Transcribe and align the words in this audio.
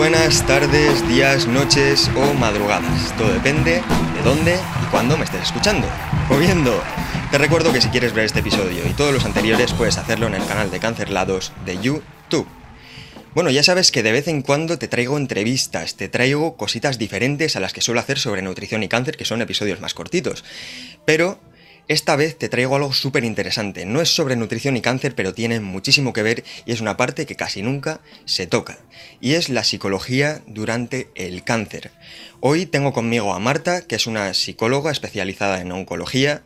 Buenas 0.00 0.46
tardes, 0.46 1.06
días, 1.08 1.46
noches 1.46 2.10
o 2.16 2.32
madrugadas. 2.32 3.14
Todo 3.18 3.34
depende 3.34 3.82
de 4.14 4.22
dónde 4.24 4.54
y 4.54 4.86
cuándo 4.90 5.18
me 5.18 5.24
estés 5.24 5.42
escuchando 5.42 5.86
o 6.30 6.38
viendo. 6.38 6.82
Te 7.30 7.36
recuerdo 7.36 7.70
que 7.70 7.82
si 7.82 7.90
quieres 7.90 8.14
ver 8.14 8.24
este 8.24 8.40
episodio 8.40 8.80
y 8.88 8.94
todos 8.94 9.12
los 9.12 9.26
anteriores 9.26 9.74
puedes 9.74 9.98
hacerlo 9.98 10.26
en 10.26 10.36
el 10.36 10.46
canal 10.46 10.70
de 10.70 10.80
Cancerlados 10.80 11.52
de 11.66 11.78
YouTube. 11.82 12.48
Bueno, 13.34 13.50
ya 13.50 13.62
sabes 13.62 13.92
que 13.92 14.02
de 14.02 14.12
vez 14.12 14.26
en 14.26 14.40
cuando 14.40 14.78
te 14.78 14.88
traigo 14.88 15.18
entrevistas, 15.18 15.96
te 15.96 16.08
traigo 16.08 16.56
cositas 16.56 16.96
diferentes 16.96 17.54
a 17.56 17.60
las 17.60 17.74
que 17.74 17.82
suelo 17.82 18.00
hacer 18.00 18.18
sobre 18.18 18.40
nutrición 18.40 18.82
y 18.82 18.88
cáncer, 18.88 19.18
que 19.18 19.26
son 19.26 19.42
episodios 19.42 19.82
más 19.82 19.92
cortitos. 19.92 20.44
Pero 21.04 21.38
esta 21.90 22.14
vez 22.14 22.38
te 22.38 22.48
traigo 22.48 22.76
algo 22.76 22.92
súper 22.92 23.24
interesante. 23.24 23.84
No 23.84 24.00
es 24.00 24.14
sobre 24.14 24.36
nutrición 24.36 24.76
y 24.76 24.80
cáncer, 24.80 25.16
pero 25.16 25.34
tiene 25.34 25.58
muchísimo 25.58 26.12
que 26.12 26.22
ver 26.22 26.44
y 26.64 26.70
es 26.70 26.80
una 26.80 26.96
parte 26.96 27.26
que 27.26 27.34
casi 27.34 27.62
nunca 27.62 28.00
se 28.26 28.46
toca. 28.46 28.78
Y 29.20 29.34
es 29.34 29.48
la 29.48 29.64
psicología 29.64 30.40
durante 30.46 31.10
el 31.16 31.42
cáncer. 31.42 31.90
Hoy 32.38 32.66
tengo 32.66 32.92
conmigo 32.92 33.34
a 33.34 33.40
Marta, 33.40 33.82
que 33.88 33.96
es 33.96 34.06
una 34.06 34.32
psicóloga 34.34 34.92
especializada 34.92 35.60
en 35.60 35.72
oncología 35.72 36.42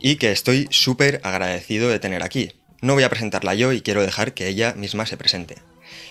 y 0.00 0.16
que 0.16 0.32
estoy 0.32 0.66
súper 0.72 1.20
agradecido 1.22 1.88
de 1.88 2.00
tener 2.00 2.24
aquí. 2.24 2.50
No 2.80 2.94
voy 2.94 3.04
a 3.04 3.10
presentarla 3.10 3.54
yo 3.54 3.72
y 3.72 3.82
quiero 3.82 4.02
dejar 4.02 4.34
que 4.34 4.48
ella 4.48 4.74
misma 4.74 5.06
se 5.06 5.16
presente. 5.16 5.58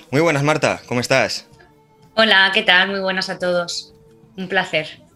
Muy 0.10 0.22
buenas 0.22 0.44
Marta, 0.44 0.82
¿cómo 0.86 1.02
estás? 1.02 1.48
Hola, 2.16 2.50
¿qué 2.54 2.64
tal? 2.64 2.92
Muy 2.92 3.02
buenas 3.02 3.30
a 3.30 3.40
todos. 3.40 3.94
Un 4.38 4.48
placer. 4.48 5.09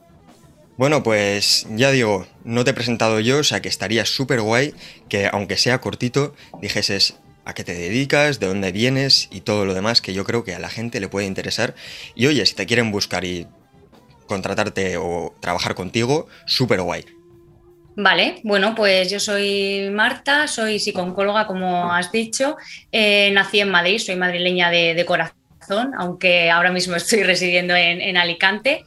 Bueno, 0.75 1.03
pues 1.03 1.67
ya 1.69 1.91
digo, 1.91 2.25
no 2.43 2.63
te 2.63 2.71
he 2.71 2.73
presentado 2.73 3.19
yo, 3.19 3.39
o 3.39 3.43
sea 3.43 3.61
que 3.61 3.69
estaría 3.69 4.05
súper 4.05 4.41
guay 4.41 4.73
que, 5.07 5.29
aunque 5.31 5.55
sea 5.57 5.79
cortito, 5.79 6.33
dijeses 6.61 7.19
a 7.45 7.53
qué 7.53 7.63
te 7.63 7.73
dedicas, 7.73 8.39
de 8.39 8.47
dónde 8.47 8.71
vienes 8.71 9.27
y 9.31 9.41
todo 9.41 9.65
lo 9.65 9.73
demás 9.75 10.01
que 10.01 10.13
yo 10.13 10.23
creo 10.23 10.43
que 10.43 10.55
a 10.55 10.59
la 10.59 10.69
gente 10.69 10.99
le 10.99 11.09
puede 11.09 11.27
interesar. 11.27 11.75
Y 12.15 12.25
oye, 12.25 12.45
si 12.45 12.55
te 12.55 12.65
quieren 12.65 12.91
buscar 12.91 13.23
y 13.23 13.47
contratarte 14.25 14.97
o 14.97 15.35
trabajar 15.39 15.75
contigo, 15.75 16.27
súper 16.45 16.81
guay. 16.81 17.05
Vale, 17.95 18.41
bueno, 18.43 18.73
pues 18.73 19.11
yo 19.11 19.19
soy 19.19 19.89
Marta, 19.91 20.47
soy 20.47 20.79
psicóloga, 20.79 21.45
como 21.45 21.93
has 21.93 22.11
dicho. 22.11 22.57
Eh, 22.91 23.29
nací 23.31 23.59
en 23.59 23.69
Madrid, 23.69 23.99
soy 23.99 24.15
madrileña 24.15 24.71
de, 24.71 25.05
corazón, 25.05 25.91
aunque 25.99 26.49
ahora 26.49 26.71
mismo 26.71 26.95
estoy 26.95 27.21
residiendo 27.21 27.75
en, 27.75 28.01
en 28.01 28.17
Alicante. 28.17 28.83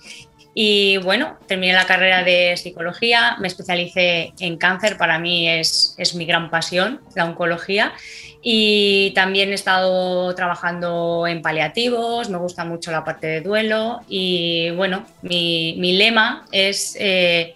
Y 0.58 0.96
bueno, 0.96 1.36
terminé 1.46 1.74
la 1.74 1.84
carrera 1.84 2.24
de 2.24 2.56
psicología, 2.56 3.36
me 3.40 3.46
especialicé 3.46 4.32
en 4.40 4.56
cáncer, 4.56 4.96
para 4.96 5.18
mí 5.18 5.46
es, 5.46 5.94
es, 5.98 6.14
mi 6.14 6.24
gran 6.24 6.48
pasión, 6.48 7.02
la 7.14 7.26
oncología. 7.26 7.92
Y 8.40 9.12
también 9.14 9.50
he 9.50 9.54
estado 9.54 10.34
trabajando 10.34 11.26
en 11.26 11.42
paliativos, 11.42 12.30
me 12.30 12.38
gusta 12.38 12.64
mucho 12.64 12.90
la 12.90 13.04
parte 13.04 13.26
de 13.26 13.40
duelo. 13.42 14.00
Y 14.08 14.70
bueno, 14.70 15.04
mi, 15.20 15.76
mi 15.78 15.92
lema 15.92 16.46
es 16.50 16.96
eh, 16.98 17.54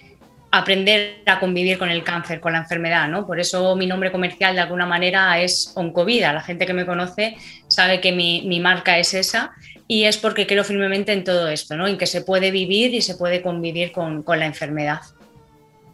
aprender 0.50 1.22
a 1.24 1.40
convivir 1.40 1.78
con 1.78 1.88
el 1.88 2.04
cáncer, 2.04 2.38
con 2.38 2.52
la 2.52 2.58
enfermedad, 2.58 3.08
¿no? 3.08 3.26
Por 3.26 3.40
eso 3.40 3.76
mi 3.76 3.86
nombre 3.86 4.12
comercial 4.12 4.54
de 4.54 4.60
alguna 4.60 4.84
manera 4.84 5.40
es 5.40 5.72
Oncovida. 5.74 6.34
La 6.34 6.42
gente 6.42 6.66
que 6.66 6.74
me 6.74 6.84
conoce 6.84 7.38
sabe 7.66 8.02
que 8.02 8.12
mi, 8.12 8.42
mi 8.46 8.60
marca 8.60 8.98
es 8.98 9.14
esa 9.14 9.52
y 9.90 10.04
es 10.04 10.18
porque 10.18 10.46
creo 10.46 10.62
firmemente 10.62 11.12
en 11.12 11.24
todo 11.24 11.48
esto, 11.48 11.76
¿no? 11.76 11.88
en 11.88 11.98
que 11.98 12.06
se 12.06 12.20
puede 12.20 12.52
vivir 12.52 12.94
y 12.94 13.02
se 13.02 13.16
puede 13.16 13.42
convivir 13.42 13.90
con, 13.90 14.22
la 14.24 14.46
enfermedad. 14.46 15.00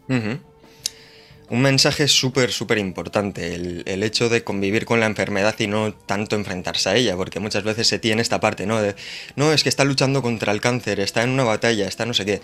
Un 0.07 0.41
mensaje 1.49 2.07
súper, 2.07 2.51
súper 2.51 2.77
importante, 2.77 3.55
el, 3.55 4.03
hecho 4.03 4.29
de 4.29 4.43
convivir 4.43 4.85
con 4.85 4.99
la 4.99 5.07
enfermedad 5.07 5.55
y 5.57 5.65
no 5.65 5.95
tanto 5.95 6.35
enfrentarse 6.35 6.89
a 6.89 6.95
ella, 6.95 7.17
porque 7.17 7.39
muchas 7.39 7.63
veces 7.63 7.87
se 7.87 7.97
tiene 7.97 8.21
esta 8.21 8.39
parte, 8.39 8.67
¿no? 8.67 8.79
De, 8.79 8.95
no, 9.35 9.51
es 9.51 9.63
que 9.63 9.69
está 9.69 9.83
luchando 9.83 10.21
contra 10.21 10.51
el 10.51 10.61
cáncer, 10.61 10.99
está 10.99 11.23
en 11.23 11.31
una 11.31 11.45
batalla, 11.45 11.87
está 11.87 12.05
no 12.05 12.13
sé 12.13 12.23
qué. 12.23 12.41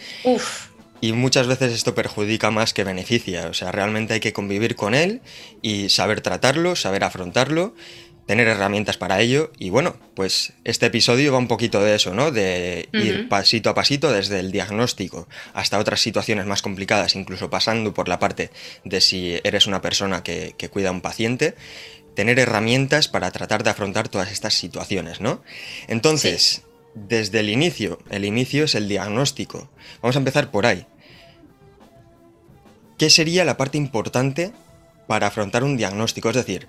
Y 1.01 1.13
muchas 1.13 1.45
veces 1.45 1.71
esto 1.71 1.93
perjudica 1.93 2.49
más 2.49 2.73
que 2.73 2.83
beneficia, 2.83 3.47
o 3.47 3.53
sea, 3.53 3.71
realmente 3.71 4.15
hay 4.15 4.21
que 4.21 4.33
convivir 4.33 4.75
con 4.75 4.95
él 4.95 5.21
y 5.61 5.89
saber 5.89 6.21
tratarlo, 6.21 6.75
saber 6.75 7.03
afrontarlo 7.03 7.75
tener 8.25 8.47
herramientas 8.47 8.97
para 8.97 9.19
ello. 9.21 9.51
Y 9.57 9.69
bueno, 9.69 9.95
pues 10.15 10.53
este 10.63 10.87
episodio 10.87 11.33
va 11.33 11.37
un 11.37 11.47
poquito 11.47 11.81
de 11.81 11.95
eso, 11.95 12.13
¿no? 12.13 12.31
De 12.31 12.89
ir 12.93 13.27
pasito 13.29 13.69
a 13.69 13.75
pasito 13.75 14.11
desde 14.11 14.39
el 14.39 14.51
diagnóstico 14.51 15.27
hasta 15.53 15.79
otras 15.79 16.01
situaciones 16.01 16.45
más 16.45 16.61
complicadas, 16.61 17.15
incluso 17.15 17.49
pasando 17.49 17.93
por 17.93 18.07
la 18.07 18.19
parte 18.19 18.51
de 18.83 19.01
si 19.01 19.39
eres 19.43 19.67
una 19.67 19.81
persona 19.81 20.23
que, 20.23 20.55
cuida 20.71 20.89
a 20.89 20.93
un 20.93 21.01
paciente, 21.01 21.55
tener 22.15 22.39
herramientas 22.39 23.07
para 23.07 23.31
tratar 23.31 23.63
de 23.63 23.69
afrontar 23.69 24.07
todas 24.07 24.31
estas 24.31 24.53
situaciones, 24.53 25.19
¿no? 25.19 25.43
Entonces, 25.87 26.63
desde 26.95 27.41
el 27.41 27.49
inicio, 27.49 27.99
el 28.09 28.23
inicio 28.23 28.65
es 28.65 28.75
el 28.75 28.87
diagnóstico. 28.87 29.69
Vamos 30.01 30.15
a 30.15 30.19
empezar 30.19 30.51
por 30.51 30.65
ahí. 30.65 30.85
¿Qué 32.97 33.09
sería 33.09 33.43
la 33.43 33.57
parte 33.57 33.77
importante 33.77 34.53
para 35.07 35.27
afrontar 35.27 35.63
un 35.63 35.75
diagnóstico? 35.75 36.29
Es 36.29 36.35
decir, 36.35 36.67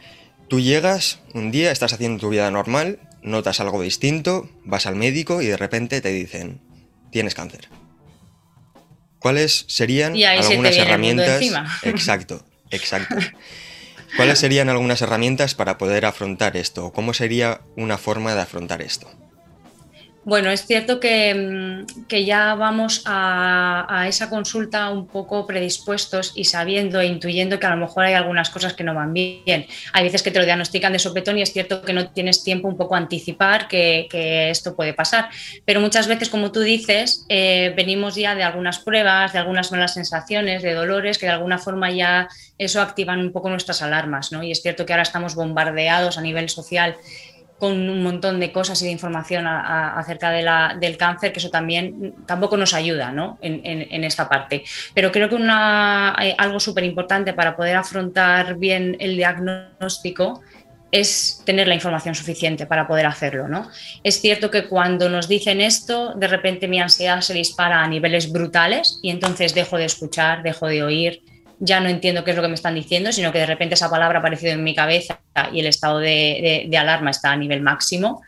Tú 0.48 0.60
llegas 0.60 1.20
un 1.32 1.50
día, 1.50 1.70
estás 1.72 1.92
haciendo 1.92 2.20
tu 2.20 2.28
vida 2.28 2.50
normal, 2.50 2.98
notas 3.22 3.60
algo 3.60 3.82
distinto, 3.82 4.48
vas 4.64 4.86
al 4.86 4.96
médico 4.96 5.42
y 5.42 5.46
de 5.46 5.56
repente 5.56 6.00
te 6.00 6.10
dicen, 6.10 6.60
tienes 7.10 7.34
cáncer. 7.34 7.68
¿Cuáles 9.18 9.64
serían 9.68 10.14
algunas 10.22 10.76
herramientas? 10.76 11.42
Exacto, 11.82 12.44
exacto. 12.70 13.16
¿Cuáles 14.16 14.38
serían 14.38 14.68
algunas 14.68 15.00
herramientas 15.00 15.54
para 15.54 15.78
poder 15.78 16.04
afrontar 16.04 16.56
esto? 16.56 16.92
¿Cómo 16.92 17.14
sería 17.14 17.62
una 17.76 17.98
forma 17.98 18.34
de 18.34 18.42
afrontar 18.42 18.82
esto? 18.82 19.10
Bueno, 20.24 20.50
es 20.50 20.66
cierto 20.66 21.00
que, 21.00 21.34
mm, 21.34 22.14
ya 22.24 22.54
vamos 22.54 23.02
a, 23.04 24.06
esa 24.08 24.30
consulta 24.30 24.88
un 24.90 25.06
poco 25.06 25.46
predispuestos 25.46 26.32
y 26.34 26.44
sabiendo 26.44 27.00
e 27.00 27.06
intuyendo 27.06 27.58
que 27.58 27.66
a 27.66 27.70
lo 27.70 27.76
mejor 27.76 28.04
hay 28.04 28.14
algunas 28.14 28.48
cosas 28.48 28.72
que 28.72 28.84
no 28.84 28.94
van 28.94 29.12
bien. 29.12 29.66
Hay 29.92 30.04
veces 30.04 30.22
que 30.22 30.30
te 30.30 30.38
lo 30.38 30.44
diagnostican 30.44 30.92
de 30.92 30.98
sopetón 30.98 31.38
y 31.38 31.42
es 31.42 31.52
cierto 31.52 31.82
que 31.82 31.92
no 31.92 32.08
tienes 32.08 32.42
tiempo 32.42 32.68
un 32.68 32.76
poco 32.76 32.94
a 32.94 32.98
anticipar 32.98 33.68
que, 33.68 34.08
esto 34.50 34.74
puede 34.76 34.94
pasar. 34.94 35.28
Pero 35.64 35.80
muchas 35.80 36.06
veces, 36.06 36.28
como 36.28 36.52
tú 36.52 36.60
dices, 36.60 37.26
eh, 37.28 37.72
venimos 37.76 38.14
ya 38.14 38.34
de 38.34 38.44
algunas 38.44 38.78
pruebas, 38.78 39.32
de 39.32 39.38
algunas 39.40 39.72
malas 39.72 39.94
sensaciones, 39.94 40.62
de 40.62 40.72
dolores, 40.72 41.18
que 41.18 41.26
de 41.26 41.32
alguna 41.32 41.58
forma 41.58 41.90
ya 41.90 42.28
eso 42.58 42.80
activan 42.80 43.20
un 43.20 43.32
poco 43.32 43.50
nuestras 43.50 43.82
alarmas. 43.82 44.32
¿no? 44.32 44.42
Y 44.42 44.52
es 44.52 44.62
cierto 44.62 44.86
que 44.86 44.92
ahora 44.92 45.02
estamos 45.02 45.34
bombardeados 45.34 46.16
a 46.16 46.20
nivel 46.20 46.48
social 46.48 46.96
con 47.58 47.88
un 47.88 48.02
montón 48.02 48.40
de 48.40 48.52
cosas 48.52 48.80
y 48.82 48.86
de 48.86 48.90
información 48.90 49.46
acerca 49.46 50.30
del 50.30 50.96
cáncer, 50.96 51.32
que 51.32 51.38
eso 51.38 51.50
también 51.50 52.14
tampoco 52.26 52.56
nos 52.56 52.74
ayuda 52.74 53.12
¿no? 53.12 53.38
en, 53.40 54.04
esta 54.04 54.28
parte. 54.28 54.64
Pero 54.92 55.12
creo 55.12 55.28
que 55.28 55.36
eh, 55.36 56.34
algo 56.36 56.60
súper 56.60 56.84
importante 56.84 57.32
para 57.32 57.56
poder 57.56 57.76
afrontar 57.76 58.56
bien 58.56 58.96
el 58.98 59.16
diagnóstico 59.16 60.42
es 60.90 61.42
tener 61.44 61.66
la 61.66 61.74
información 61.74 62.14
suficiente 62.14 62.66
para 62.66 62.86
poder 62.86 63.06
hacerlo. 63.06 63.48
¿no? 63.48 63.68
Es 64.02 64.20
cierto 64.20 64.50
que 64.50 64.68
cuando 64.68 65.08
nos 65.08 65.26
dicen 65.26 65.60
esto, 65.60 66.14
de 66.14 66.28
repente 66.28 66.68
mi 66.68 66.80
ansiedad 66.80 67.20
se 67.20 67.34
dispara 67.34 67.82
a 67.82 67.88
niveles 67.88 68.30
brutales 68.30 68.98
y 69.02 69.10
entonces 69.10 69.54
dejo 69.54 69.76
de 69.76 69.86
escuchar, 69.86 70.42
dejo 70.42 70.66
de 70.68 70.82
oír, 70.82 71.22
ya 71.58 71.80
no 71.80 71.88
entiendo 71.88 72.24
qué 72.24 72.30
es 72.30 72.36
lo 72.36 72.42
que 72.42 72.48
me 72.48 72.54
están 72.54 72.74
diciendo, 72.74 73.12
sino 73.12 73.32
que 73.32 73.38
de 73.38 73.46
repente 73.46 73.74
esa 73.74 73.90
palabra 73.90 74.18
ha 74.18 74.20
aparecido 74.20 74.52
en 74.52 74.64
mi 74.64 74.74
cabeza 74.74 75.20
y 75.52 75.60
el 75.60 75.66
estado 75.66 75.98
de, 75.98 76.70
alarma 76.78 77.10
está 77.10 77.32
a 77.32 77.36
nivel 77.36 77.62
máximo. 77.62 78.22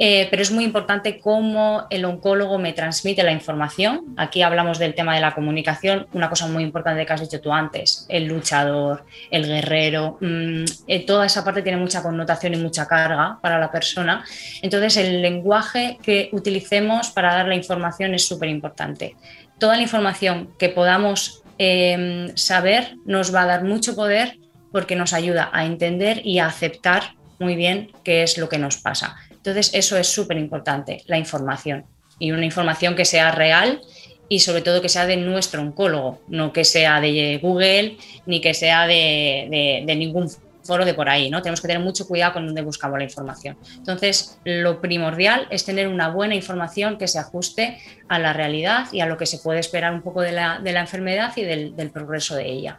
Eh, 0.00 0.28
pero 0.30 0.42
es 0.42 0.52
muy 0.52 0.62
importante 0.62 1.18
cómo 1.18 1.88
el 1.90 2.04
oncólogo 2.04 2.56
me 2.56 2.72
transmite 2.72 3.24
la 3.24 3.32
información. 3.32 4.14
Aquí 4.16 4.42
hablamos 4.42 4.78
del 4.78 4.94
tema 4.94 5.12
de 5.12 5.20
la 5.20 5.34
comunicación, 5.34 6.06
una 6.12 6.28
cosa 6.28 6.46
muy 6.46 6.62
importante 6.62 7.04
que 7.04 7.12
has 7.12 7.20
dicho 7.20 7.40
tú 7.40 7.52
antes, 7.52 8.06
el 8.08 8.26
luchador, 8.26 9.04
el 9.32 9.44
guerrero, 9.46 10.16
mm, 10.20 10.64
eh, 10.86 11.04
toda 11.04 11.26
esa 11.26 11.44
parte 11.44 11.62
tiene 11.62 11.78
mucha 11.78 12.00
connotación 12.00 12.54
y 12.54 12.58
mucha 12.58 12.86
carga 12.86 13.40
para 13.42 13.58
la 13.58 13.72
persona. 13.72 14.24
Entonces 14.62 14.98
el 14.98 15.20
lenguaje 15.20 15.98
que 16.00 16.28
utilicemos 16.30 17.10
para 17.10 17.34
dar 17.34 17.48
la 17.48 17.56
información 17.56 18.14
es 18.14 18.24
súper 18.24 18.50
importante. 18.50 19.16
Toda 19.58 19.74
la 19.74 19.82
información 19.82 20.50
que 20.60 20.68
podamos 20.68 21.42
Em, 21.58 22.36
saber 22.36 22.94
nos 23.04 23.34
va 23.34 23.42
a 23.42 23.46
dar 23.46 23.64
mucho 23.64 23.96
poder 23.96 24.38
porque 24.70 24.94
nos 24.94 25.12
ayuda 25.12 25.50
a 25.52 25.64
entender 25.64 26.24
y 26.24 26.38
a 26.38 26.46
aceptar 26.46 27.14
muy 27.40 27.56
bien 27.56 27.90
qué 28.04 28.22
es 28.22 28.38
lo 28.38 28.48
que 28.48 28.58
nos 28.58 28.76
pasa. 28.76 29.16
Entonces, 29.30 29.70
eso 29.74 29.96
es 29.96 30.06
súper 30.06 30.36
importante, 30.36 31.02
la 31.06 31.18
información. 31.18 31.84
Y 32.18 32.32
una 32.32 32.44
información 32.44 32.94
que 32.94 33.04
sea 33.04 33.32
real 33.32 33.80
y 34.28 34.40
sobre 34.40 34.62
todo 34.62 34.82
que 34.82 34.88
sea 34.88 35.06
de 35.06 35.16
nuestro 35.16 35.62
oncólogo, 35.62 36.20
no 36.28 36.52
que 36.52 36.64
sea 36.64 37.00
de 37.00 37.38
Google 37.42 37.96
ni 38.26 38.40
que 38.40 38.54
sea 38.54 38.86
de, 38.86 39.84
ningún 39.96 40.30
foro 40.68 40.84
de 40.84 40.92
por 40.92 41.08
ahí, 41.08 41.30
¿no? 41.30 41.40
Tenemos 41.40 41.62
que 41.62 41.66
tener 41.66 41.82
mucho 41.82 42.06
cuidado 42.06 42.34
con 42.34 42.46
dónde 42.46 42.60
buscamos 42.60 42.98
la 42.98 43.04
información. 43.04 43.56
Entonces, 43.78 44.38
lo 44.44 44.82
primordial 44.82 45.48
es 45.50 45.64
tener 45.64 45.88
una 45.88 46.10
buena 46.10 46.34
información 46.34 46.98
que 46.98 47.08
se 47.08 47.18
ajuste 47.18 47.78
a 48.06 48.18
la 48.18 48.34
realidad 48.34 48.86
y 48.92 49.00
a 49.00 49.06
lo 49.06 49.16
que 49.16 49.24
se 49.24 49.38
puede 49.38 49.60
esperar 49.60 49.94
un 49.94 50.02
poco 50.02 50.20
de 50.20 50.32
la, 50.32 50.60
enfermedad 50.62 51.32
y 51.36 51.42
del, 51.42 51.90
progreso 51.90 52.36
de 52.36 52.46
ella. 52.46 52.78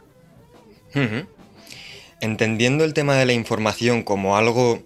Entendiendo 2.20 2.84
el 2.84 2.94
tema 2.94 3.16
de 3.16 3.26
la 3.26 3.32
información 3.32 4.04
como 4.04 4.36
algo 4.36 4.84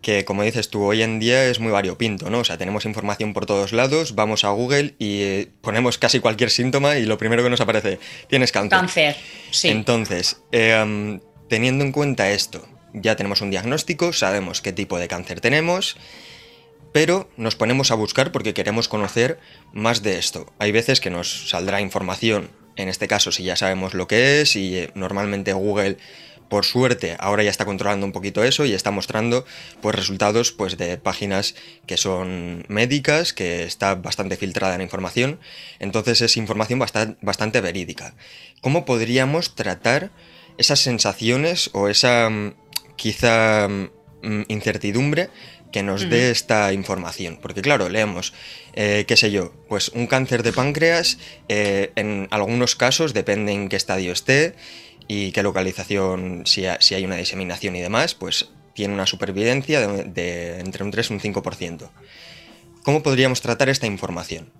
que, 0.00 0.24
como 0.24 0.44
dices 0.44 0.70
tú, 0.70 0.84
hoy 0.84 1.02
en 1.02 1.18
día 1.18 1.46
es 1.46 1.58
muy 1.58 1.72
variopinto, 1.72 2.30
¿no? 2.30 2.38
O 2.40 2.44
sea, 2.44 2.56
tenemos 2.56 2.84
información 2.84 3.32
por 3.32 3.46
todos 3.46 3.72
lados, 3.72 4.14
vamos 4.14 4.44
a 4.44 4.50
Google 4.50 4.94
y 4.98 5.22
eh, 5.22 5.48
ponemos 5.60 5.98
casi 5.98 6.20
cualquier 6.20 6.50
síntoma 6.50 6.98
y 6.98 7.06
lo 7.06 7.18
primero 7.18 7.42
que 7.42 7.50
nos 7.50 7.60
aparece, 7.60 7.98
tienes 8.28 8.52
cáncer. 8.52 8.78
Cáncer, 8.78 9.16
sí. 9.50 9.70
Entonces, 9.70 10.42
em, 10.52 11.18
teniendo 11.48 11.84
en 11.84 11.92
cuenta 11.92 12.30
esto, 12.30 12.66
ya 12.92 13.16
tenemos 13.16 13.40
un 13.40 13.50
diagnóstico, 13.50 14.12
sabemos 14.12 14.60
qué 14.60 14.72
tipo 14.72 14.98
de 14.98 15.08
cáncer 15.08 15.40
tenemos, 15.40 15.96
pero 16.92 17.28
nos 17.36 17.56
ponemos 17.56 17.90
a 17.90 17.96
buscar 17.96 18.30
porque 18.30 18.54
queremos 18.54 18.88
conocer 18.88 19.38
más 19.72 20.02
de 20.02 20.18
esto. 20.18 20.52
Hay 20.58 20.70
veces 20.70 21.00
que 21.00 21.10
nos 21.10 21.50
saldrá 21.50 21.80
información, 21.80 22.50
en 22.76 22.88
este 22.88 23.08
caso 23.08 23.32
si 23.32 23.42
ya 23.42 23.56
sabemos 23.56 23.94
lo 23.94 24.06
que 24.06 24.40
es 24.40 24.56
y 24.56 24.76
eh, 24.76 24.90
normalmente 24.94 25.52
Google 25.52 25.96
por 26.48 26.64
suerte, 26.64 27.16
ahora 27.18 27.42
ya 27.42 27.50
está 27.50 27.64
controlando 27.64 28.06
un 28.06 28.12
poquito 28.12 28.44
eso 28.44 28.64
y 28.64 28.74
está 28.74 28.90
mostrando 28.90 29.44
pues, 29.80 29.94
resultados 29.94 30.52
pues, 30.52 30.76
de 30.76 30.98
páginas 30.98 31.54
que 31.86 31.96
son 31.96 32.64
médicas, 32.68 33.32
que 33.32 33.64
está 33.64 33.94
bastante 33.94 34.36
filtrada 34.36 34.76
la 34.76 34.84
información. 34.84 35.40
Entonces 35.80 36.20
es 36.20 36.36
información 36.36 36.78
bastante, 36.78 37.18
bastante 37.22 37.60
verídica. 37.60 38.14
¿Cómo 38.60 38.84
podríamos 38.84 39.54
tratar 39.56 40.12
esas 40.58 40.80
sensaciones 40.80 41.70
o 41.72 41.88
esa 41.88 42.28
mm, 42.30 42.54
quizá 42.96 43.68
mm, 43.68 44.42
incertidumbre 44.48 45.30
que 45.72 45.82
nos 45.82 46.08
dé 46.08 46.30
esta 46.30 46.72
información. 46.72 47.40
Porque 47.42 47.60
claro, 47.60 47.88
leemos, 47.88 48.32
eh, 48.74 49.04
qué 49.08 49.16
sé 49.16 49.32
yo, 49.32 49.52
pues 49.68 49.88
un 49.88 50.06
cáncer 50.06 50.44
de 50.44 50.52
páncreas, 50.52 51.18
eh, 51.48 51.90
en 51.96 52.28
algunos 52.30 52.76
casos, 52.76 53.12
depende 53.12 53.50
en 53.50 53.68
qué 53.68 53.74
estadio 53.74 54.12
esté, 54.12 54.54
y 55.08 55.32
qué 55.32 55.42
localización, 55.42 56.44
si, 56.46 56.66
hay 56.66 57.04
una 57.04 57.16
diseminación 57.16 57.76
y 57.76 57.80
demás, 57.80 58.14
pues 58.14 58.50
tiene 58.74 58.94
una 58.94 59.06
supervivencia 59.06 59.86
de, 59.86 60.60
entre 60.60 60.84
un 60.84 60.90
3 60.90 61.10
y 61.10 61.14
un 61.14 61.20
5%. 61.20 61.90
¿Cómo 62.82 63.02
podríamos 63.02 63.40
tratar 63.40 63.68
esta 63.68 63.86
información? 63.86 64.52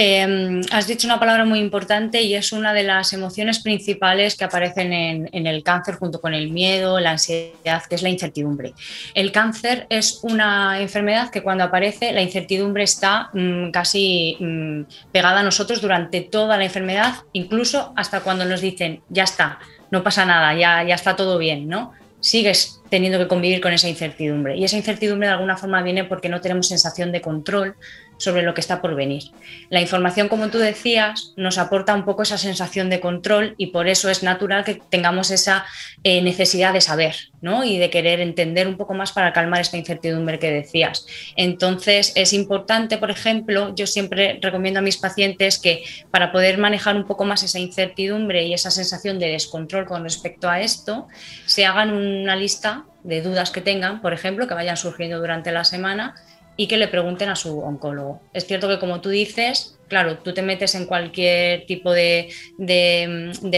Em, 0.00 0.60
has 0.70 0.86
dicho 0.86 1.08
una 1.08 1.18
palabra 1.18 1.44
muy 1.44 1.58
importante 1.58 2.22
y 2.22 2.36
es 2.36 2.52
una 2.52 2.72
de 2.72 2.84
las 2.84 3.12
emociones 3.12 3.58
principales 3.58 4.36
que 4.36 4.44
aparecen 4.44 4.92
en, 4.92 5.46
el 5.48 5.64
cáncer 5.64 5.96
junto 5.96 6.20
con 6.20 6.34
el 6.34 6.52
miedo, 6.52 7.00
la 7.00 7.10
ansiedad, 7.10 7.82
que 7.88 7.96
es 7.96 8.02
la 8.02 8.08
incertidumbre. 8.08 8.74
El 9.12 9.32
cáncer 9.32 9.88
es 9.90 10.20
una 10.22 10.80
enfermedad 10.80 11.30
que 11.30 11.42
cuando 11.42 11.64
aparece 11.64 12.12
la 12.12 12.22
incertidumbre 12.22 12.84
está 12.84 13.30
mm, 13.32 13.72
casi 13.72 14.36
mm, 14.38 14.82
pegada 15.10 15.40
a 15.40 15.42
nosotros 15.42 15.80
durante 15.80 16.20
toda 16.20 16.56
la 16.56 16.64
enfermedad, 16.66 17.14
incluso 17.32 17.92
hasta 17.96 18.20
cuando 18.20 18.44
nos 18.44 18.60
dicen, 18.60 19.02
ya 19.08 19.24
está, 19.24 19.58
no 19.90 20.04
pasa 20.04 20.24
nada, 20.24 20.54
ya, 20.54 20.84
ya 20.84 20.94
está 20.94 21.16
todo 21.16 21.38
bien, 21.38 21.68
¿no? 21.68 21.92
Sigues 22.20 22.80
teniendo 22.88 23.18
que 23.18 23.26
convivir 23.26 23.60
con 23.60 23.72
esa 23.72 23.88
incertidumbre. 23.88 24.56
Y 24.56 24.64
esa 24.64 24.76
incertidumbre 24.76 25.26
de 25.26 25.34
alguna 25.34 25.56
forma 25.56 25.82
viene 25.82 26.04
porque 26.04 26.28
no 26.28 26.40
tenemos 26.40 26.68
sensación 26.68 27.10
de 27.10 27.20
control 27.20 27.74
sobre 28.18 28.42
lo 28.42 28.52
que 28.54 28.60
está 28.60 28.82
por 28.82 28.94
venir. 28.94 29.24
La 29.70 29.80
información, 29.80 30.28
como 30.28 30.48
tú 30.48 30.58
decías, 30.58 31.32
nos 31.36 31.56
aporta 31.56 31.94
un 31.94 32.04
poco 32.04 32.22
esa 32.22 32.36
sensación 32.36 32.90
de 32.90 33.00
control 33.00 33.54
y 33.56 33.68
por 33.68 33.88
eso 33.88 34.10
es 34.10 34.22
natural 34.22 34.64
que 34.64 34.80
tengamos 34.90 35.30
esa 35.30 35.64
eh, 36.04 36.20
necesidad 36.20 36.72
de 36.72 36.80
saber 36.80 37.16
¿no? 37.40 37.64
y 37.64 37.78
de 37.78 37.90
querer 37.90 38.20
entender 38.20 38.66
un 38.66 38.76
poco 38.76 38.94
más 38.94 39.12
para 39.12 39.32
calmar 39.32 39.60
esta 39.60 39.76
incertidumbre 39.76 40.38
que 40.38 40.50
decías. 40.50 41.06
Entonces, 41.36 42.12
es 42.16 42.32
importante, 42.32 42.98
por 42.98 43.10
ejemplo, 43.10 43.74
yo 43.74 43.86
siempre 43.86 44.38
recomiendo 44.42 44.80
a 44.80 44.82
mis 44.82 44.96
pacientes 44.96 45.58
que 45.58 45.84
para 46.10 46.32
poder 46.32 46.58
manejar 46.58 46.96
un 46.96 47.06
poco 47.06 47.24
más 47.24 47.42
esa 47.42 47.58
incertidumbre 47.58 48.44
y 48.44 48.54
esa 48.54 48.70
sensación 48.70 49.18
de 49.18 49.28
descontrol 49.28 49.86
con 49.86 50.02
respecto 50.02 50.50
a 50.50 50.60
esto, 50.60 51.06
se 51.46 51.64
hagan 51.64 51.92
una 51.92 52.36
lista 52.36 52.84
de 53.04 53.22
dudas 53.22 53.50
que 53.50 53.60
tengan, 53.60 54.02
por 54.02 54.12
ejemplo, 54.12 54.46
que 54.48 54.54
vayan 54.54 54.76
surgiendo 54.76 55.18
durante 55.18 55.52
la 55.52 55.64
semana 55.64 56.14
y 56.58 56.66
que 56.66 56.76
le 56.76 56.88
pregunten 56.88 57.28
a 57.28 57.36
su 57.36 57.60
oncólogo. 57.60 58.20
Es 58.34 58.44
cierto 58.44 58.68
que 58.68 58.80
como 58.80 59.00
tú 59.00 59.10
dices, 59.10 59.78
claro, 59.86 60.18
tú 60.18 60.34
te 60.34 60.42
metes 60.42 60.74
en 60.74 60.86
cualquier 60.86 61.64
tipo 61.66 61.92
de, 61.92 62.28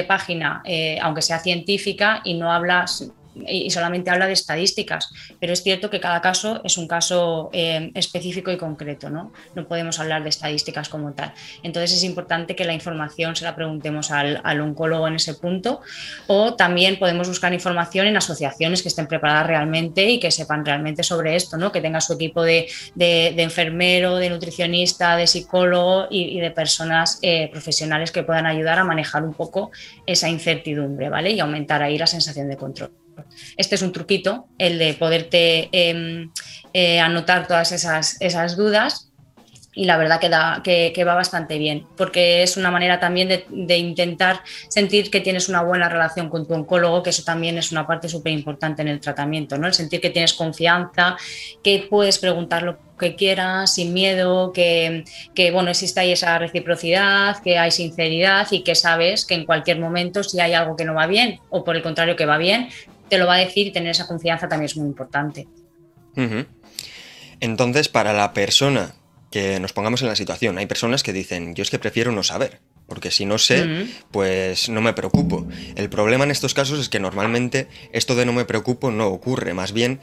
página, 0.07 0.63
eh, 0.67 0.99
aunque 1.01 1.23
sea 1.23 1.39
científica, 1.39 2.21
y 2.25 2.35
no 2.35 2.53
hablas 2.53 3.11
y 3.35 3.71
solamente 3.71 4.11
habla 4.11 4.27
de 4.27 4.33
estadísticas, 4.33 5.13
pero 5.39 5.53
es 5.53 5.63
cierto 5.63 5.91
que 5.91 6.01
cada 6.01 6.21
caso 6.21 6.61
es 6.65 6.77
un 6.79 6.89
caso 6.89 7.51
eh, 7.53 7.91
específico 7.95 8.51
y 8.51 8.57
concreto, 8.57 9.11
¿no? 9.11 9.33
No 9.55 9.67
podemos 9.67 9.99
hablar 10.01 10.23
de 10.23 10.29
estadísticas 10.29 10.89
como 10.89 11.13
tal. 11.13 11.33
Entonces 11.63 11.93
es 11.93 12.05
importante 12.05 12.57
que 12.57 12.65
la 12.65 12.73
información 12.73 13.37
se 13.37 13.45
la 13.45 13.55
preguntemos 13.55 14.11
al, 14.11 14.61
oncólogo 14.61 15.09
en 15.09 15.15
ese 15.15 15.35
punto 15.35 15.81
o 16.27 16.55
también 16.55 16.99
podemos 16.99 17.29
buscar 17.29 17.53
información 17.55 18.07
en 18.07 18.17
asociaciones 18.17 18.83
que 18.83 18.89
estén 18.89 19.07
preparadas 19.07 19.47
realmente 19.47 20.09
y 20.09 20.21
que 20.21 20.31
sepan 20.31 20.65
realmente 20.65 21.03
sobre 21.03 21.37
esto, 21.37 21.57
¿no? 21.57 21.73
Que 21.73 21.81
tenga 21.81 22.01
su 22.01 22.15
equipo 22.15 22.43
de, 22.43 22.69
enfermero, 22.97 24.17
de 24.17 24.31
nutricionista, 24.31 25.17
de 25.17 25.27
psicólogo 25.27 26.07
y, 26.11 26.41
de 26.41 26.51
personas 26.51 27.19
eh, 27.23 27.49
profesionales 27.51 28.13
que 28.13 28.23
puedan 28.23 28.47
ayudar 28.47 28.79
a 28.79 28.85
manejar 28.85 29.25
un 29.25 29.35
poco 29.35 29.71
esa 30.07 30.29
incertidumbre, 30.29 31.09
¿vale? 31.09 31.31
Y 31.31 31.41
aumentar 31.41 31.83
ahí 31.83 31.99
la 31.99 32.07
sensación 32.07 32.49
de 32.49 32.57
control. 32.57 33.00
Este 33.57 33.75
es 33.75 33.83
un 33.83 33.93
truquito, 33.93 34.47
el 34.59 34.79
de 34.79 34.95
poderte 34.95 35.69
em, 35.73 36.31
eh, 36.73 37.01
anotar 37.01 37.47
todas 37.47 37.73
esas, 37.73 38.21
esas 38.21 38.57
dudas 38.57 39.11
y 39.73 39.85
la 39.85 39.97
verdad 39.97 40.21
que, 40.63 40.93
que, 40.93 41.05
va 41.05 41.15
bastante 41.15 41.57
bien, 41.57 41.87
porque 41.97 42.43
es 42.43 42.57
una 42.57 42.73
manera 42.73 42.99
también 42.99 43.29
de, 43.29 43.77
intentar 43.79 44.41
sentir 44.69 45.11
que 45.11 45.21
tienes 45.21 45.49
una 45.49 45.63
buena 45.63 45.89
relación 45.89 46.29
con 46.29 46.47
tu 46.47 46.55
oncólogo, 46.55 47.03
que 47.03 47.11
eso 47.11 47.23
también 47.23 47.57
es 47.57 47.71
una 47.71 47.87
parte 47.87 48.09
súper 48.09 48.33
importante 48.33 48.83
en 48.83 48.89
el 48.89 49.01
tratamiento, 49.01 49.57
¿no? 49.59 49.69
El 49.69 49.75
sentir 49.75 50.01
que 50.01 50.11
tienes 50.11 50.33
confianza, 50.33 51.17
que 51.63 51.87
puedes 51.89 52.19
preguntar 52.19 52.65
lo 52.65 52.79
que 52.99 53.15
quieras 53.15 53.75
sin 53.75 53.95
miedo, 53.95 54.53
que, 54.53 55.05
que 55.35 55.53
bueno, 55.53 55.71
existe 55.71 56.01
ahí 56.01 56.13
esa 56.13 56.37
reciprocidad, 56.39 57.41
que 57.43 57.57
hay 57.57 57.71
sinceridad 57.71 58.49
y 58.51 58.65
que 58.65 58.75
sabes 58.75 59.25
que 59.25 59.35
en 59.35 59.47
cualquier 59.47 59.79
momento 59.79 60.25
si 60.25 60.41
hay 60.41 60.53
algo 60.53 60.77
que 60.77 60.85
no 60.85 60.95
va 60.95 61.07
bien 61.07 61.39
o 61.49 61.63
por 61.63 61.77
el 61.77 61.83
contrario 61.83 62.17
que 62.17 62.27
va 62.27 62.39
bien, 62.39 62.69
te 63.11 63.19
lo 63.19 63.27
va 63.27 63.35
a 63.35 63.39
decir 63.39 63.67
y 63.67 63.73
tener 63.73 63.91
esa 63.91 64.07
confianza 64.07 64.49
también 64.49 64.67
es 64.67 64.77
muy 64.77 64.87
importante. 64.87 65.47
Entonces, 67.41 67.89
para 67.89 68.13
la 68.13 68.33
persona 68.33 68.95
que 69.31 69.61
nos 69.61 69.73
pongamos 69.73 70.03
en 70.03 70.09
la 70.09 70.17
situación, 70.17 70.59
hay 70.59 70.67
personas 70.67 71.03
que 71.03 71.13
dicen, 71.13 71.55
yo 71.55 71.63
es 71.63 71.71
que 71.71 71.79
prefiero 71.79 72.13
no 72.13 72.23
saber, 72.23 72.61
porque 72.87 73.11
si 73.11 73.25
no 73.25 73.39
sé, 73.39 73.87
pues 74.11 74.69
no 74.69 74.81
me 74.81 74.93
preocupo. 74.93 75.47
El 75.77 75.89
problema 75.89 76.25
en 76.25 76.31
estos 76.31 76.55
casos 76.55 76.81
es 76.81 76.89
que 76.89 77.01
normalmente 77.01 77.69
esto 77.93 78.15
de 78.17 78.27
no 78.27 78.33
me 78.33 78.45
preocupo 78.45 78.91
no 78.91 79.09
ocurre, 79.09 79.55
más 79.55 79.73
bien 79.73 80.01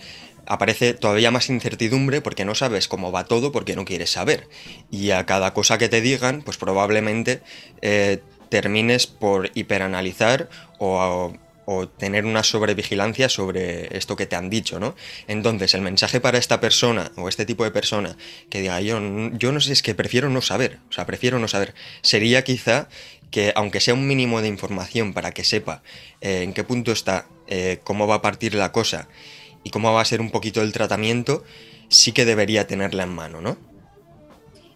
aparece 0.47 0.93
todavía 0.93 1.29
más 1.29 1.49
incertidumbre 1.49 2.21
porque 2.21 2.45
no 2.45 2.55
sabes 2.55 2.87
cómo 2.87 3.11
va 3.11 3.25
todo 3.25 3.51
porque 3.51 3.75
no 3.75 3.83
quieres 3.83 4.11
saber. 4.11 4.47
Y 4.89 5.11
a 5.11 5.25
cada 5.25 5.53
cosa 5.53 5.77
que 5.77 5.89
te 5.89 5.99
digan, 5.99 6.41
pues 6.41 6.57
probablemente 6.57 7.41
eh, 7.81 8.19
termines 8.49 9.07
por 9.07 9.51
hiperanalizar 9.53 10.49
o 10.79 11.33
o 11.69 11.89
tener 11.89 12.24
una 12.24 12.43
sobrevigilancia 12.43 13.27
sobre 13.27 13.97
esto 13.97 14.15
que 14.15 14.25
te 14.25 14.38
han 14.38 14.50
dicho, 14.50 14.79
¿no? 14.79 14.95
Entonces, 15.27 15.74
el 15.74 15.81
mensaje 15.81 16.21
para 16.21 16.38
esta 16.38 16.62
persona 16.62 17.12
o 17.17 17.27
este 17.27 17.45
tipo 17.45 17.65
de 17.65 17.71
persona 17.71 18.15
que 18.50 18.62
diga, 18.62 18.79
yo, 18.79 19.01
yo 19.33 19.51
no 19.51 19.59
sé, 19.59 19.74
es 19.74 19.81
que 19.81 19.93
prefiero 19.93 20.29
no 20.29 20.41
saber, 20.41 20.79
o 20.89 20.93
sea, 20.93 21.05
prefiero 21.05 21.39
no 21.39 21.50
saber, 21.50 21.75
sería 22.01 22.45
quizá 22.45 22.88
que 23.31 23.51
aunque 23.53 23.81
sea 23.81 23.95
un 23.95 24.07
mínimo 24.07 24.41
de 24.41 24.47
información 24.47 25.13
para 25.13 25.31
que 25.31 25.43
sepa 25.43 25.83
eh, 26.21 26.43
en 26.43 26.53
qué 26.53 26.63
punto 26.63 26.93
está, 26.93 27.27
eh, 27.47 27.81
cómo 27.83 28.07
va 28.07 28.15
a 28.15 28.21
partir 28.21 28.55
la 28.55 28.71
cosa 28.71 29.09
y 29.65 29.69
cómo 29.69 29.91
va 29.91 30.00
a 30.00 30.05
ser 30.05 30.21
un 30.21 30.31
poquito 30.31 30.62
el 30.62 30.71
tratamiento, 30.71 31.43
sí 31.89 32.13
que 32.13 32.24
debería 32.24 32.65
tenerla 32.65 33.03
en 33.03 33.09
mano, 33.09 33.41
¿no? 33.41 33.57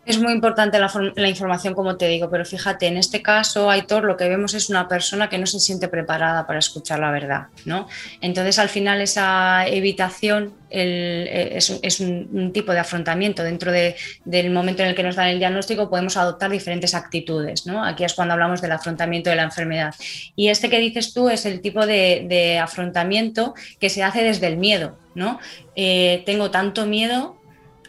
Es 0.04 0.18
muy 0.18 0.34
importante 0.34 0.80
la, 0.80 1.30
información, 1.30 1.76
como 1.76 1.96
te 1.96 2.08
digo, 2.08 2.28
pero 2.28 2.44
fíjate, 2.44 2.88
en 2.88 2.98
este 2.98 3.22
caso, 3.22 3.70
Aitor, 3.70 4.04
lo 4.04 4.18
que 4.18 4.28
vemos 4.28 4.56
es 4.56 4.72
una 4.72 4.88
persona 4.88 5.30
que 5.30 5.38
no 5.38 5.46
se 5.46 5.60
siente 5.60 5.88
preparada 5.90 6.48
para 6.48 6.58
escuchar 6.58 7.00
la 7.00 7.12
verdad, 7.12 7.48
¿no? 7.66 7.88
Entonces, 8.20 8.58
al 8.58 8.70
final, 8.70 9.00
esa 9.00 9.68
evitación 9.68 10.56
eh, 10.72 11.60
es, 11.84 12.00
un, 12.00 12.52
tipo 12.52 12.72
de 12.72 12.80
afrontamiento. 12.80 13.44
Dentro 13.44 13.72
del 13.72 14.50
momento 14.50 14.82
en 14.82 14.90
el 14.90 14.96
que 14.96 15.04
nos 15.04 15.18
dan 15.18 15.28
el 15.28 15.38
diagnóstico, 15.38 15.88
podemos 15.88 16.18
adoptar 16.18 16.50
diferentes 16.50 16.96
actitudes, 16.96 17.68
¿no? 17.68 17.86
Aquí 17.86 18.04
es 18.04 18.16
cuando 18.16 18.34
hablamos 18.34 18.60
del 18.60 18.72
afrontamiento 18.72 19.30
de 19.30 19.36
la 19.36 19.44
enfermedad. 19.44 19.94
Y 20.36 20.48
este 20.48 20.72
que 20.72 20.80
dices 20.80 21.14
tú 21.14 21.30
es 21.30 21.46
el 21.46 21.62
tipo 21.62 21.86
de, 21.86 22.60
afrontamiento 22.60 23.54
que 23.80 23.92
se 23.92 24.02
hace 24.02 24.24
desde 24.24 24.48
el 24.48 24.58
miedo, 24.58 24.98
¿no? 25.14 25.40
Eh, 25.76 26.24
tengo 26.26 26.50
tanto 26.50 26.88
miedo 26.88 27.41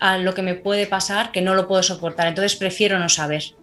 a 0.03 0.19
lo 0.19 0.35
que 0.35 0.43
me 0.43 0.55
puede 0.55 0.87
pasar 0.87 1.31
que 1.31 1.43
no 1.43 1.55
lo 1.55 1.69
puedo 1.69 1.83
soportar. 1.83 2.27
Entonces 2.27 2.57
prefiero 2.57 2.99
no 2.99 3.09
saber. 3.09 3.55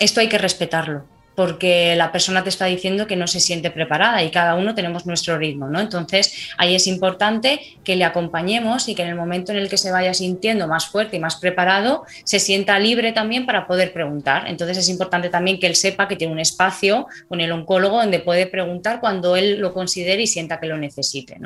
Esto 0.00 0.20
hay 0.20 0.28
que 0.28 0.38
respetarlo 0.38 1.04
porque 1.42 1.96
la 1.96 2.12
persona 2.12 2.44
te 2.44 2.50
está 2.50 2.66
diciendo 2.66 3.08
que 3.08 3.16
no 3.16 3.26
se 3.26 3.40
siente 3.40 3.72
preparada 3.72 4.22
y 4.22 4.30
cada 4.30 4.54
uno 4.54 4.76
tenemos 4.76 5.06
nuestro 5.06 5.36
ritmo, 5.38 5.66
¿no? 5.66 5.80
Entonces, 5.80 6.50
ahí 6.56 6.76
es 6.76 6.86
importante 6.86 7.58
que 7.82 7.96
le 7.96 8.04
acompañemos 8.04 8.88
y 8.88 8.94
que 8.94 9.02
en 9.02 9.08
el 9.08 9.16
momento 9.16 9.50
en 9.50 9.58
el 9.58 9.68
que 9.68 9.76
se 9.76 9.90
vaya 9.90 10.14
sintiendo 10.14 10.68
más 10.68 10.86
fuerte 10.86 11.16
y 11.16 11.18
más 11.18 11.34
preparado, 11.34 12.04
se 12.22 12.38
sienta 12.38 12.78
libre 12.78 13.10
también 13.10 13.44
para 13.44 13.66
poder 13.66 13.92
preguntar. 13.92 14.44
Entonces, 14.46 14.78
es 14.78 14.88
importante 14.88 15.30
también 15.30 15.58
que 15.58 15.66
él 15.66 15.74
sepa 15.74 16.06
que 16.06 16.14
tiene 16.14 16.32
un 16.32 16.38
espacio 16.38 17.08
con 17.26 17.40
el 17.40 17.50
oncólogo 17.50 17.96
donde 17.96 18.20
puede 18.20 18.46
preguntar 18.46 19.00
cuando 19.00 19.34
él 19.34 19.58
lo 19.58 19.74
considere 19.74 20.22
y 20.22 20.28
sienta 20.28 20.60
que 20.60 20.68
lo 20.68 20.76
necesite. 20.76 21.38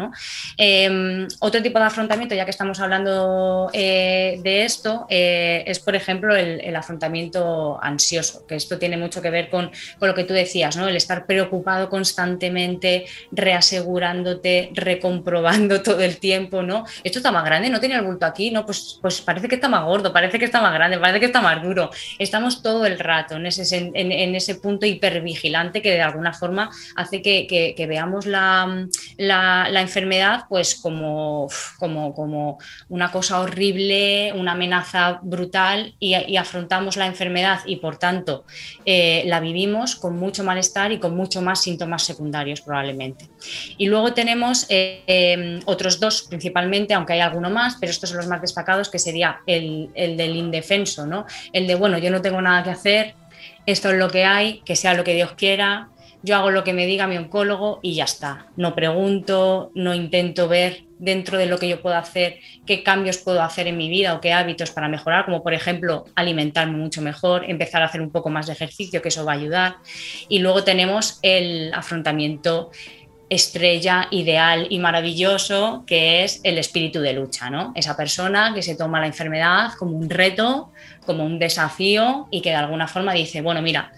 Em, 0.59 1.26
otro 1.41 1.62
tipo 1.62 1.79
de 1.79 1.87
afrontamiento, 1.87 2.35
ya 2.35 2.45
que 2.45 2.50
estamos 2.50 2.81
hablando 2.81 3.71
eh, 3.73 4.41
de 4.43 4.65
esto, 4.67 5.07
eh, 5.09 5.65
es, 5.67 5.79
por 5.79 5.97
ejemplo, 5.97 6.37
el 6.37 6.76
afrontamiento 6.76 7.83
ansioso, 7.83 8.47
que 8.47 8.57
esto 8.57 8.79
tiene 8.79 8.99
mucho 8.99 9.23
que 9.23 9.31
ver 9.31 9.49
con 9.49 9.71
con 9.99 10.09
lo 10.09 10.14
que 10.14 10.25
tú 10.25 10.35
decías, 10.35 10.76
¿no? 10.76 10.88
El 10.88 10.97
estar 10.97 11.26
preocupado 11.26 11.88
constantemente, 11.88 13.07
reasegurándote, 13.33 14.71
recomprobando 14.75 15.83
todo 15.83 16.00
el 16.00 16.19
tiempo, 16.19 16.62
¿no? 16.62 16.85
Esto 17.05 17.19
está 17.19 17.33
más 17.33 17.45
grande, 17.45 17.71
no 17.71 17.81
tenía 17.81 17.99
el 17.99 18.05
bulto 18.05 18.26
aquí, 18.26 18.50
¿no? 18.50 18.64
Pues, 18.64 18.99
pues 19.00 19.21
parece 19.21 19.49
que 19.49 19.57
está 19.57 19.69
más 19.69 19.85
gordo, 19.85 20.12
parece 20.12 20.38
que 20.38 20.45
está 20.45 20.61
más 20.61 20.75
grande, 20.75 20.99
parece 20.99 21.21
que 21.21 21.26
está 21.26 21.40
más 21.40 21.62
duro. 21.62 21.90
Estamos 22.19 22.62
todo 22.62 22.87
el 22.87 22.99
rato 22.99 23.37
en 23.37 23.47
ese, 23.47 23.90
en, 23.95 24.35
ese 24.35 24.57
punto 24.57 24.87
hipervigilante 24.87 25.83
que 25.83 25.93
de 25.93 26.02
alguna 26.02 26.33
forma 26.33 26.71
hace 26.97 27.23
que, 27.23 27.75
veamos 27.87 28.26
la, 28.26 28.87
enfermedad 29.81 30.45
pues 30.49 30.75
como, 30.75 31.49
como, 31.78 32.14
como 32.14 32.59
una 32.88 33.11
cosa 33.11 33.40
horrible, 33.40 34.33
una 34.35 34.52
amenaza 34.52 35.21
brutal 35.23 35.95
y, 35.99 36.37
afrontamos 36.37 36.97
la 36.97 37.07
enfermedad 37.07 37.61
y 37.66 37.76
por 37.76 37.97
tanto 37.97 38.45
eh, 38.85 39.23
la 39.26 39.40
vivimos 39.40 39.66
con 39.97 40.17
mucho 40.17 40.45
malestar 40.45 40.93
y 40.93 40.99
con 40.99 41.17
mucho 41.17 41.43
más 41.43 41.63
síntomas 41.63 42.05
secundarios 42.05 42.61
probablemente. 42.61 43.29
Y 43.79 43.87
luego 43.87 44.13
tenemos 44.13 44.67
eh, 44.69 45.03
em, 45.07 45.61
otros 45.67 46.01
dos 46.01 46.23
principalmente, 46.23 46.95
aunque 46.95 47.15
hay 47.15 47.21
alguno 47.21 47.51
más, 47.51 47.77
pero 47.81 47.91
estos 47.91 48.11
son 48.11 48.19
los 48.19 48.27
más 48.27 48.41
destacados, 48.41 48.89
que 48.89 48.99
sería 48.99 49.41
el, 49.47 49.91
el 49.95 50.17
del 50.17 50.37
indefenso, 50.37 51.07
¿no? 51.07 51.27
El 51.53 51.67
de, 51.67 51.75
bueno, 51.75 51.99
yo 51.99 52.11
no 52.11 52.23
tengo 52.23 52.41
nada 52.41 52.63
que 52.63 52.71
hacer, 52.71 53.15
esto 53.67 53.91
es 53.91 53.99
lo 53.99 54.09
que 54.11 54.25
hay, 54.25 54.61
que 54.65 54.77
sea 54.77 54.95
lo 54.95 55.05
que 55.05 55.15
Dios 55.15 55.33
quiera, 55.33 55.89
yo 56.23 56.37
hago 56.37 56.51
lo 56.51 56.65
que 56.65 56.73
me 56.73 56.87
diga 56.87 57.07
mi 57.07 57.17
oncólogo 57.17 57.79
y 57.83 57.95
ya 57.95 58.05
está. 58.05 58.47
No 58.57 58.75
pregunto, 58.75 59.71
no 59.75 59.95
intento 59.95 60.49
ver 60.49 60.86
dentro 60.99 61.38
de 61.38 61.47
lo 61.47 61.59
que 61.59 61.69
yo 61.69 61.83
puedo 61.83 61.97
hacer 61.97 62.38
qué 62.67 62.83
cambios 62.83 63.19
puedo 63.19 63.43
hacer 63.43 63.67
en 63.67 63.76
mi 63.76 63.88
vida 63.88 64.15
o 64.15 64.21
qué 64.21 64.33
hábitos 64.33 64.71
para 64.71 64.88
mejorar, 64.88 65.25
como 65.25 65.43
por 65.43 65.55
ejemplo 65.55 66.05
alimentarme 66.15 66.76
mucho 66.76 67.03
mejor, 67.03 67.45
empezar 67.49 67.83
a 67.83 67.87
hacer 67.87 68.00
un 68.00 68.11
poco 68.11 68.31
más 68.31 68.47
de 68.47 68.53
ejercicio, 68.53 69.03
que 69.03 69.09
eso 69.09 69.25
va 69.25 69.33
a 69.33 69.37
ayudar. 69.37 69.76
Y 70.29 70.38
luego 70.38 70.65
tenemos 70.65 71.19
el 71.23 71.73
afrontamiento 71.75 72.71
estrella 73.29 74.07
ideal 74.12 74.69
y 74.71 74.79
maravilloso 74.79 75.83
que 75.87 76.23
es 76.23 76.41
el 76.45 76.59
espíritu 76.59 77.00
de 77.00 77.12
lucha, 77.12 77.50
¿no? 77.50 77.73
Esa 77.75 77.97
persona 77.97 78.53
que 78.55 78.62
se 78.62 78.76
toma 78.76 79.00
la 79.00 79.07
enfermedad 79.07 79.73
como 79.79 79.97
un 79.97 80.09
reto, 80.09 80.71
como 81.05 81.25
un 81.25 81.38
desafío 81.38 82.29
y 82.31 82.41
que 82.41 82.50
de 82.50 82.57
alguna 82.57 82.87
forma 82.87 83.12
dice, 83.12 83.43
bueno, 83.43 83.62
mira, 83.62 83.93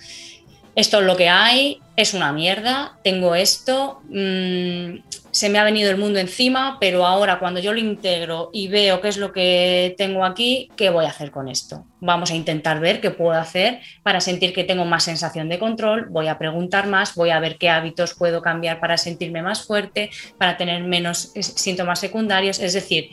esto 0.74 1.00
es 1.00 1.04
lo 1.04 1.16
que 1.16 1.28
hay, 1.28 1.80
es 1.96 2.14
una 2.14 2.32
mierda, 2.32 2.98
tengo 3.02 3.34
esto, 3.34 4.00
mm, 4.08 5.00
se 5.38 5.48
me 5.48 5.60
ha 5.60 5.64
venido 5.64 5.88
el 5.88 5.98
mundo 5.98 6.18
encima, 6.18 6.78
pero 6.80 7.06
ahora 7.06 7.38
cuando 7.38 7.60
yo 7.60 7.72
lo 7.72 7.78
integro 7.78 8.50
y 8.52 8.66
veo 8.66 9.00
qué 9.00 9.06
es 9.06 9.18
lo 9.18 9.32
que 9.32 9.94
tengo 9.96 10.24
aquí, 10.24 10.68
¿qué 10.76 10.90
voy 10.90 11.04
a 11.04 11.10
hacer 11.10 11.30
con 11.30 11.46
esto? 11.46 11.84
Vamos 12.00 12.32
a 12.32 12.34
intentar 12.34 12.80
ver 12.80 13.00
qué 13.00 13.12
puedo 13.12 13.38
hacer 13.38 13.78
para 14.02 14.20
sentir 14.20 14.52
que 14.52 14.64
tengo 14.64 14.84
más 14.84 15.04
sensación 15.04 15.48
de 15.48 15.60
control, 15.60 16.06
voy 16.10 16.26
a 16.26 16.38
preguntar 16.38 16.88
más, 16.88 17.14
voy 17.14 17.30
a 17.30 17.38
ver 17.38 17.56
qué 17.56 17.70
hábitos 17.70 18.14
puedo 18.14 18.42
cambiar 18.42 18.80
para 18.80 18.96
sentirme 18.96 19.40
más 19.40 19.64
fuerte, 19.64 20.10
para 20.38 20.56
tener 20.56 20.82
menos 20.82 21.30
síntomas 21.38 22.00
secundarios, 22.00 22.58
es 22.58 22.72
decir, 22.72 23.10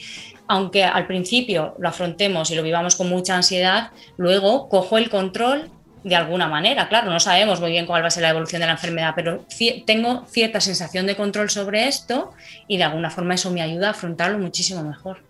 aunque 0.47 0.83
al 0.83 1.05
principio 1.05 1.75
lo 1.77 1.89
afrontemos 1.89 2.49
y 2.49 2.55
lo 2.55 2.63
vivamos 2.63 2.95
con 2.95 3.07
mucha 3.07 3.35
ansiedad, 3.35 3.91
luego 4.17 4.67
cojo 4.67 4.97
el 4.97 5.11
control 5.11 5.69
de 6.05 6.15
alguna 6.15 6.47
manera. 6.47 6.87
Claro, 6.87 7.09
no 7.09 7.19
sabemos 7.19 7.59
muy 7.59 7.71
bien 7.71 7.87
cuál 7.87 8.03
va 8.03 8.07
a 8.07 8.11
ser 8.11 8.21
la 8.21 8.29
evolución 8.29 8.59
de 8.59 8.67
la 8.67 8.73
enfermedad, 8.73 9.13
pero 9.15 9.43
tengo 9.87 10.23
cierta 10.27 10.61
sensación 10.61 11.07
de 11.07 11.15
control 11.15 11.49
sobre 11.49 11.87
esto 11.87 12.31
y 12.67 12.77
de 12.77 12.83
alguna 12.83 13.09
forma 13.09 13.33
eso 13.33 13.51
me 13.51 13.63
ayuda 13.63 13.87
a 13.87 13.91
afrontarlo 13.91 14.37
muchísimo 14.37 14.83
mejor. 14.83 15.23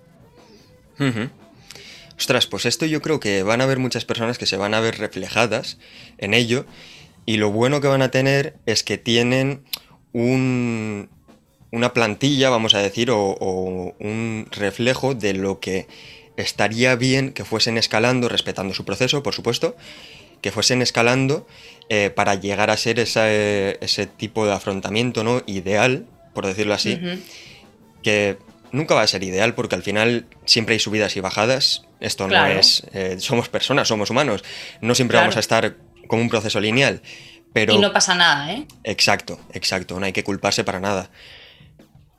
Ostras, 2.18 2.46
pues 2.48 2.66
esto 2.66 2.86
yo 2.86 3.02
creo 3.02 3.22
que 3.22 3.42
van 3.44 3.62
a 3.62 3.64
haber 3.64 3.80
muchas 3.80 4.04
personas 4.04 4.38
que 4.38 4.46
se 4.46 4.58
van 4.58 4.74
a 4.74 4.82
ver 4.82 4.98
reflejadas 4.98 5.78
en 6.18 6.34
ello 6.34 6.66
y 7.26 7.38
lo 7.38 7.52
bueno 7.52 7.80
que 7.80 7.88
van 7.88 8.02
a 8.02 8.12
tener 8.12 8.58
es 8.66 8.84
que 8.84 8.98
tienen 8.98 9.64
un, 10.12 11.08
una 11.72 11.94
plantilla, 11.94 12.50
vamos 12.50 12.76
a 12.76 12.80
decir, 12.80 13.12
o 13.12 13.96
un 13.98 14.48
reflejo 14.52 15.16
de 15.16 15.36
lo 15.36 15.62
que 15.62 15.88
estaría 16.36 16.98
bien 16.98 17.32
que 17.32 17.46
fuesen 17.46 17.78
escalando, 17.78 18.28
respetando 18.28 18.74
su 18.74 18.84
proceso, 18.84 19.24
por 19.24 19.34
supuesto, 19.34 19.78
que 20.46 20.52
fuesen 20.52 20.84
escalando 20.84 21.48
eh, 21.90 22.12
para 22.12 22.36
llegar 22.36 22.70
a 22.70 22.78
ser 22.78 23.00
ese 23.00 24.06
tipo 24.16 24.46
de 24.46 24.54
afrontamiento 24.54 25.24
¿no? 25.24 25.42
ideal, 25.48 26.06
por 26.36 26.46
decirlo 26.46 26.76
así, 26.76 27.00
que 28.04 28.38
nunca 28.72 28.94
va 28.94 29.02
a 29.02 29.08
ser 29.08 29.24
ideal 29.24 29.56
porque 29.56 29.74
al 29.74 29.82
final 29.82 30.28
siempre 30.46 30.74
hay 30.74 30.80
subidas 30.80 31.18
y 31.18 31.20
bajadas. 31.20 31.88
Esto 32.00 32.28
no 32.28 32.46
es. 32.46 32.84
Eh, 32.94 33.16
somos 33.18 33.50
personas, 33.50 33.88
somos 33.88 34.12
humanos. 34.12 34.44
No 34.82 34.94
siempre 34.94 35.18
vamos 35.18 35.36
a 35.36 35.40
estar 35.40 35.78
con 36.06 36.20
un 36.20 36.30
proceso 36.30 36.60
lineal. 36.60 37.02
Pero, 37.52 37.74
y 37.74 37.80
no 37.80 37.92
pasa 37.92 38.14
nada, 38.14 38.54
¿eh? 38.54 38.68
Exacto, 38.84 39.40
exacto. 39.52 40.00
No 40.00 40.06
hay 40.06 40.14
que 40.14 40.24
culparse 40.24 40.64
para 40.64 40.80
nada. 40.80 41.10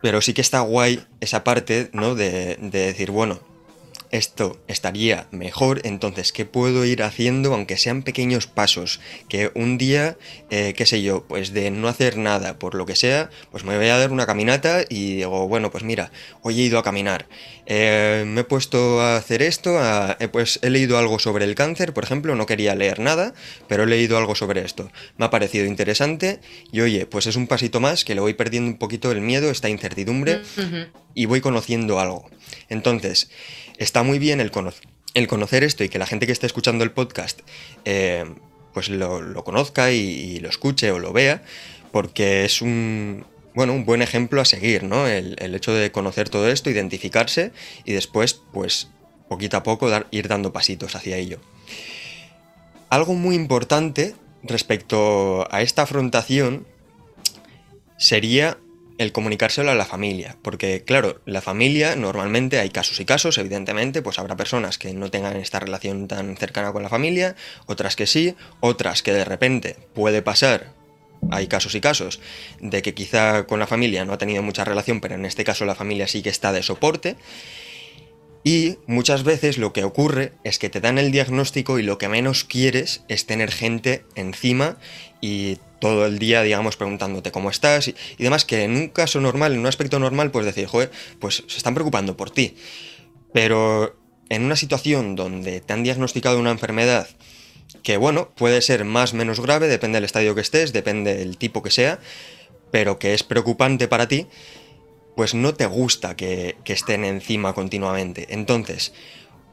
Pero 0.02 0.20
sí 0.20 0.34
que 0.34 0.40
está 0.40 0.58
guay 0.62 1.00
esa 1.20 1.44
parte, 1.44 1.90
¿no? 1.92 2.16
De, 2.16 2.56
de 2.56 2.86
decir, 2.86 3.12
bueno, 3.12 3.38
esto 4.10 4.60
estaría 4.68 5.26
mejor, 5.30 5.80
entonces, 5.84 6.32
¿qué 6.32 6.44
puedo 6.44 6.84
ir 6.84 7.02
haciendo 7.02 7.54
aunque 7.54 7.76
sean 7.76 8.02
pequeños 8.02 8.46
pasos? 8.46 9.00
Que 9.28 9.50
un 9.54 9.78
día, 9.78 10.16
eh, 10.50 10.74
qué 10.76 10.86
sé 10.86 11.02
yo, 11.02 11.24
pues 11.26 11.52
de 11.52 11.70
no 11.70 11.88
hacer 11.88 12.16
nada, 12.16 12.58
por 12.58 12.74
lo 12.74 12.86
que 12.86 12.96
sea, 12.96 13.30
pues 13.50 13.64
me 13.64 13.76
voy 13.76 13.88
a 13.88 13.98
dar 13.98 14.12
una 14.12 14.26
caminata 14.26 14.84
y 14.88 15.16
digo, 15.16 15.48
bueno, 15.48 15.70
pues 15.70 15.84
mira, 15.84 16.10
hoy 16.42 16.60
he 16.60 16.64
ido 16.64 16.78
a 16.78 16.82
caminar, 16.82 17.26
eh, 17.66 18.24
me 18.26 18.42
he 18.42 18.44
puesto 18.44 19.00
a 19.00 19.16
hacer 19.16 19.42
esto, 19.42 19.78
pues 20.32 20.58
he 20.62 20.70
leído 20.70 20.98
algo 20.98 21.18
sobre 21.18 21.44
el 21.44 21.54
cáncer, 21.54 21.92
por 21.92 22.04
ejemplo, 22.04 22.34
no 22.34 22.46
quería 22.46 22.74
leer 22.74 23.00
nada, 23.00 23.34
pero 23.68 23.84
he 23.84 23.86
leído 23.86 24.18
algo 24.18 24.34
sobre 24.34 24.64
esto, 24.64 24.90
me 25.16 25.26
ha 25.26 25.30
parecido 25.30 25.66
interesante 25.66 26.40
y 26.72 26.80
oye, 26.80 27.06
pues 27.06 27.26
es 27.26 27.36
un 27.36 27.46
pasito 27.46 27.80
más 27.80 28.04
que 28.04 28.14
le 28.14 28.20
voy 28.20 28.34
perdiendo 28.34 28.70
un 28.70 28.78
poquito 28.78 29.10
el 29.10 29.20
miedo, 29.20 29.50
esta 29.50 29.68
incertidumbre 29.68 30.42
y 31.14 31.26
voy 31.26 31.40
conociendo 31.40 31.98
algo. 31.98 32.28
Entonces, 32.68 33.30
está 33.78 34.02
muy 34.02 34.18
bien 34.18 34.40
el, 34.40 34.50
conocer 34.50 35.64
esto 35.64 35.84
y 35.84 35.88
que 35.88 35.98
la 35.98 36.06
gente 36.06 36.26
que 36.26 36.32
esté 36.32 36.46
escuchando 36.46 36.84
el 36.84 36.90
podcast 36.90 37.40
eh, 37.84 38.24
pues 38.76 38.88
lo, 38.90 39.42
conozca 39.42 39.90
y, 39.90 40.38
lo 40.40 40.50
escuche 40.50 40.90
o 40.90 40.98
lo 40.98 41.12
vea, 41.14 41.42
porque 41.92 42.44
es 42.44 42.60
un, 42.60 43.24
bueno, 43.54 43.72
un 43.72 43.86
buen 43.86 44.02
ejemplo 44.02 44.42
a 44.42 44.44
seguir, 44.44 44.82
¿no? 44.82 45.06
El, 45.06 45.54
hecho 45.54 45.72
de 45.72 45.90
conocer 45.90 46.28
todo 46.28 46.50
esto, 46.50 46.68
identificarse 46.68 47.52
y 47.86 47.92
después, 47.92 48.34
pues, 48.52 48.90
poquito 49.28 49.56
a 49.56 49.62
poco 49.62 49.88
ir 50.10 50.28
dando 50.28 50.52
pasitos 50.52 50.94
hacia 50.94 51.16
ello. 51.16 51.40
Algo 52.90 53.14
muy 53.14 53.34
importante 53.34 54.14
respecto 54.42 55.48
a 55.50 55.62
esta 55.62 55.82
afrontación 55.82 56.66
sería 57.96 58.58
el 58.98 59.12
comunicárselo 59.12 59.70
a 59.70 59.74
la 59.74 59.84
familia, 59.84 60.36
porque 60.42 60.82
claro, 60.84 61.20
la 61.26 61.40
familia 61.40 61.96
normalmente 61.96 62.58
hay 62.58 62.70
casos 62.70 62.98
y 63.00 63.04
casos, 63.04 63.38
evidentemente, 63.38 64.02
pues 64.02 64.18
habrá 64.18 64.36
personas 64.36 64.78
que 64.78 64.92
no 64.94 65.10
tengan 65.10 65.36
esta 65.36 65.60
relación 65.60 66.08
tan 66.08 66.36
cercana 66.36 66.72
con 66.72 66.82
la 66.82 66.88
familia, 66.88 67.36
otras 67.66 67.96
que 67.96 68.06
sí, 68.06 68.34
otras 68.60 69.02
que 69.02 69.12
de 69.12 69.24
repente 69.24 69.76
puede 69.94 70.22
pasar, 70.22 70.72
hay 71.30 71.46
casos 71.46 71.74
y 71.74 71.80
casos, 71.80 72.20
de 72.60 72.82
que 72.82 72.94
quizá 72.94 73.46
con 73.46 73.58
la 73.58 73.66
familia 73.66 74.04
no 74.04 74.12
ha 74.12 74.18
tenido 74.18 74.42
mucha 74.42 74.64
relación, 74.64 75.00
pero 75.00 75.14
en 75.14 75.26
este 75.26 75.44
caso 75.44 75.64
la 75.64 75.74
familia 75.74 76.08
sí 76.08 76.22
que 76.22 76.30
está 76.30 76.52
de 76.52 76.62
soporte. 76.62 77.16
Y 78.44 78.78
muchas 78.86 79.24
veces 79.24 79.58
lo 79.58 79.72
que 79.72 79.82
ocurre 79.82 80.32
es 80.44 80.60
que 80.60 80.70
te 80.70 80.80
dan 80.80 80.98
el 80.98 81.10
diagnóstico 81.10 81.80
y 81.80 81.82
lo 81.82 81.98
que 81.98 82.08
menos 82.08 82.44
quieres 82.44 83.02
es 83.08 83.26
tener 83.26 83.50
gente 83.50 84.04
encima 84.14 84.76
y 85.20 85.58
todo 85.80 86.06
el 86.06 86.18
día, 86.18 86.42
digamos, 86.42 86.76
preguntándote 86.76 87.32
cómo 87.32 87.50
estás 87.50 87.88
y, 87.88 87.94
demás, 88.18 88.44
que 88.44 88.64
en 88.64 88.76
un 88.76 88.88
caso 88.88 89.20
normal, 89.20 89.52
en 89.52 89.60
un 89.60 89.66
aspecto 89.66 89.98
normal, 89.98 90.30
pues 90.30 90.46
decir, 90.46 90.66
joder, 90.66 90.90
pues 91.18 91.44
se 91.46 91.56
están 91.56 91.74
preocupando 91.74 92.16
por 92.16 92.30
ti. 92.30 92.56
Pero 93.32 93.96
en 94.28 94.44
una 94.44 94.56
situación 94.56 95.16
donde 95.16 95.60
te 95.60 95.72
han 95.72 95.82
diagnosticado 95.82 96.38
una 96.38 96.50
enfermedad 96.50 97.08
que, 97.82 97.96
bueno, 97.96 98.30
puede 98.34 98.62
ser 98.62 98.84
más 98.84 99.12
o 99.12 99.16
menos 99.16 99.40
grave, 99.40 99.68
depende 99.68 99.96
del 99.96 100.04
estadio 100.04 100.34
que 100.34 100.40
estés, 100.40 100.72
depende 100.72 101.14
del 101.14 101.36
tipo 101.36 101.62
que 101.62 101.70
sea, 101.70 102.00
pero 102.70 102.98
que 102.98 103.14
es 103.14 103.22
preocupante 103.22 103.88
para 103.88 104.08
ti, 104.08 104.26
pues 105.16 105.34
no 105.34 105.54
te 105.54 105.66
gusta 105.66 106.16
que, 106.16 106.56
estén 106.64 107.04
encima 107.04 107.54
continuamente. 107.54 108.26
Entonces, 108.30 108.92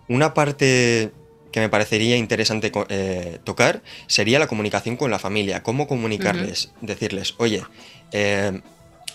una 0.07 0.33
parte 0.33 1.11
que 1.53 1.59
me 1.59 1.69
parecería 1.69 2.17
interesante 2.17 2.71
eh, 2.89 3.37
tocar 3.43 3.83
sería 4.07 4.39
la 4.39 4.47
comunicación 4.47 4.97
con 4.97 5.11
la 5.11 5.19
familia. 5.19 5.61
¿Cómo 5.61 5.87
comunicarles? 5.87 6.71
Decirles, 6.81 7.35
oye, 7.37 7.63
eh, 8.11 8.59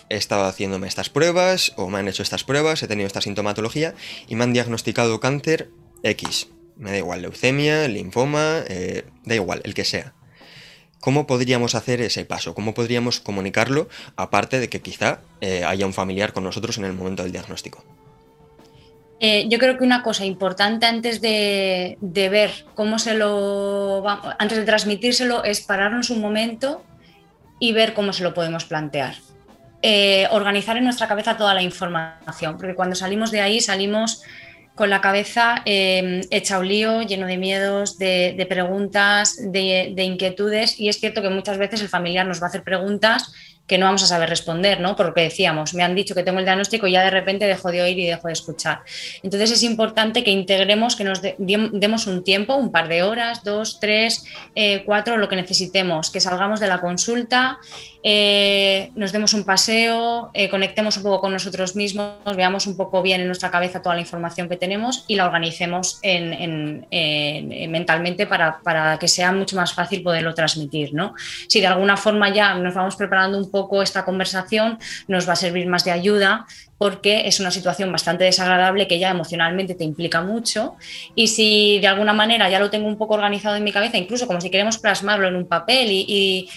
he 0.09 0.17
estado 0.17 0.45
haciéndome 0.45 0.87
estas 0.87 1.11
pruebas 1.11 1.73
o 1.77 1.91
me 1.91 1.99
han 1.99 2.07
hecho 2.07 2.23
estas 2.23 2.45
pruebas, 2.45 2.83
he 2.83 2.87
tenido 2.87 3.09
esta 3.09 3.21
sintomatología 3.21 3.95
y 4.29 4.37
me 4.37 4.45
han 4.45 4.53
diagnosticado 4.53 5.19
cáncer 5.19 5.71
X. 6.05 6.47
Me 6.77 6.93
da 6.93 6.99
igual, 6.99 7.23
leucemia, 7.23 7.89
linfoma, 7.89 8.63
eh, 8.69 9.05
da 9.25 9.35
igual, 9.35 9.61
el 9.65 9.75
que 9.75 9.85
sea. 9.85 10.15
¿Cómo 11.01 11.27
podríamos 11.27 11.75
hacer 11.75 12.01
ese 12.01 12.25
paso? 12.25 12.55
¿Cómo 12.55 12.73
podríamos 12.73 13.19
comunicarlo 13.19 13.89
aparte 14.15 14.61
de 14.61 14.69
que 14.69 14.81
quizá 14.81 15.23
haya 15.67 15.87
un 15.87 15.95
familiar 15.95 16.33
con 16.33 16.45
nosotros 16.45 16.79
en 16.79 16.85
el 16.85 16.93
momento 16.93 17.25
del 17.25 17.33
diagnóstico? 17.33 17.85
Eh, 19.21 19.47
yo 19.49 19.59
creo 19.59 19.77
que 19.77 19.85
una 19.85 20.03
cosa 20.03 20.25
importante 20.25 20.87
antes 20.87 21.21
de, 21.21 21.99
ver 22.01 22.51
cómo 22.75 22.99
se 22.99 23.15
lo 23.15 24.05
antes 24.39 24.59
de 24.59 24.65
transmitírselo 24.65 25.43
es 25.43 25.61
pararnos 25.61 26.11
un 26.11 26.21
momento 26.21 26.85
y 27.59 27.73
ver 27.73 27.95
cómo 27.95 28.13
se 28.13 28.23
lo 28.23 28.33
podemos 28.35 28.65
plantear. 28.65 29.15
Eh, 29.83 30.27
organizar 30.31 30.77
en 30.77 30.85
nuestra 30.85 31.09
cabeza 31.09 31.37
toda 31.37 31.55
la 31.55 31.63
información, 31.63 32.57
porque 32.57 32.75
cuando 32.75 32.97
salimos 32.97 33.31
de 33.31 33.41
ahí 33.41 33.61
salimos 33.61 34.23
con 34.79 34.91
la 34.91 35.01
cabeza 35.01 35.63
eh, 35.65 36.21
hecha 36.31 36.61
un 36.61 36.69
lío, 36.69 37.03
lleno 37.03 37.27
de 37.27 37.37
miedos, 37.37 37.99
de, 37.99 38.47
preguntas, 38.49 39.37
de, 39.41 39.93
inquietudes, 40.05 40.79
y 40.79 40.89
es 40.89 41.01
cierto 41.01 41.21
que 41.21 41.31
muchas 41.31 41.59
veces 41.59 41.81
el 41.81 41.89
familiar 41.89 42.25
nos 42.27 42.41
va 42.41 42.47
a 42.47 42.49
hacer 42.49 42.63
preguntas 42.63 43.33
que 43.69 43.79
no 43.79 43.87
vamos 43.87 44.03
a 44.03 44.07
saber 44.07 44.31
responder, 44.31 44.81
¿no? 44.81 44.97
Porque 44.97 45.21
decíamos, 45.21 45.75
me 45.75 45.85
han 45.85 45.95
dicho 45.95 46.15
que 46.15 46.23
tengo 46.23 46.39
el 46.39 46.47
diagnóstico 46.47 46.87
y 46.87 46.93
ya 46.93 47.05
de 47.05 47.11
repente 47.11 47.47
dejo 47.47 47.71
de 47.71 47.83
oír 47.83 47.99
y 47.99 48.07
dejo 48.07 48.29
de 48.29 48.33
escuchar. 48.33 48.81
Entonces 49.23 49.51
es 49.51 49.63
importante 49.63 50.25
que 50.25 50.31
integremos, 50.31 50.97
que 50.97 51.05
nos 51.05 51.21
demos 51.39 52.07
un 52.07 52.25
tiempo, 52.25 52.55
un 52.55 52.73
par 52.73 52.89
de 52.89 53.03
horas, 53.03 53.45
dos, 53.45 53.79
tres, 53.79 54.25
eh, 54.55 54.83
cuatro, 54.87 55.19
lo 55.19 55.29
que 55.29 55.37
necesitemos, 55.37 56.11
que 56.11 56.21
salgamos 56.21 56.61
de 56.61 56.67
la 56.67 56.81
consulta, 56.81 57.59
eh, 58.03 58.91
nos 58.95 59.13
demos 59.13 59.35
un 59.35 59.45
paseo, 59.45 60.31
eh, 60.33 60.49
conectemos 60.49 60.97
un 60.97 61.03
poco 61.03 61.21
con 61.21 61.33
nosotros 61.33 61.77
mismos, 61.77 62.15
veamos 62.37 62.67
un 62.67 62.77
poco 62.77 63.03
bien 63.03 63.21
en 63.21 63.27
nuestra 63.27 63.51
cabeza 63.51 63.83
toda 63.83 63.97
la 63.97 64.01
información 64.01 64.49
que 64.49 64.57
tenemos 64.57 65.05
y 65.09 65.17
la 65.17 65.27
organicemos 65.27 66.01
mentalmente 67.69 68.27
para, 68.27 68.61
para, 68.61 68.99
que 68.99 69.09
sea 69.09 69.31
mucho 69.33 69.57
más 69.57 69.75
fácil 69.75 70.03
poderlo 70.03 70.33
transmitir, 70.33 70.95
¿no? 70.95 71.15
Si 71.49 71.61
de 71.61 71.67
alguna 71.67 71.99
forma 71.99 72.33
ya 72.33 72.55
nos 72.55 72.73
vamos 72.75 72.97
preparando 72.97 73.37
un 73.37 73.51
poco 73.51 73.58
poco 73.59 73.83
esta 73.83 74.05
conversación 74.05 74.79
nos 75.09 75.29
va 75.29 75.33
a 75.33 75.37
servir 75.37 75.67
más 75.67 75.85
de 75.85 75.91
ayuda 75.91 76.47
porque 76.79 77.27
es 77.27 77.41
una 77.41 77.51
situación 77.51 77.91
bastante 77.91 78.23
desagradable 78.23 78.87
que 78.87 79.01
ya 79.01 79.11
emocionalmente 79.11 79.75
te 79.75 79.83
implica 79.83 80.23
mucho 80.23 80.77
y 81.17 81.27
si 81.27 81.81
de 81.81 81.89
alguna 81.89 82.13
manera 82.13 82.49
ya 82.49 82.61
lo 82.61 82.71
tengo 82.71 82.87
un 82.87 82.97
poco 82.97 83.15
organizado 83.15 83.57
en 83.57 83.65
mi 83.65 83.73
cabeza, 83.73 83.99
incluso 83.99 84.29
como 84.29 84.41
si 84.41 84.49
queremos 84.51 84.79
plasmarlo 84.79 85.27
en 85.27 85.35
un 85.35 85.47
papel 85.47 85.89
y, 85.91 86.49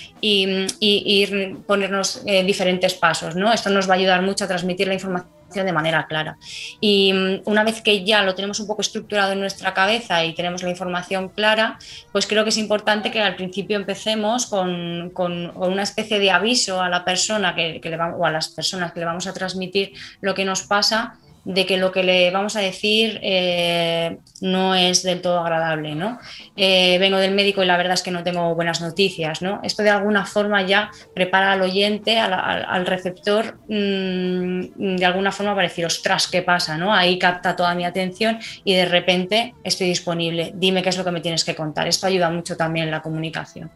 ponernos 1.65 2.22
en 2.25 2.46
diferentes 2.46 2.93
pasos, 2.93 3.36
¿no? 3.36 3.51
Esto 3.51 3.72
nos 3.72 3.89
va 3.89 3.96
a 3.96 3.98
ayudar 3.98 4.22
mucho 4.22 4.46
a 4.46 4.48
transmitir 4.48 4.88
la 4.88 4.93
información 4.93 5.40
de 5.53 5.74
manera 5.74 6.08
clara. 6.08 6.38
Y 6.79 7.13
mm, 7.13 7.41
una 7.46 7.63
vez 7.63 7.81
que 7.81 8.03
ya 8.03 8.24
lo 8.24 8.36
tenemos 8.36 8.60
un 8.60 8.67
poco 8.67 8.81
estructurado 8.81 9.34
en 9.34 9.39
nuestra 9.39 9.74
cabeza 9.74 10.24
y 10.24 10.34
tenemos 10.34 10.63
la 10.63 10.70
información 10.70 11.29
clara, 11.29 11.77
pues 12.12 12.25
creo 12.25 12.43
que 12.43 12.50
es 12.50 12.58
importante 12.58 13.12
que 13.12 13.22
al 13.22 13.36
principio 13.36 13.77
empecemos 13.77 14.48
con, 14.48 15.12
una 15.55 15.84
especie 15.84 16.20
de 16.20 16.31
aviso 16.31 16.81
a 16.81 16.89
la 16.89 17.03
persona 17.03 17.53
que, 17.55 17.81
le 17.84 17.98
o 17.98 18.25
a 18.25 18.31
las 18.31 18.50
personas 18.50 18.93
que 18.93 19.00
le 19.00 19.05
vamos 19.05 19.27
a 19.27 19.34
transmitir 19.34 19.93
lo 20.22 20.34
que 20.34 20.46
nos 20.46 20.63
pasa 20.63 21.17
de 21.43 21.65
que 21.65 21.77
lo 21.77 21.91
que 21.91 22.03
le 22.03 22.29
vamos 22.29 22.55
a 22.55 22.60
decir 22.60 23.19
eh, 23.24 24.17
no 24.41 24.75
es 24.75 25.01
del 25.01 25.21
todo 25.21 25.39
agradable, 25.39 25.95
¿no? 25.95 26.19
Eh, 26.56 26.97
vengo 26.99 27.17
del 27.17 27.34
médico 27.34 27.63
y 27.63 27.65
la 27.65 27.77
verdad 27.77 27.93
es 27.93 28.04
que 28.04 28.12
no 28.12 28.23
tengo 28.23 28.54
buenas 28.54 28.80
noticias, 28.82 29.41
¿no? 29.41 29.60
Esto 29.63 29.82
de 29.82 29.89
alguna 29.89 30.25
forma 30.25 30.62
ya 30.62 30.91
prepara 31.15 31.54
al 31.54 31.62
oyente, 31.62 32.19
al, 32.19 32.86
receptor, 32.86 33.60
mm, 33.67 34.97
de 34.97 35.06
alguna 35.06 35.32
forma 35.32 35.56
para 35.56 35.67
decir, 35.67 35.86
ostras, 35.86 36.27
¿qué 36.27 36.43
pasa? 36.43 36.77
¿no? 36.77 36.93
Ahí 36.93 37.17
capta 37.17 37.56
toda 37.56 37.73
mi 37.73 37.86
atención 37.86 38.38
y 38.63 38.75
de 38.75 38.86
repente 38.86 39.56
estoy 39.63 39.88
disponible, 39.88 40.51
dime 40.56 40.84
qué 40.84 40.89
es 40.89 40.97
lo 40.97 41.04
que 41.04 41.12
me 41.12 41.21
tienes 41.21 41.43
que 41.43 41.56
contar. 41.56 41.88
Esto 41.88 42.06
ayuda 42.08 42.30
mucho 42.30 42.56
también 42.56 42.86
en 42.86 42.91
la 42.91 43.01
comunicación. 43.01 43.71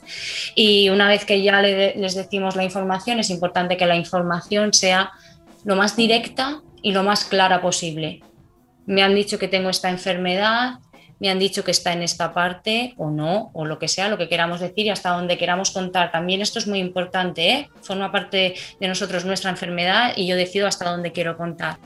Y 0.54 0.90
una 0.90 1.08
vez 1.08 1.26
que 1.26 1.42
ya 1.42 1.62
les 1.62 2.16
decimos 2.16 2.56
la 2.56 2.64
información, 2.64 3.20
es 3.20 3.30
importante 3.30 3.78
que 3.78 3.86
la 3.86 3.96
información 3.96 4.74
sea 4.74 5.12
lo 5.64 5.76
más 5.76 5.96
directa 5.96 6.62
y 6.86 6.92
lo 6.92 7.02
más 7.02 7.26
clara 7.26 7.62
posible. 7.62 8.22
Me 8.86 9.02
han 9.02 9.16
dicho 9.16 9.40
que 9.40 9.48
tengo 9.48 9.72
esta 9.72 9.90
enfermedad, 9.90 10.76
me 11.20 11.32
han 11.32 11.40
dicho 11.40 11.64
que 11.64 11.72
está 11.72 11.94
en 11.94 12.04
esta 12.04 12.32
parte 12.32 12.94
o 12.98 13.10
no, 13.10 13.50
o 13.54 13.66
lo 13.66 13.80
que 13.80 13.88
sea, 13.88 14.08
lo 14.08 14.20
que 14.20 14.30
queramos 14.30 14.60
decir 14.60 14.86
y 14.86 14.90
hasta 14.92 15.10
donde 15.10 15.36
queramos 15.36 15.72
contar. 15.72 16.12
También 16.12 16.42
esto 16.42 16.60
es 16.60 16.68
muy 16.68 16.78
importante, 16.78 17.50
¿eh? 17.50 17.70
forma 17.82 18.12
parte 18.12 18.54
de 18.80 18.88
nosotros 18.88 19.26
nuestra 19.26 19.50
enfermedad 19.50 20.14
y 20.16 20.28
yo 20.28 20.36
decido 20.36 20.68
hasta 20.68 20.88
dónde 20.88 21.12
quiero 21.12 21.38
contar. 21.38 21.78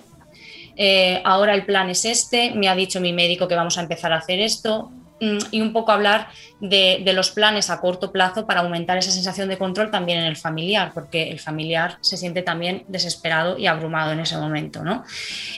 Eh, 0.75 1.21
ahora 1.23 1.55
el 1.55 1.65
plan 1.65 1.89
es 1.89 2.03
este, 2.03 2.51
me 2.51 2.67
ha 2.67 2.75
dicho 2.75 2.99
mi 2.99 3.13
médico 3.13 3.47
que 3.47 3.55
vamos 3.55 3.77
a 3.77 3.81
empezar 3.81 4.11
a 4.11 4.17
hacer 4.17 4.41
esto, 4.41 4.91
y 5.19 5.61
un 5.61 5.73
poco 5.73 5.91
hablar 5.91 6.29
de, 6.59 7.03
los 7.13 7.31
planes 7.31 7.69
a 7.69 7.79
corto 7.79 8.11
plazo 8.11 8.45
para 8.45 8.61
aumentar 8.61 8.97
esa 8.97 9.11
sensación 9.11 9.49
de 9.49 9.57
control 9.57 9.91
también 9.91 10.19
en 10.19 10.25
el 10.25 10.37
familiar, 10.37 10.91
porque 10.93 11.29
el 11.29 11.39
familiar 11.39 11.97
se 12.01 12.17
siente 12.17 12.41
también 12.41 12.85
desesperado 12.87 13.57
y 13.57 13.67
abrumado 13.67 14.11
en 14.11 14.19
ese 14.19 14.37
momento. 14.37 14.83
¿no? 14.83 15.03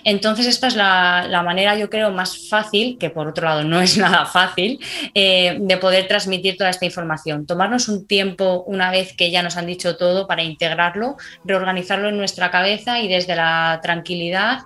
Entonces, 0.03 0.47
esta 0.47 0.67
es 0.67 0.75
la, 0.75 1.41
manera, 1.43 1.75
yo 1.77 1.89
creo, 1.89 2.11
más 2.11 2.49
fácil, 2.49 2.97
que 2.97 3.09
por 3.09 3.27
otro 3.27 3.45
lado 3.45 3.63
no 3.63 3.81
es 3.81 3.97
nada 3.97 4.25
fácil, 4.25 4.79
eh, 5.13 5.57
de 5.59 5.77
poder 5.77 6.07
transmitir 6.07 6.57
toda 6.57 6.69
esta 6.69 6.85
información. 6.85 7.45
Tomarnos 7.45 7.87
un 7.87 8.07
tiempo 8.07 8.63
una 8.67 8.91
vez 8.91 9.13
que 9.13 9.31
ya 9.31 9.43
nos 9.43 9.57
han 9.57 9.65
dicho 9.65 9.97
todo 9.97 10.27
para 10.27 10.43
integrarlo, 10.43 11.17
reorganizarlo 11.43 12.09
en 12.09 12.17
nuestra 12.17 12.51
cabeza 12.51 12.99
y 12.99 13.07
desde 13.07 13.35
la 13.35 13.79
tranquilidad 13.81 14.59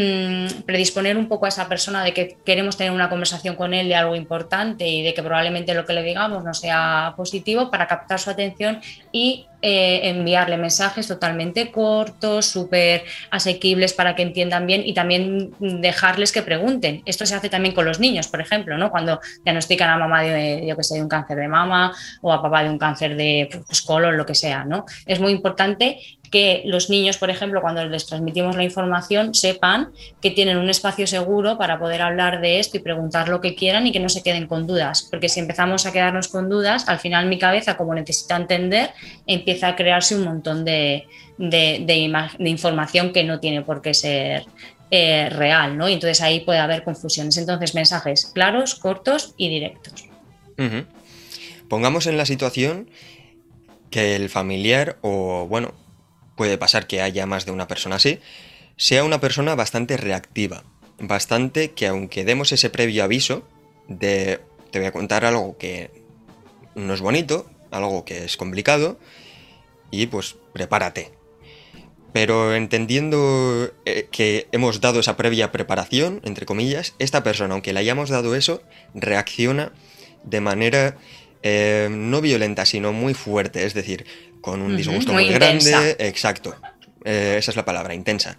Mm, 0.00 0.62
predisponer 0.64 1.16
un 1.16 1.26
poco 1.26 1.46
a 1.46 1.48
esa 1.48 1.68
persona 1.68 2.04
de 2.04 2.14
que 2.14 2.36
queremos 2.44 2.76
tener 2.76 2.92
una 2.92 3.08
conversación 3.08 3.56
con 3.56 3.74
él 3.74 3.88
de 3.88 3.96
algo 3.96 4.14
importante 4.14 4.86
y 4.86 5.02
de 5.02 5.12
que 5.12 5.24
probablemente 5.24 5.74
lo 5.74 5.84
que 5.84 5.92
le 5.92 6.04
digamos 6.04 6.44
no 6.44 6.54
sea 6.54 7.14
positivo 7.16 7.68
para 7.68 7.88
captar 7.88 8.20
su 8.20 8.30
atención 8.30 8.80
y 9.10 9.48
eh, 9.60 10.02
enviarle 10.04 10.56
mensajes 10.56 11.08
totalmente 11.08 11.72
cortos, 11.72 12.46
súper 12.46 13.02
asequibles 13.32 13.92
para 13.92 14.14
que 14.14 14.22
entiendan 14.22 14.68
bien 14.68 14.82
y 14.86 14.94
también 14.94 15.52
dejarles 15.58 16.30
que 16.30 16.42
pregunten. 16.42 17.02
Esto 17.04 17.26
se 17.26 17.34
hace 17.34 17.48
también 17.48 17.74
con 17.74 17.84
los 17.84 17.98
niños, 17.98 18.28
por 18.28 18.40
ejemplo, 18.40 18.78
¿no? 18.78 18.92
cuando 18.92 19.18
diagnostican 19.44 19.90
a 19.90 19.98
mamá 19.98 20.22
de, 20.22 20.64
yo 20.64 20.76
que 20.76 20.84
sé, 20.84 20.94
de 20.94 21.02
un 21.02 21.08
cáncer 21.08 21.38
de 21.38 21.48
mama 21.48 21.92
o 22.22 22.32
a 22.32 22.40
papá 22.40 22.62
de 22.62 22.70
un 22.70 22.78
cáncer 22.78 23.16
de 23.16 23.48
pues, 23.66 23.82
colon, 23.82 24.16
lo 24.16 24.24
que 24.24 24.36
sea. 24.36 24.64
¿no? 24.64 24.84
Es 25.06 25.18
muy 25.18 25.32
importante 25.32 25.98
que 26.30 26.62
los 26.64 26.90
niños, 26.90 27.16
por 27.18 27.30
ejemplo, 27.30 27.60
cuando 27.60 27.84
les 27.84 28.06
transmitimos 28.06 28.56
la 28.56 28.64
información, 28.64 29.34
sepan 29.34 29.90
que 30.20 30.30
tienen 30.30 30.58
un 30.58 30.68
espacio 30.68 31.06
seguro 31.06 31.58
para 31.58 31.78
poder 31.78 32.02
hablar 32.02 32.40
de 32.40 32.58
esto 32.58 32.76
y 32.76 32.80
preguntar 32.80 33.28
lo 33.28 33.40
que 33.40 33.54
quieran 33.54 33.86
y 33.86 33.92
que 33.92 34.00
no 34.00 34.08
se 34.08 34.22
queden 34.22 34.46
con 34.46 34.66
dudas. 34.66 35.06
Porque 35.10 35.28
si 35.28 35.40
empezamos 35.40 35.86
a 35.86 35.92
quedarnos 35.92 36.28
con 36.28 36.48
dudas, 36.48 36.88
al 36.88 36.98
final 36.98 37.26
mi 37.26 37.38
cabeza, 37.38 37.76
como 37.76 37.94
necesita 37.94 38.36
entender, 38.36 38.90
empieza 39.26 39.68
a 39.68 39.76
crearse 39.76 40.16
un 40.16 40.24
montón 40.24 40.64
de, 40.64 41.06
información 42.38 43.12
que 43.12 43.24
no 43.24 43.40
tiene 43.40 43.62
por 43.62 43.82
qué 43.82 43.94
ser 43.94 44.44
eh, 44.90 45.28
real, 45.30 45.76
¿no? 45.76 45.88
Y 45.88 45.92
entonces 45.92 46.20
ahí 46.20 46.40
puede 46.40 46.58
haber 46.58 46.82
confusiones. 46.82 47.36
Entonces, 47.36 47.74
mensajes 47.74 48.26
claros, 48.26 48.74
cortos 48.74 49.34
y 49.36 49.48
directos. 49.48 50.04
Pongamos 51.68 52.06
en 52.06 52.16
la 52.16 52.26
situación 52.26 52.88
que 53.90 54.16
el 54.16 54.28
familiar 54.28 54.96
o, 55.02 55.46
bueno, 55.48 55.74
puede 56.38 56.56
pasar 56.56 56.86
que 56.86 57.02
haya 57.02 57.26
más 57.26 57.44
de 57.44 57.52
una 57.52 57.68
persona 57.68 57.96
así, 57.96 58.20
sea 58.78 59.04
una 59.04 59.20
persona 59.20 59.54
bastante 59.56 59.98
reactiva, 59.98 60.62
bastante 60.98 61.72
que 61.72 61.88
aunque 61.88 62.24
demos 62.24 62.52
ese 62.52 62.70
previo 62.70 63.04
aviso 63.04 63.46
de 63.88 64.40
te 64.70 64.78
voy 64.78 64.88
a 64.88 64.92
contar 64.92 65.24
algo 65.24 65.58
que 65.58 65.90
no 66.74 66.94
es 66.94 67.00
bonito, 67.00 67.50
algo 67.70 68.04
que 68.04 68.24
es 68.24 68.36
complicado, 68.36 68.98
y 69.90 70.06
pues 70.06 70.36
prepárate. 70.52 71.12
pero 72.12 72.54
entendiendo 72.54 73.70
eh, 73.84 74.08
que 74.10 74.48
hemos 74.52 74.80
dado 74.80 75.00
esa 75.00 75.16
previa 75.16 75.52
preparación, 75.52 76.20
entre 76.24 76.46
comillas, 76.46 76.94
esta 76.98 77.22
persona, 77.22 77.52
aunque 77.52 77.72
le 77.72 77.80
hayamos 77.80 78.08
dado 78.08 78.34
eso, 78.34 78.62
reacciona 78.94 79.72
de 80.24 80.40
manera 80.40 80.96
eh, 81.42 81.88
no 81.90 82.20
violenta, 82.20 82.64
sino 82.64 82.92
muy 82.92 83.14
fuerte, 83.14 83.66
es 83.66 83.74
decir, 83.74 84.06
con 84.40 84.62
un 84.62 84.76
disgusto 84.76 85.12
muy, 85.12 85.28
grande. 85.28 85.96
Exacto, 85.98 86.54
eh, 87.04 87.36
esa 87.38 87.50
es 87.50 87.56
la 87.56 87.64
palabra, 87.64 87.94
intensa. 87.94 88.38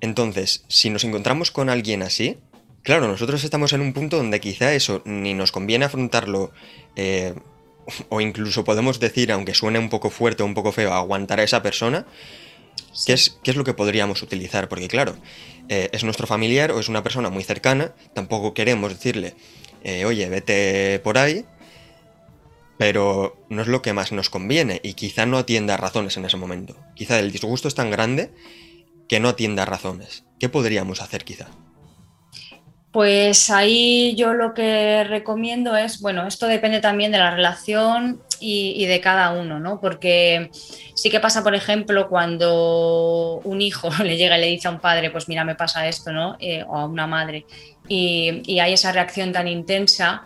Entonces, 0.00 0.64
si 0.68 0.90
nos 0.90 1.04
encontramos 1.04 1.50
con 1.50 1.68
alguien 1.70 2.02
así, 2.02 2.38
claro, 2.82 3.08
nosotros 3.08 3.42
estamos 3.44 3.72
en 3.72 3.80
un 3.80 3.92
punto 3.92 4.16
donde 4.16 4.40
quizá 4.40 4.74
eso 4.74 5.02
ni 5.04 5.34
nos 5.34 5.52
conviene 5.52 5.86
afrontarlo, 5.86 6.52
o 8.08 8.20
incluso 8.20 8.64
podemos 8.64 9.00
decir, 9.00 9.32
aunque 9.32 9.54
suene 9.54 9.78
un 9.78 9.88
poco 9.88 10.10
fuerte 10.10 10.42
o 10.42 10.46
un 10.46 10.54
poco 10.54 10.72
feo, 10.72 10.92
aguantar 10.92 11.40
a 11.40 11.44
esa 11.44 11.62
persona, 11.62 12.06
¿Qué, 13.04 13.12
es, 13.12 13.38
¿Qué, 13.42 13.50
es, 13.50 13.56
lo 13.56 13.64
que 13.64 13.74
podríamos 13.74 14.22
utilizar? 14.22 14.68
Porque 14.68 14.88
claro, 14.88 15.16
eh, 15.68 15.90
es 15.92 16.04
nuestro 16.04 16.26
familiar 16.26 16.72
o 16.72 16.80
es 16.80 16.88
una 16.88 17.02
persona 17.02 17.30
muy 17.30 17.44
cercana, 17.44 17.92
tampoco 18.14 18.54
queremos 18.54 18.92
decirle, 18.92 19.34
eh, 19.84 20.04
oye, 20.04 20.28
vete 20.28 21.00
por 21.00 21.18
ahí, 21.18 21.44
pero 22.78 23.46
no 23.48 23.62
es 23.62 23.68
lo 23.68 23.82
que 23.82 23.92
más 23.92 24.12
nos 24.12 24.30
conviene 24.30 24.80
y 24.82 24.94
quizá 24.94 25.26
no 25.26 25.38
atienda 25.38 25.76
razones 25.76 26.16
en 26.16 26.24
ese 26.24 26.36
momento. 26.36 26.76
Quizá 26.94 27.18
el 27.18 27.32
disgusto 27.32 27.68
es 27.68 27.74
tan 27.74 27.90
grande 27.90 28.32
que 29.08 29.20
no 29.20 29.28
atienda 29.28 29.64
razones. 29.64 30.24
¿Qué 30.38 30.48
podríamos 30.48 31.00
hacer 31.00 31.24
quizá? 31.24 31.46
Pues 32.92 33.50
ahí 33.50 34.14
yo 34.16 34.32
lo 34.32 34.54
que 34.54 35.04
recomiendo 35.04 35.76
es, 35.76 36.00
bueno, 36.00 36.26
esto 36.26 36.46
depende 36.46 36.80
también 36.80 37.12
de 37.12 37.18
la 37.18 37.30
relación 37.30 38.22
y, 38.40 38.86
de 38.86 39.00
cada 39.00 39.32
uno, 39.32 39.60
¿no? 39.60 39.80
Porque 39.80 40.50
sí 40.94 41.10
que 41.10 41.20
pasa, 41.20 41.42
por 41.42 41.54
ejemplo, 41.54 42.08
cuando 42.08 43.40
un 43.44 43.60
hijo 43.60 43.90
le 44.02 44.16
llega 44.16 44.38
y 44.38 44.40
le 44.40 44.46
dice 44.46 44.68
a 44.68 44.70
un 44.70 44.80
padre, 44.80 45.10
pues 45.10 45.28
mira, 45.28 45.44
me 45.44 45.54
pasa 45.54 45.86
esto, 45.86 46.10
¿no? 46.10 46.36
Eh, 46.40 46.64
o 46.66 46.74
a 46.74 46.86
una 46.86 47.06
madre, 47.06 47.44
y 47.88 48.58
hay 48.58 48.72
esa 48.72 48.92
reacción 48.92 49.30
tan 49.30 49.46
intensa, 49.46 50.24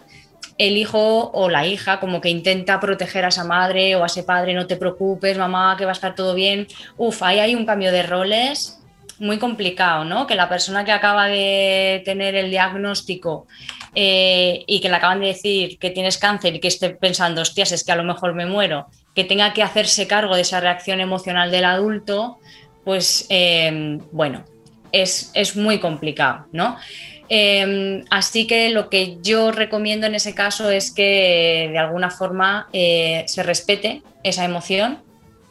el 0.61 0.77
hijo 0.77 1.31
o 1.33 1.49
la 1.49 1.65
hija 1.65 2.01
como 2.01 2.21
que 2.21 2.29
intenta 2.29 2.79
proteger 2.81 3.25
a 3.25 3.29
esa 3.29 3.45
madre 3.45 3.97
o 3.97 4.03
a 4.03 4.07
ese 4.07 4.25
padre, 4.25 4.53
no 4.53 4.67
te 4.67 4.77
preocupes, 4.77 5.39
mamá, 5.39 5.75
que 5.79 5.87
va 5.87 5.93
a 5.93 5.95
estar 5.95 6.15
todo 6.15 6.35
bien. 6.35 6.67
Uf, 6.99 7.23
ahí 7.23 7.39
hay 7.39 7.55
un 7.55 7.65
cambio 7.65 7.91
de 7.91 8.03
roles 8.03 8.79
muy 9.19 9.39
complicado, 9.39 10.05
¿no? 10.05 10.27
Que 10.27 10.35
la 10.35 10.51
persona 10.51 10.85
que 10.85 10.93
acaba 10.93 11.29
de 11.29 12.03
tener 12.05 12.35
el 12.35 12.51
diagnóstico 12.51 13.47
eh, 13.95 14.63
y 14.67 14.83
que 14.83 14.91
le 14.91 14.97
acaban 14.97 15.21
de 15.21 15.29
decir 15.29 15.79
que 15.79 15.89
tienes 15.89 16.19
cáncer 16.19 16.55
y 16.55 16.61
que 16.61 16.69
esté 16.69 16.91
pensando, 16.91 17.41
hostias, 17.41 17.73
es 17.73 17.83
que 17.83 17.93
a 17.93 17.97
lo 17.97 18.05
mejor 18.05 18.35
me 18.35 18.45
muero, 18.45 18.89
que 19.15 19.25
tenga 19.25 19.55
que 19.55 19.63
hacerse 19.63 20.07
cargo 20.07 20.35
de 20.35 20.43
esa 20.43 20.61
reacción 20.61 21.01
emocional 21.01 21.51
del 21.51 21.65
adulto, 21.65 22.37
pues 22.85 23.27
eh, 23.31 23.99
bueno, 24.13 24.45
es, 24.93 25.57
muy 25.57 25.79
complicado, 25.79 26.47
¿no? 26.53 26.77
Eh, 27.31 28.05
así 28.11 28.47
que 28.47 28.71
lo 28.71 28.91
que 28.91 29.19
yo 29.23 29.53
recomiendo 29.53 30.07
en 30.07 30.15
ese 30.17 30.35
caso 30.35 30.71
es 30.71 30.91
que 30.91 31.69
de 31.71 31.79
alguna 31.79 32.11
forma 32.11 32.69
se 32.73 33.43
respete 33.43 34.03
esa 34.25 34.45
emoción, 34.45 34.99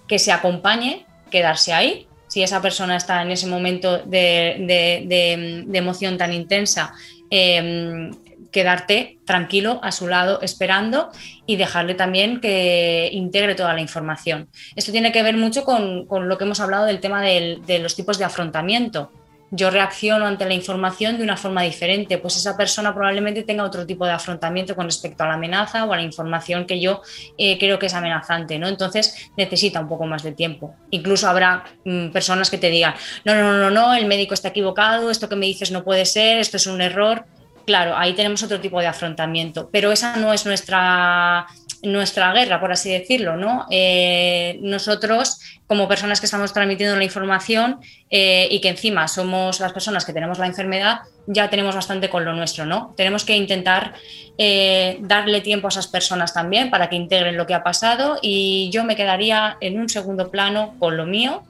que 0.08 0.20
se 0.20 0.32
acompañe, 0.32 1.06
quedarse 1.32 1.72
ahí 1.74 2.08
si 2.30 2.44
esa 2.44 2.62
persona 2.62 2.96
está 2.96 3.22
en 3.22 3.32
ese 3.32 3.48
momento 3.48 3.98
de, 3.98 5.68
emoción 5.74 6.18
tan 6.18 6.32
intensa, 6.32 6.94
em, 7.30 8.12
quedarte 8.52 9.18
tranquilo 9.26 9.80
a 9.84 9.92
su 9.92 10.08
lado 10.08 10.40
esperando 10.42 11.10
y 11.46 11.56
dejarle 11.56 11.96
también 11.96 12.40
que 12.40 13.10
integre 13.12 13.56
toda 13.56 13.74
la 13.74 13.82
información. 13.82 14.48
Esto 14.76 14.92
tiene 14.92 15.12
que 15.12 15.24
ver 15.24 15.38
mucho 15.38 15.64
con, 15.64 16.08
lo 16.08 16.38
que 16.38 16.44
hemos 16.44 16.60
hablado 16.60 16.86
del 16.86 17.00
tema 17.00 17.22
de 17.22 17.80
los 17.82 17.96
tipos 17.96 18.18
de 18.20 18.26
afrontamiento 18.26 19.12
yo 19.52 19.70
reacciono 19.70 20.26
ante 20.26 20.46
la 20.46 20.54
información 20.54 21.18
de 21.18 21.24
una 21.24 21.38
forma 21.38 21.64
diferente, 21.64 22.18
pues 22.18 22.38
esa 22.38 22.56
persona 22.56 22.94
probablemente 22.94 23.44
tenga 23.44 23.64
otro 23.64 23.86
tipo 23.86 24.06
de 24.06 24.12
afrontamiento 24.12 24.76
con 24.76 24.86
respecto 24.86 25.24
a 25.24 25.28
la 25.28 25.34
amenaza 25.34 25.86
o 25.86 25.94
a 25.94 25.98
la 25.98 26.04
información 26.04 26.66
que 26.66 26.80
yo 26.80 27.02
eh, 27.38 27.58
creo 27.58 27.80
que 27.80 27.88
es 27.88 27.94
amenazante, 27.94 28.60
¿no? 28.60 28.68
Entonces 28.68 29.32
necesita 29.38 29.80
un 29.80 29.88
poco 29.88 30.06
más 30.06 30.24
de 30.24 30.34
tiempo. 30.34 30.76
Incluso 30.92 31.28
habrá 31.28 31.66
mm, 31.86 32.10
personas 32.10 32.50
que 32.50 32.58
te 32.58 32.70
digan, 32.70 32.94
no, 33.26 33.34
no, 33.36 33.58
no, 33.58 33.70
no, 33.72 33.94
el 33.96 34.06
médico 34.06 34.34
está 34.34 34.50
equivocado, 34.50 35.10
esto 35.10 35.30
que 35.30 35.36
me 35.36 35.46
dices 35.46 35.72
no 35.72 35.84
puede 35.84 36.06
ser, 36.06 36.40
esto 36.40 36.58
es 36.58 36.68
un 36.68 36.82
error. 36.82 37.26
Claro, 37.66 37.96
ahí 37.96 38.14
tenemos 38.14 38.42
otro 38.42 38.60
tipo 38.60 38.80
de 38.80 38.88
afrontamiento, 38.88 39.70
pero 39.72 39.92
esa 39.92 40.16
no 40.16 40.34
es 40.34 40.46
nuestra 40.46 41.46
nuestra 41.84 42.34
guerra, 42.34 42.60
por 42.60 42.72
así 42.72 42.92
decirlo, 42.92 43.38
¿no? 43.38 43.66
Eh, 43.70 44.60
nosotros, 44.62 45.40
como 45.68 45.88
personas 45.88 46.20
que 46.20 46.26
estamos 46.26 46.54
transmitiendo 46.54 46.96
la 46.96 47.04
información 47.04 47.80
eh, 48.10 48.48
y 48.52 48.60
que 48.60 48.70
encima 48.70 49.08
somos 49.08 49.60
las 49.60 49.74
personas 49.74 50.06
que 50.06 50.14
tenemos 50.14 50.40
la 50.40 50.48
enfermedad, 50.48 51.02
ya 51.28 51.50
tenemos 51.50 51.76
bastante 51.76 52.10
con 52.10 52.26
lo 52.26 52.34
nuestro, 52.34 52.66
¿no? 52.66 52.94
Tenemos 52.98 53.24
que 53.24 53.36
intentar 53.36 53.94
eh, 54.38 54.98
darle 55.02 55.42
tiempo 55.42 55.68
a 55.68 55.70
esas 55.70 55.88
personas 55.88 56.34
también 56.34 56.70
para 56.70 56.90
que 56.90 56.96
integren 56.96 57.38
lo 57.38 57.46
que 57.46 57.54
ha 57.54 57.64
pasado 57.64 58.18
y 58.22 58.70
yo 58.72 58.84
me 58.84 58.96
quedaría 58.96 59.58
en 59.62 59.80
un 59.80 59.90
segundo 59.90 60.32
plano 60.32 60.76
con 60.80 60.98
lo 60.98 61.06
mío 61.06 61.44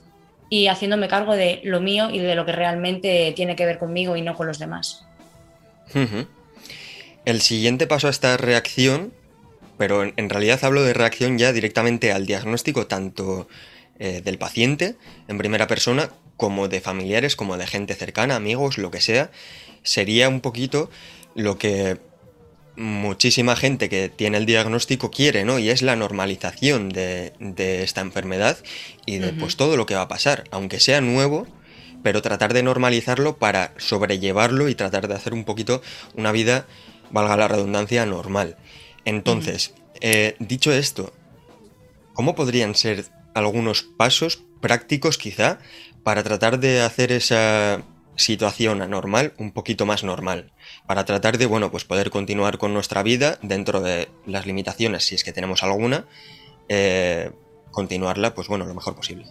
y 0.50 0.68
haciéndome 0.68 1.08
cargo 1.08 1.36
de 1.36 1.62
lo 1.64 1.80
mío 1.80 2.10
y 2.12 2.20
de 2.20 2.36
lo 2.36 2.46
que 2.46 2.52
realmente 2.52 3.32
tiene 3.36 3.56
que 3.56 3.66
ver 3.66 3.78
conmigo 3.78 4.16
y 4.16 4.22
no 4.22 4.36
con 4.36 4.48
los 4.48 4.60
demás. 4.60 5.06
El 7.26 7.42
siguiente 7.42 7.88
paso 7.88 8.08
a 8.08 8.10
esta 8.10 8.38
reacción 8.38 9.14
pero 9.80 10.04
en, 10.04 10.30
realidad 10.30 10.60
hablo 10.66 10.84
de 10.84 10.94
reacción 10.94 11.38
ya 11.38 11.54
directamente 11.54 12.12
al 12.12 12.26
diagnóstico 12.26 12.86
tanto 12.86 13.48
eh, 13.98 14.20
del 14.22 14.38
paciente 14.38 14.98
en 15.30 15.38
primera 15.38 15.68
persona 15.68 16.10
como 16.36 16.68
de 16.68 16.82
familiares, 16.82 17.38
como 17.38 17.56
de 17.56 17.66
gente 17.66 17.96
cercana, 17.96 18.36
amigos, 18.36 18.78
lo 18.78 18.92
que 18.92 19.00
sea. 19.00 19.32
Sería 19.82 20.28
un 20.28 20.42
poquito 20.42 20.90
lo 21.34 21.58
que 21.58 21.98
muchísima 22.76 23.56
gente 23.56 23.88
que 23.88 24.10
tiene 24.10 24.36
el 24.36 24.46
diagnóstico 24.46 25.12
quiere, 25.12 25.46
¿no? 25.46 25.60
Y 25.60 25.70
es 25.70 25.82
la 25.82 25.96
normalización 25.96 26.90
de, 26.90 27.32
esta 27.82 28.02
enfermedad 28.02 28.58
y 29.06 29.20
de 29.20 29.32
pues, 29.32 29.56
todo 29.56 29.78
lo 29.78 29.86
que 29.86 29.96
va 29.96 30.02
a 30.02 30.08
pasar, 30.10 30.44
aunque 30.52 30.82
sea 30.82 31.00
nuevo, 31.00 31.48
pero 32.04 32.22
tratar 32.22 32.54
de 32.54 32.64
normalizarlo 32.64 33.38
para 33.38 33.74
sobrellevarlo 33.78 34.68
y 34.68 34.76
tratar 34.76 35.08
de 35.08 35.16
hacer 35.16 35.34
un 35.34 35.46
poquito 35.46 35.82
una 36.16 36.34
vida, 36.34 36.68
valga 37.12 37.38
la 37.38 37.48
redundancia, 37.48 38.06
normal. 38.06 38.58
Entonces, 39.06 39.74
eh, 40.02 40.36
dicho 40.40 40.72
esto, 40.72 41.14
¿cómo 42.14 42.36
podrían 42.36 42.76
ser 42.76 43.06
algunos 43.34 43.84
pasos 43.84 44.44
prácticos 44.62 45.18
quizá 45.18 45.60
para 46.04 46.24
tratar 46.24 46.60
de 46.60 46.82
hacer 46.82 47.12
esa 47.12 47.84
situación 48.16 48.82
anormal 48.82 49.34
un 49.38 49.52
poquito 49.52 49.86
más 49.86 50.04
normal? 50.04 50.52
Para 50.88 51.06
tratar 51.06 51.38
de, 51.38 51.46
bueno, 51.46 51.72
pues 51.72 51.86
poder 51.86 52.10
continuar 52.10 52.58
con 52.58 52.74
nuestra 52.74 53.04
vida 53.04 53.40
dentro 53.42 53.82
de 53.82 54.10
las 54.26 54.46
limitaciones, 54.46 55.06
si 55.06 55.16
es 55.16 55.24
que 55.24 55.34
tenemos 55.34 55.64
alguna, 55.64 56.06
eh, 56.68 57.32
continuarla, 57.72 58.34
pues 58.34 58.48
bueno, 58.48 58.66
lo 58.66 58.74
mejor 58.74 58.96
posible. 58.96 59.26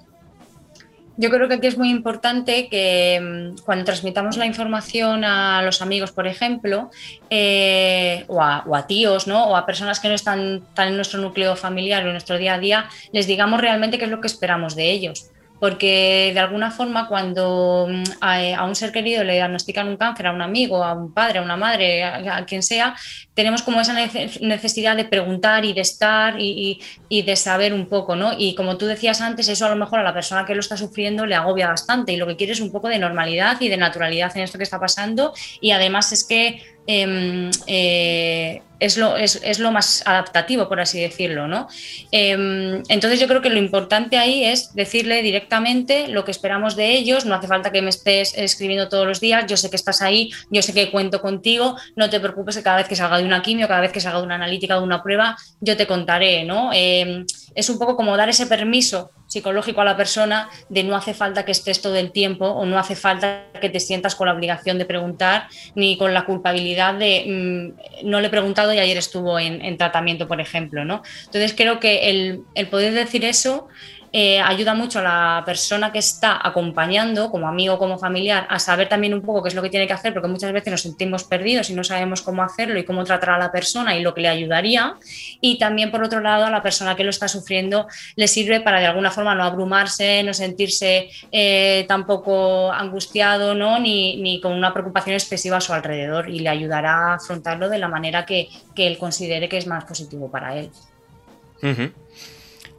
Yo 1.21 1.31
creo 1.31 1.49
que 1.49 1.55
aquí 1.55 1.67
es 1.67 1.77
muy 1.77 1.91
importante 1.91 2.69
que 2.69 3.21
mm, 3.21 3.65
cuando 3.65 3.85
transmitamos 3.85 4.37
la 4.37 4.47
información 4.47 5.25
a 5.25 5.61
los 5.63 5.83
amigos, 5.83 6.13
por 6.13 6.29
ejemplo, 6.29 6.91
eh, 7.29 8.25
o, 8.29 8.41
a, 8.41 8.87
tíos, 8.87 9.27
¿no? 9.27 9.47
o 9.47 9.57
a 9.57 9.67
personas 9.67 9.99
que 9.99 10.07
no 10.07 10.15
están 10.15 10.63
tan 10.75 10.89
en 10.89 10.97
nuestro 10.97 11.21
núcleo 11.21 11.57
familiar 11.57 12.05
o 12.05 12.07
en 12.07 12.13
nuestro 12.13 12.39
día 12.39 12.55
a 12.55 12.59
día, 12.61 12.89
les 13.11 13.27
digamos 13.27 13.61
realmente 13.61 13.99
qué 13.99 14.05
es 14.05 14.11
lo 14.13 14.21
que 14.21 14.29
esperamos 14.29 14.77
de 14.77 14.93
ellos 14.93 15.33
porque 15.61 16.31
de 16.35 16.41
alguna 16.41 16.71
forma 16.71 17.09
cuando 17.09 17.89
mm, 17.91 18.03
a, 18.21 18.65
un 18.65 18.75
ser 18.75 18.93
querido 18.93 19.25
le 19.25 19.35
diagnostican 19.35 19.89
un 19.89 19.97
cáncer, 19.97 20.29
a 20.29 20.33
un 20.33 20.43
amigo, 20.43 20.85
a 20.85 20.93
un 20.93 21.13
padre, 21.13 21.41
a 21.41 21.43
una 21.43 21.57
madre, 21.57 22.05
a, 22.05 22.45
quien 22.45 22.63
sea, 22.63 22.95
tenemos 23.39 23.63
como 23.63 23.81
esa 23.81 23.95
necesidad 24.41 24.97
de 24.97 25.05
preguntar 25.05 25.65
y 25.65 25.73
de 25.73 25.83
estar 25.83 26.41
y, 26.41 26.81
de 27.09 27.37
saber 27.37 27.73
un 27.73 27.87
poco, 27.87 28.17
¿no? 28.17 28.33
Y 28.37 28.57
como 28.57 28.77
tú 28.77 28.87
decías 28.87 29.21
antes, 29.21 29.47
eso 29.47 29.65
a 29.65 29.69
lo 29.69 29.77
mejor 29.77 30.01
a 30.01 30.03
la 30.03 30.13
persona 30.13 30.45
que 30.45 30.55
lo 30.57 30.61
está 30.61 30.77
sufriendo 30.77 31.25
le 31.25 31.37
agobia 31.37 31.69
bastante 31.69 32.11
y 32.11 32.17
lo 32.17 32.27
que 32.27 32.35
quiere 32.35 32.53
es 32.53 32.61
un 32.61 32.73
poco 32.73 32.89
de 32.89 32.99
normalidad 32.99 33.61
y 33.61 33.69
de 33.69 33.77
naturalidad 33.77 34.37
en 34.37 34.43
esto 34.43 34.59
que 34.59 34.65
está 34.65 34.81
pasando 34.81 35.35
y 35.61 35.71
además 35.71 36.11
es 36.11 36.25
que 36.25 36.61
Em, 36.91 37.51
eh, 37.67 38.63
es, 38.81 38.97
lo, 38.97 39.73
más 39.73 40.03
adaptativo, 40.07 40.71
por 40.71 40.81
así 40.81 40.99
decirlo. 40.99 41.47
¿no? 41.47 41.69
Em, 42.13 42.83
entonces 42.89 43.21
yo 43.21 43.29
creo 43.29 43.43
que 43.43 43.51
lo 43.51 43.59
importante 43.59 44.17
ahí 44.17 44.45
es 44.45 44.75
decirle 44.75 45.21
directamente 45.21 46.09
lo 46.09 46.25
que 46.25 46.31
esperamos 46.31 46.77
de 46.77 46.93
ellos, 46.93 47.27
no 47.27 47.35
hace 47.35 47.47
falta 47.47 47.73
que 47.73 47.83
me 47.83 47.91
estés 47.91 48.33
escribiendo 48.39 48.89
todos 48.89 49.07
los 49.07 49.21
días, 49.21 49.45
yo 49.47 49.59
sé 49.59 49.69
que 49.69 49.77
estás 49.77 50.01
ahí, 50.01 50.31
yo 50.51 50.63
sé 50.63 50.73
que 50.73 50.91
cuento 50.91 51.21
contigo, 51.21 51.77
no 51.95 52.09
te 52.09 52.21
preocupes 52.21 52.57
que 52.57 52.63
cada 52.63 52.79
vez 52.79 52.89
que 52.89 52.97
salga 52.97 53.19
de 53.19 53.25
una 53.29 53.43
quimio, 53.43 53.69
cada 53.69 53.81
vez 53.81 53.93
que 53.93 54.01
salga 54.01 54.19
de 54.19 54.25
una 54.25 54.35
analítica, 54.35 54.75
de 54.75 54.83
una 54.83 55.03
prueba, 55.03 55.37
yo 55.61 55.77
te 55.77 55.87
contaré. 55.87 56.45
¿no? 56.45 56.71
Em, 56.73 57.25
es 57.55 57.71
un 57.71 57.79
poco 57.79 57.97
como 57.97 58.17
dar 58.17 58.29
ese 58.29 58.47
permiso 58.47 59.11
psicológico 59.27 59.81
a 59.81 59.85
la 59.85 59.97
persona 59.97 60.49
de 60.69 60.83
no 60.83 60.97
hace 60.97 61.15
falta 61.15 61.45
que 61.45 61.53
estés 61.53 61.83
todo 61.83 61.97
el 61.97 62.13
tiempo 62.13 62.47
o 62.47 62.65
no 62.65 62.79
hace 62.79 62.97
falta 62.97 63.45
que 63.61 63.69
te 63.69 63.79
sientas 63.79 64.15
con 64.15 64.27
la 64.27 64.35
obligación 64.35 64.79
de 64.79 64.87
preguntar 64.87 65.49
ni 65.75 65.99
con 65.99 66.15
la 66.15 66.25
culpabilidad 66.25 66.95
de 66.95 67.25
mm, 67.27 68.09
no 68.09 68.21
le 68.21 68.29
he 68.29 68.31
preguntado 68.31 68.73
y 68.73 68.79
ayer 68.79 68.97
estuvo 68.97 69.39
en, 69.39 69.77
tratamiento, 69.77 70.27
por 70.27 70.41
ejemplo. 70.41 70.85
¿no? 70.85 71.03
Entonces 71.27 71.55
creo 71.55 71.79
que 71.79 72.09
el, 72.11 72.69
poder 72.69 72.95
decir 72.95 73.25
eso 73.25 73.69
eh, 74.13 74.41
ayuda 74.41 74.75
mucho 74.75 75.01
a 75.01 75.03
la 75.03 75.43
persona 75.45 75.93
que 75.93 75.99
está 75.99 76.47
acompañando, 76.47 77.31
como 77.31 77.49
amigo, 77.49 77.79
como 77.79 77.99
familiar, 77.99 78.47
a 78.49 78.59
saber 78.59 78.89
también 78.89 79.15
un 79.15 79.23
poco 79.23 79.43
qué 79.43 79.49
es 79.49 79.55
lo 79.55 79.63
que 79.63 79.71
tiene 79.71 79.87
que 79.87 79.93
hacer, 79.93 80.13
porque 80.13 80.29
muchas 80.29 80.53
veces 80.53 80.71
nos 80.71 80.83
sentimos 80.83 81.25
perdidos 81.25 81.71
y 81.71 81.75
no 81.75 81.85
sabemos 81.85 82.23
cómo 82.23 82.43
hacerlo 82.43 82.79
y 82.79 82.85
cómo 82.85 83.05
tratar 83.05 83.31
a 83.31 83.39
la 83.39 83.53
persona 83.53 83.97
y 83.97 84.03
lo 84.03 84.15
que 84.15 84.23
le 84.23 84.29
ayudaría. 84.29 84.97
Y 85.41 85.59
también, 85.59 85.91
por 85.91 86.03
otro 86.03 86.21
lado, 86.21 86.45
a 86.45 86.51
la 86.51 86.63
persona 86.63 86.97
que 86.97 87.05
lo 87.05 87.11
está 87.11 87.29
sufriendo 87.29 87.87
le 88.17 88.29
sirve 88.29 88.61
para 88.61 88.81
de 88.81 88.87
alguna 88.87 89.11
forma 89.11 89.35
no 89.35 89.45
abrumarse, 89.45 90.23
no 90.23 90.35
sentirse 90.35 91.11
eh, 91.33 91.85
tampoco 91.89 92.73
angustiado 92.73 93.19
¿no? 93.55 93.79
Ni, 93.79 94.17
ni, 94.17 94.41
con 94.41 94.53
una 94.53 94.73
preocupación 94.73 95.15
excesiva 95.15 95.59
a 95.59 95.61
su 95.61 95.73
alrededor 95.73 96.29
y 96.29 96.41
le 96.41 96.49
ayudará 96.49 97.13
a 97.13 97.15
afrontarlo 97.15 97.69
de 97.69 97.79
la 97.79 97.89
manera 97.89 98.25
que, 98.25 98.49
que 98.75 98.87
él 98.87 98.99
considere 98.99 99.49
que 99.49 99.59
es 99.59 99.67
más 99.67 99.85
positivo 99.85 100.31
para 100.31 100.57
él. 100.57 100.71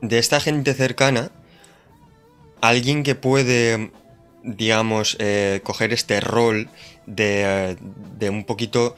De 0.02 0.18
esta 0.18 0.40
gente 0.40 0.74
cercana, 0.74 1.32
alguien 2.62 3.04
que 3.04 3.16
puede, 3.16 3.92
digamos, 4.44 5.18
eh, 5.20 5.62
coger 5.64 5.94
este 5.94 6.20
rol 6.22 6.70
de, 7.06 7.78
de 8.18 8.30
un 8.30 8.46
poquito 8.46 8.96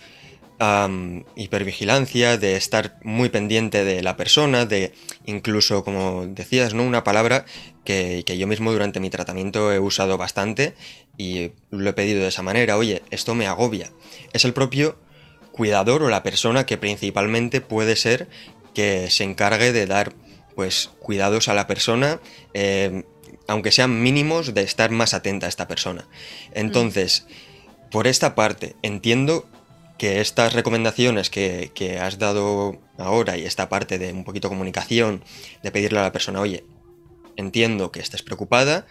hipervigilancia, 1.36 2.38
de 2.38 2.56
estar 2.56 2.96
muy 3.04 3.30
pendiente 3.30 3.84
de 3.84 4.04
la 4.04 4.16
persona, 4.16 4.66
de 4.68 4.94
incluso, 5.26 5.84
como 5.84 6.28
decías, 6.28 6.76
¿no? 6.76 6.84
Una 6.84 7.04
palabra 7.04 7.46
que, 7.84 8.22
que, 8.28 8.38
yo 8.38 8.46
mismo 8.46 8.72
durante 8.72 9.00
mi 9.00 9.10
tratamiento 9.10 9.72
he 9.72 9.80
usado 9.80 10.20
bastante 10.20 10.76
y 11.18 11.52
lo 11.72 11.90
he 11.90 11.94
pedido 11.94 12.22
de 12.22 12.28
esa 12.28 12.44
manera, 12.44 12.78
oye, 12.78 13.02
esto 13.10 13.34
me 13.34 13.48
agobia. 13.48 13.90
Es 14.34 14.46
el 14.46 14.54
propio 14.54 14.98
cuidador 15.52 16.04
o 16.04 16.10
la 16.10 16.22
persona 16.22 16.68
que 16.68 16.78
principalmente 16.78 17.60
puede 17.60 17.96
ser 17.96 18.28
que 18.76 19.10
se 19.10 19.24
encargue 19.24 19.72
de 19.72 19.88
dar 19.88 20.14
pues 20.56 20.90
cuidados 21.00 21.48
a 21.48 21.54
la 21.54 21.68
persona, 21.68 22.20
eh, 22.54 23.04
aunque 23.48 23.72
sean 23.72 24.02
mínimos, 24.02 24.54
de 24.54 24.62
estar 24.62 24.92
más 24.92 25.14
atenta 25.14 25.46
a 25.46 25.50
esta 25.50 25.68
persona. 25.68 26.08
Entonces, 26.54 27.28
por 27.90 28.08
esta 28.08 28.36
parte, 28.36 28.76
entiendo 28.82 29.48
que 29.98 30.22
estas 30.22 30.54
recomendaciones 30.54 31.30
que, 31.30 31.72
que, 31.76 32.00
has 32.00 32.18
dado 32.18 32.80
ahora 32.98 33.38
y 33.38 33.46
esta 33.46 33.70
parte 33.70 34.00
de 34.00 34.14
un 34.14 34.24
poquito 34.24 34.50
comunicación, 34.50 35.24
de 35.62 35.72
pedirle 35.72 36.00
a 36.00 36.04
la 36.04 36.12
persona, 36.12 36.42
oye, 36.42 36.64
entiendo 37.36 37.92
que 37.92 38.00
estés 38.00 38.24
preocupada, 38.24 38.88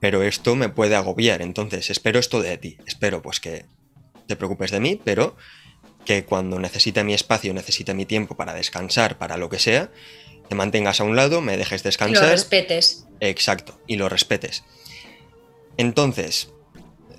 pero 0.00 0.22
esto 0.22 0.56
me 0.56 0.68
puede 0.68 0.96
agobiar, 0.96 1.42
entonces 1.42 1.88
espero 1.88 2.18
esto 2.18 2.42
de 2.42 2.58
ti, 2.58 2.76
espero 2.86 3.22
pues 3.22 3.40
que 3.40 3.66
te 4.26 4.36
preocupes 4.36 4.70
de 4.70 4.80
mí, 4.80 5.00
pero 5.02 5.36
que 6.04 6.24
cuando 6.24 6.58
necesite 6.58 7.04
mi 7.04 7.14
espacio, 7.14 7.54
necesite 7.54 7.94
mi 7.94 8.04
tiempo 8.04 8.36
para 8.36 8.54
descansar, 8.54 9.18
para 9.18 9.36
lo 9.36 9.48
que 9.48 9.58
sea, 9.58 9.90
te 10.52 10.56
mantengas 10.56 11.00
a 11.00 11.04
un 11.04 11.16
lado, 11.16 11.40
me 11.40 11.56
dejes 11.56 11.82
descansar. 11.82 12.24
Y 12.24 12.26
lo 12.26 12.30
respetes. 12.30 13.06
Exacto, 13.20 13.80
y 13.86 13.96
lo 13.96 14.10
respetes. 14.10 14.64
Entonces, 15.78 16.50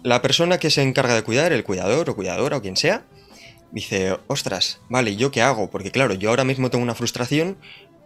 la 0.04 0.22
persona 0.22 0.60
que 0.60 0.70
se 0.70 0.84
encarga 0.84 1.16
de 1.16 1.24
cuidar, 1.24 1.52
el 1.52 1.64
cuidador 1.64 2.08
o 2.12 2.16
cuidadora 2.16 2.58
o 2.58 2.62
quien 2.62 2.78
sea, 2.78 3.08
dice, 3.72 4.20
ostras, 4.28 4.82
vale, 4.88 5.16
¿yo 5.16 5.32
qué 5.32 5.42
hago? 5.42 5.72
Porque 5.72 5.90
claro, 5.90 6.14
yo 6.14 6.30
ahora 6.30 6.44
mismo 6.44 6.70
tengo 6.70 6.84
una 6.84 6.94
frustración, 6.94 7.58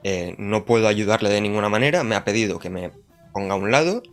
eh, 0.06 0.34
no 0.38 0.64
puedo 0.64 0.88
ayudarle 0.88 1.30
de 1.30 1.42
ninguna 1.42 1.68
manera, 1.68 2.06
me 2.06 2.16
ha 2.16 2.24
pedido 2.24 2.58
que 2.60 2.70
me 2.70 2.92
ponga 3.34 3.56
a 3.56 3.58
un 3.58 3.70
lado, 3.70 4.04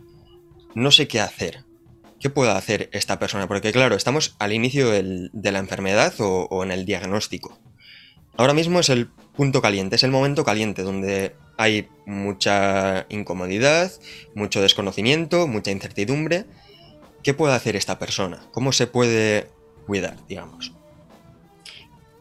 no 0.73 0.91
sé 0.91 1.07
qué 1.07 1.21
hacer. 1.21 1.63
¿qué 2.19 2.29
puede 2.29 2.51
hacer 2.51 2.89
esta 2.91 3.19
persona? 3.19 3.47
Porque 3.47 3.71
claro, 3.71 3.95
estamos 3.95 4.35
al 4.39 4.51
inicio 4.51 4.89
de 4.91 5.51
la 5.53 5.59
enfermedad 5.59 6.13
o, 6.19 6.61
en 6.63 6.71
el 6.71 6.85
diagnóstico. 6.85 7.57
Ahora 8.35 8.53
mismo 8.53 8.81
es 8.81 8.89
el 8.89 9.09
punto 9.35 9.61
caliente, 9.61 9.95
es 9.95 10.03
el 10.03 10.11
momento 10.11 10.43
caliente 10.43 10.83
donde 10.83 11.35
hay 11.57 11.87
mucha 12.05 13.05
incomodidad, 13.09 13.91
mucho 14.33 14.61
desconocimiento, 14.61 15.47
mucha 15.47 15.71
incertidumbre. 15.71 16.45
¿Qué 17.23 17.33
puede 17.33 17.53
hacer 17.53 17.75
esta 17.75 17.97
persona? 17.97 18.41
¿Cómo 18.51 18.71
se 18.71 18.87
puede 18.87 19.49
cuidar, 19.85 20.15
digamos? 20.27 20.71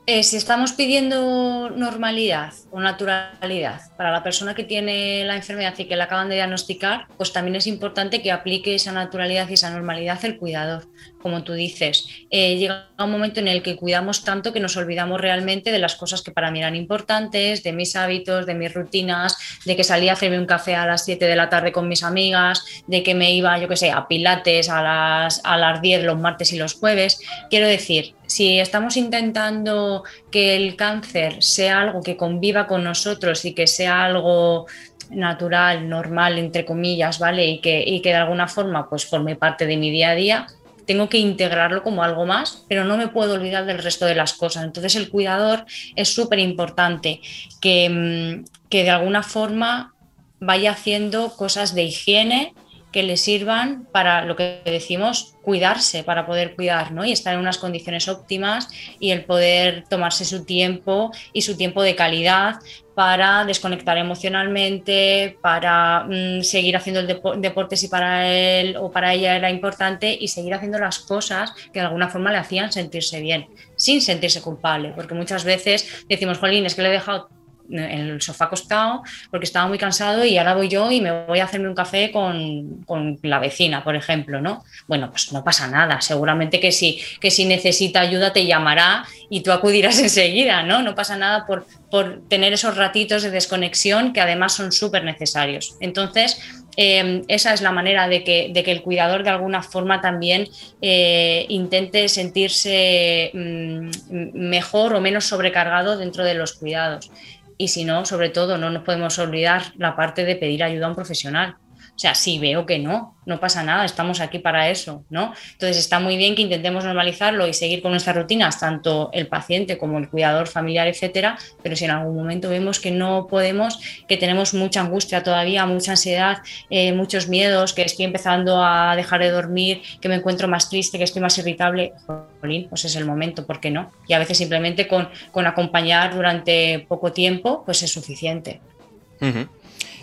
Eh, 0.07 0.22
si 0.22 0.37
estamos 0.37 0.72
pidiendo 0.72 1.70
normalidad 1.70 2.53
o 2.70 2.79
naturalidad 2.79 3.81
para 3.96 4.12
la 4.12 4.22
persona 4.22 4.55
que 4.55 4.62
tiene 4.62 5.24
la 5.24 5.35
enfermedad 5.35 5.74
y 5.79 5.87
que 5.87 5.96
la 5.96 6.05
acaban 6.05 6.29
de 6.29 6.35
diagnosticar, 6.35 7.07
pues 7.16 7.33
también 7.33 7.57
es 7.57 7.66
importante 7.66 8.20
que 8.20 8.31
aplique 8.31 8.74
esa 8.74 8.92
naturalidad 8.92 9.48
y 9.48 9.55
esa 9.55 9.70
normalidad 9.70 10.22
el 10.27 10.37
cuidador. 10.37 10.85
Como 11.25 11.43
tú 11.43 11.55
dices, 11.55 12.07
eh, 12.29 12.59
llega 12.59 12.91
un 12.99 13.11
momento 13.11 13.41
en 13.41 13.49
el 13.49 13.63
que 13.63 13.77
cuidamos 13.77 14.25
tanto 14.25 14.53
que 14.53 14.61
nos 14.61 14.77
olvidamos 14.77 15.19
realmente 15.19 15.73
de 15.73 15.79
las 15.79 15.95
cosas 15.95 16.21
que 16.21 16.33
para 16.33 16.51
mí 16.51 16.59
eran 16.59 16.77
importantes, 16.77 17.63
de 17.63 17.73
mis 17.73 17.97
hábitos, 17.97 18.45
de 18.45 18.53
mis 18.53 18.75
rutinas, 18.75 19.39
de 19.65 19.75
que 19.75 19.85
salía 19.85 20.11
a 20.11 20.15
hacerme 20.17 20.39
un 20.39 20.45
café 20.45 20.75
a 20.75 20.85
las 20.85 21.07
7 21.07 21.25
de 21.25 21.35
la 21.35 21.49
tarde 21.49 21.73
con 21.73 21.89
mis 21.89 22.03
amigas, 22.03 22.63
de 22.87 23.03
que 23.03 23.15
me 23.15 23.33
iba, 23.33 23.59
yo 23.59 23.69
qué 23.69 23.77
sé, 23.77 23.91
a 23.91 24.07
pilates 24.07 24.69
a 24.69 24.83
las, 24.83 25.41
a 25.45 25.57
las 25.57 25.81
10 25.81 26.05
los 26.05 26.19
martes 26.19 26.53
y 26.53 26.59
los 26.59 26.75
jueves. 26.75 27.19
Quiero 27.49 27.69
decir, 27.69 28.15
si 28.27 28.61
estamos 28.61 28.99
intentando 28.99 30.05
que 30.31 30.57
el 30.57 30.77
cáncer 30.77 31.43
sea 31.43 31.81
algo 31.81 32.03
que 32.03 32.19
conviva 32.19 32.67
con 32.67 32.85
nosotros 32.85 33.47
y 33.47 33.55
que 33.55 33.67
sea 33.67 34.05
algo 34.05 34.67
natural, 35.09 35.89
normal, 35.89 36.37
entre 36.39 36.67
comillas, 36.67 37.19
¿vale? 37.19 37.47
Y 37.47 37.61
que, 37.63 37.83
y 37.83 38.03
que 38.03 38.11
de 38.11 38.17
alguna 38.17 38.47
forma 38.47 38.91
pues 38.91 39.07
forme 39.07 39.37
parte 39.37 39.65
de 39.65 39.79
mi 39.79 39.91
día 39.91 40.11
a 40.11 40.15
día, 40.15 40.47
tengo 40.87 41.09
que 41.09 41.18
integrarlo 41.18 41.83
como 41.83 42.03
algo 42.03 42.27
más, 42.27 42.64
pero 42.68 42.85
no 42.85 42.97
me 42.97 43.09
puedo 43.09 43.35
olvidar 43.35 43.66
del 43.66 43.79
resto 43.79 44.07
de 44.07 44.14
las 44.14 44.35
cosas. 44.35 44.64
Entonces 44.64 44.97
el 44.97 45.11
cuidador 45.11 45.64
es 45.97 46.14
súper 46.14 46.38
importante 46.38 47.20
que, 47.61 47.88
mm, 47.88 48.44
que 48.68 48.85
de 48.85 48.90
alguna 48.90 49.23
forma 49.23 49.94
vaya 50.40 50.73
haciendo 50.73 51.35
cosas 51.37 51.75
de 51.75 51.85
higiene, 51.85 52.55
que 52.95 53.03
le 53.03 53.17
sirvan 53.17 53.89
para 53.91 54.25
lo 54.25 54.37
que 54.37 54.63
decimos, 54.65 55.35
cuidarse, 55.43 56.05
para 56.05 56.27
poder 56.27 56.55
cuidar, 56.55 56.93
¿no? 56.93 57.05
Y 57.05 57.11
estar 57.11 57.35
en 57.35 57.41
unas 57.41 57.59
condiciones 57.59 58.07
óptimas 58.07 58.69
y 59.01 59.11
el 59.11 59.25
poder 59.25 59.83
tomarse 59.91 60.25
su 60.25 60.45
tiempo 60.45 61.11
y 61.33 61.43
su 61.43 61.57
tiempo 61.57 61.83
de 61.83 61.97
calidad 61.97 62.61
para 62.95 63.45
desconectar 63.45 63.99
emocionalmente, 63.99 65.37
para 65.43 66.05
mm, 66.09 66.43
seguir 66.43 66.77
haciendo 66.77 67.01
el 67.01 67.09
deporte 67.43 67.77
si 67.77 67.89
para 67.89 68.33
él 68.33 68.77
o 68.77 68.93
para 68.93 69.13
ella 69.13 69.35
era 69.35 69.51
importante 69.51 70.17
y 70.21 70.29
seguir 70.29 70.55
haciendo 70.55 70.79
las 70.79 71.01
cosas 71.01 71.53
que 71.73 71.81
de 71.81 71.87
alguna 71.87 72.09
forma 72.09 72.31
le 72.31 72.39
hacían 72.39 72.71
sentirse 72.71 73.21
bien, 73.21 73.49
sin 73.75 74.03
sentirse 74.03 74.41
culpable, 74.41 74.93
porque 74.95 75.15
muchas 75.15 75.43
veces 75.43 76.07
decimos, 76.09 76.39
Jolín, 76.39 76.65
es 76.65 76.77
que 76.77 76.83
le 76.83 76.91
he 76.91 76.93
dejado 76.93 77.29
en 77.70 77.79
el 77.81 78.22
sofá 78.22 78.46
acostado 78.46 79.03
porque 79.31 79.44
estaba 79.44 79.66
muy 79.66 79.79
cansado 79.79 80.24
y 80.24 80.37
ahora 80.38 80.55
voy 80.55 80.68
yo 80.68 80.90
y 80.90 81.00
me 81.00 81.24
voy 81.27 81.40
a 81.40 81.44
hacerme 81.44 81.68
un 81.68 81.74
café 81.74 82.11
con, 82.12 82.83
con, 82.85 83.18
la 83.22 83.38
vecina, 83.38 83.83
por 83.83 83.96
ejemplo, 83.96 84.40
¿no? 84.40 84.64
Bueno, 84.87 85.11
pues 85.11 85.33
no 85.33 85.42
pasa 85.44 85.66
nada, 85.66 86.00
seguramente 86.00 86.61
que 86.61 86.72
si, 86.72 87.00
que 87.20 87.31
si 87.31 87.44
necesita 87.44 88.00
ayuda 88.00 88.33
te 88.33 88.46
llamará 88.46 89.05
y 89.31 89.42
tú 89.42 89.53
acudirás 89.53 89.98
enseguida, 90.00 90.62
¿no? 90.62 90.83
No 90.83 90.94
pasa 90.94 91.16
nada 91.16 91.46
por, 91.46 91.66
por 91.90 92.22
tener 92.29 92.53
esos 92.53 92.77
ratitos 92.77 93.22
de 93.22 93.31
desconexión 93.31 94.12
que 94.12 94.20
además 94.20 94.53
son 94.53 94.72
súper 94.72 95.05
necesarios. 95.05 95.77
Entonces, 95.81 96.40
eh, 96.77 97.22
esa 97.29 97.55
es 97.55 97.61
la 97.61 97.70
manera 97.70 98.09
de 98.09 98.24
que, 98.24 98.50
de 98.53 98.64
que, 98.64 98.72
el 98.72 98.83
cuidador 98.83 99.22
de 99.22 99.31
alguna 99.31 99.62
forma 99.62 100.00
también 100.00 100.48
eh, 100.83 101.46
intente 101.48 102.09
sentirse 102.09 103.31
mm, 103.33 103.90
mejor 104.35 104.94
o 104.94 105.00
menos 105.00 105.24
sobrecargado 105.24 105.96
dentro 105.96 106.24
de 106.24 106.35
los 106.35 106.55
cuidados 106.55 107.11
y 107.59 107.69
si 107.69 107.85
no, 107.85 108.05
sobre 108.05 108.31
todo, 108.31 108.59
no 108.59 108.71
nos 108.71 108.83
podemos 108.85 109.19
olvidar 109.19 109.73
la 109.77 109.97
parte 109.97 110.25
de 110.25 110.37
pedir 110.37 110.62
ayuda 110.62 110.87
a 110.87 110.88
un 110.90 110.95
profesional. 110.95 111.57
O 111.95 111.99
sea, 111.99 112.17
si 112.17 112.41
veo 112.41 112.67
que 112.67 112.81
no, 112.81 113.15
no 113.25 113.39
pasa 113.39 113.63
nada, 113.63 113.85
estamos 113.85 114.21
aquí 114.21 114.41
para 114.41 114.69
eso, 114.69 115.05
¿no? 115.11 115.33
Entonces 115.53 115.79
está 115.79 116.01
muy 116.01 116.17
bien 116.17 116.35
que 116.35 116.43
intentemos 116.43 116.85
normalizarlo 116.85 117.47
y 117.47 117.55
seguir 117.55 117.83
con 117.83 117.93
nuestras 117.93 118.17
rutinas, 118.17 118.59
tanto 118.59 119.11
el 119.13 119.29
paciente 119.29 119.79
como 119.79 119.99
el 119.99 120.09
cuidador 120.09 120.49
familiar, 120.49 120.89
etcétera, 120.89 121.39
pero 121.63 121.77
si 121.77 121.85
en 121.85 121.93
algún 121.93 122.17
momento 122.17 122.51
vemos 122.51 122.81
que 122.81 122.91
no 122.91 123.29
podemos, 123.29 123.79
que 124.09 124.17
tenemos 124.17 124.55
mucha 124.55 124.81
angustia 124.81 125.23
todavía, 125.23 125.67
mucha 125.67 125.93
ansiedad, 125.93 126.39
eh, 126.69 126.93
muchos 126.93 127.29
miedos, 127.29 127.73
que 127.73 127.83
estoy 127.83 128.07
empezando 128.07 128.63
a 128.65 128.97
dejar 128.97 129.23
de 129.23 129.31
dormir, 129.31 129.83
que 130.01 130.09
me 130.09 130.17
encuentro 130.17 130.49
más 130.49 130.69
triste, 130.69 130.99
que 130.99 131.05
estoy 131.05 131.23
más 131.23 131.39
irritable, 131.39 131.93
pues 132.41 132.85
es 132.85 132.97
el 132.97 133.05
momento, 133.05 133.47
¿por 133.47 133.61
qué 133.61 133.71
no? 133.71 133.93
Y 134.09 134.15
a 134.15 134.19
veces 134.19 134.37
simplemente 134.37 134.89
con, 134.89 135.09
con 135.31 135.47
acompañar 135.47 136.15
durante 136.15 136.85
poco 136.89 137.13
tiempo, 137.13 137.63
pues 137.65 137.83
es 137.85 137.93
suficiente. 137.93 138.61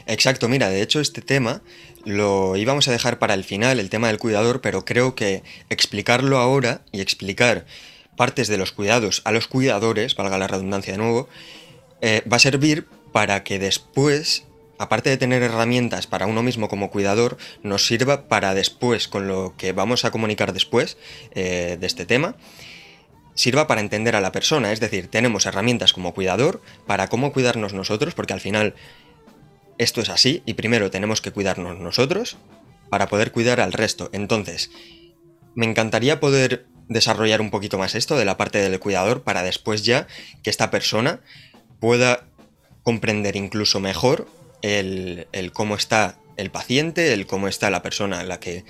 Exacto, 0.05 0.49
mira, 0.49 0.69
de 0.69 0.81
hecho 0.81 0.99
este 0.99 1.21
tema 1.21 1.61
lo 2.05 2.55
íbamos 2.55 2.87
a 2.87 2.91
dejar 2.91 3.19
para 3.19 3.33
el 3.33 3.43
final, 3.43 3.79
el 3.79 3.89
tema 3.89 4.07
del 4.07 4.17
cuidador, 4.17 4.61
pero 4.61 4.85
creo 4.85 5.15
que 5.15 5.43
explicarlo 5.69 6.39
ahora 6.39 6.81
y 6.91 7.01
explicar 7.01 7.65
partes 8.15 8.47
de 8.47 8.57
los 8.57 8.71
cuidados 8.71 9.21
a 9.25 9.31
los 9.31 9.47
cuidadores, 9.47 10.15
valga 10.15 10.37
la 10.37 10.47
redundancia 10.47 10.93
de 10.93 10.97
nuevo, 10.97 11.29
eh, 12.01 12.23
va 12.31 12.37
a 12.37 12.39
servir 12.39 12.87
para 13.11 13.43
que 13.43 13.59
después, 13.59 14.45
aparte 14.77 15.09
de 15.09 15.17
tener 15.17 15.43
herramientas 15.43 16.07
para 16.07 16.25
uno 16.25 16.43
mismo 16.43 16.67
como 16.67 16.89
cuidador, 16.89 17.37
nos 17.63 17.85
sirva 17.85 18.27
para 18.27 18.53
después, 18.53 19.07
con 19.07 19.27
lo 19.27 19.53
que 19.57 19.71
vamos 19.71 20.05
a 20.05 20.11
comunicar 20.11 20.53
después 20.53 20.97
eh, 21.35 21.77
de 21.79 21.87
este 21.87 22.05
tema, 22.05 22.35
sirva 23.35 23.67
para 23.67 23.81
entender 23.81 24.15
a 24.15 24.21
la 24.21 24.31
persona. 24.31 24.71
Es 24.71 24.79
decir, 24.79 25.07
tenemos 25.07 25.45
herramientas 25.45 25.93
como 25.93 26.13
cuidador 26.13 26.61
para 26.87 27.07
cómo 27.07 27.31
cuidarnos 27.31 27.73
nosotros, 27.73 28.13
porque 28.13 28.33
al 28.33 28.41
final 28.41 28.75
esto 29.77 30.01
es 30.01 30.09
así 30.09 30.43
y 30.45 30.53
primero 30.53 30.91
tenemos 30.91 31.21
que 31.21 31.31
cuidarnos 31.31 31.79
nosotros 31.79 32.37
para 32.89 33.07
poder 33.07 33.31
cuidar 33.31 33.61
al 33.61 33.73
resto. 33.73 34.09
Entonces, 34.13 34.69
me 35.55 35.65
encantaría 35.65 36.19
poder 36.19 36.65
desarrollar 36.87 37.41
un 37.41 37.51
poquito 37.51 37.77
más 37.77 37.95
esto 37.95 38.17
de 38.17 38.25
la 38.25 38.37
parte 38.37 38.57
del 38.59 38.79
cuidador 38.79 39.23
para 39.23 39.43
después 39.43 39.83
ya 39.83 40.07
que 40.43 40.49
esta 40.49 40.71
persona 40.71 41.21
pueda 41.79 42.27
comprender 42.83 43.35
incluso 43.35 43.79
mejor 43.79 44.27
el, 44.61 45.27
cómo 45.53 45.75
está 45.75 46.17
el 46.37 46.51
paciente, 46.51 47.13
el 47.13 47.27
cómo 47.27 47.47
está 47.47 47.69
la 47.69 47.81
persona 47.81 48.19
a 48.19 48.23
la 48.23 48.39
que 48.39 48.65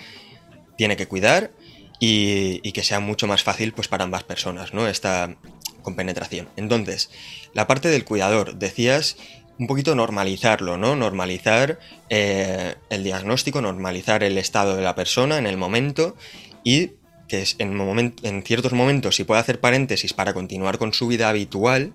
tiene 0.77 0.97
que 0.97 1.07
cuidar 1.07 1.51
y, 1.99 2.71
que 2.71 2.83
sea 2.83 2.99
mucho 2.99 3.27
más 3.27 3.43
fácil 3.43 3.73
pues 3.73 3.87
para 3.87 4.03
ambas 4.03 4.23
personas, 4.23 4.73
¿no? 4.73 4.87
Esta 4.87 5.35
compenetración. 5.81 6.49
Entonces, 6.55 7.09
la 7.53 7.67
parte 7.67 7.89
del 7.89 8.05
cuidador, 8.05 8.55
decías 8.55 9.17
un 9.61 9.67
poquito 9.67 9.93
normalizarlo, 9.93 10.75
¿no? 10.75 10.95
Normalizar 10.95 11.77
eh, 12.09 12.73
el 12.89 13.03
diagnóstico, 13.03 13.61
normalizar 13.61 14.23
el 14.23 14.39
estado 14.39 14.75
de 14.75 14.81
la 14.81 14.95
persona 14.95 15.37
en 15.37 15.45
el 15.45 15.55
momento 15.55 16.15
y 16.63 16.93
que 17.27 17.45
en, 17.59 18.43
ciertos 18.43 18.73
momentos 18.73 19.17
si 19.17 19.23
puede 19.23 19.39
hacer 19.39 19.59
paréntesis 19.59 20.13
para 20.13 20.33
continuar 20.33 20.79
con 20.79 20.93
su 20.93 21.05
vida 21.05 21.29
habitual 21.29 21.93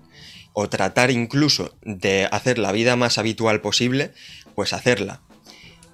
o 0.53 0.69
tratar 0.69 1.11
incluso 1.11 1.75
de 1.81 2.29
hacer 2.31 2.57
la 2.57 2.71
vida 2.71 2.95
más 2.95 3.17
habitual 3.17 3.59
posible, 3.59 4.13
pues 4.55 4.71
hacerla. 4.71 5.19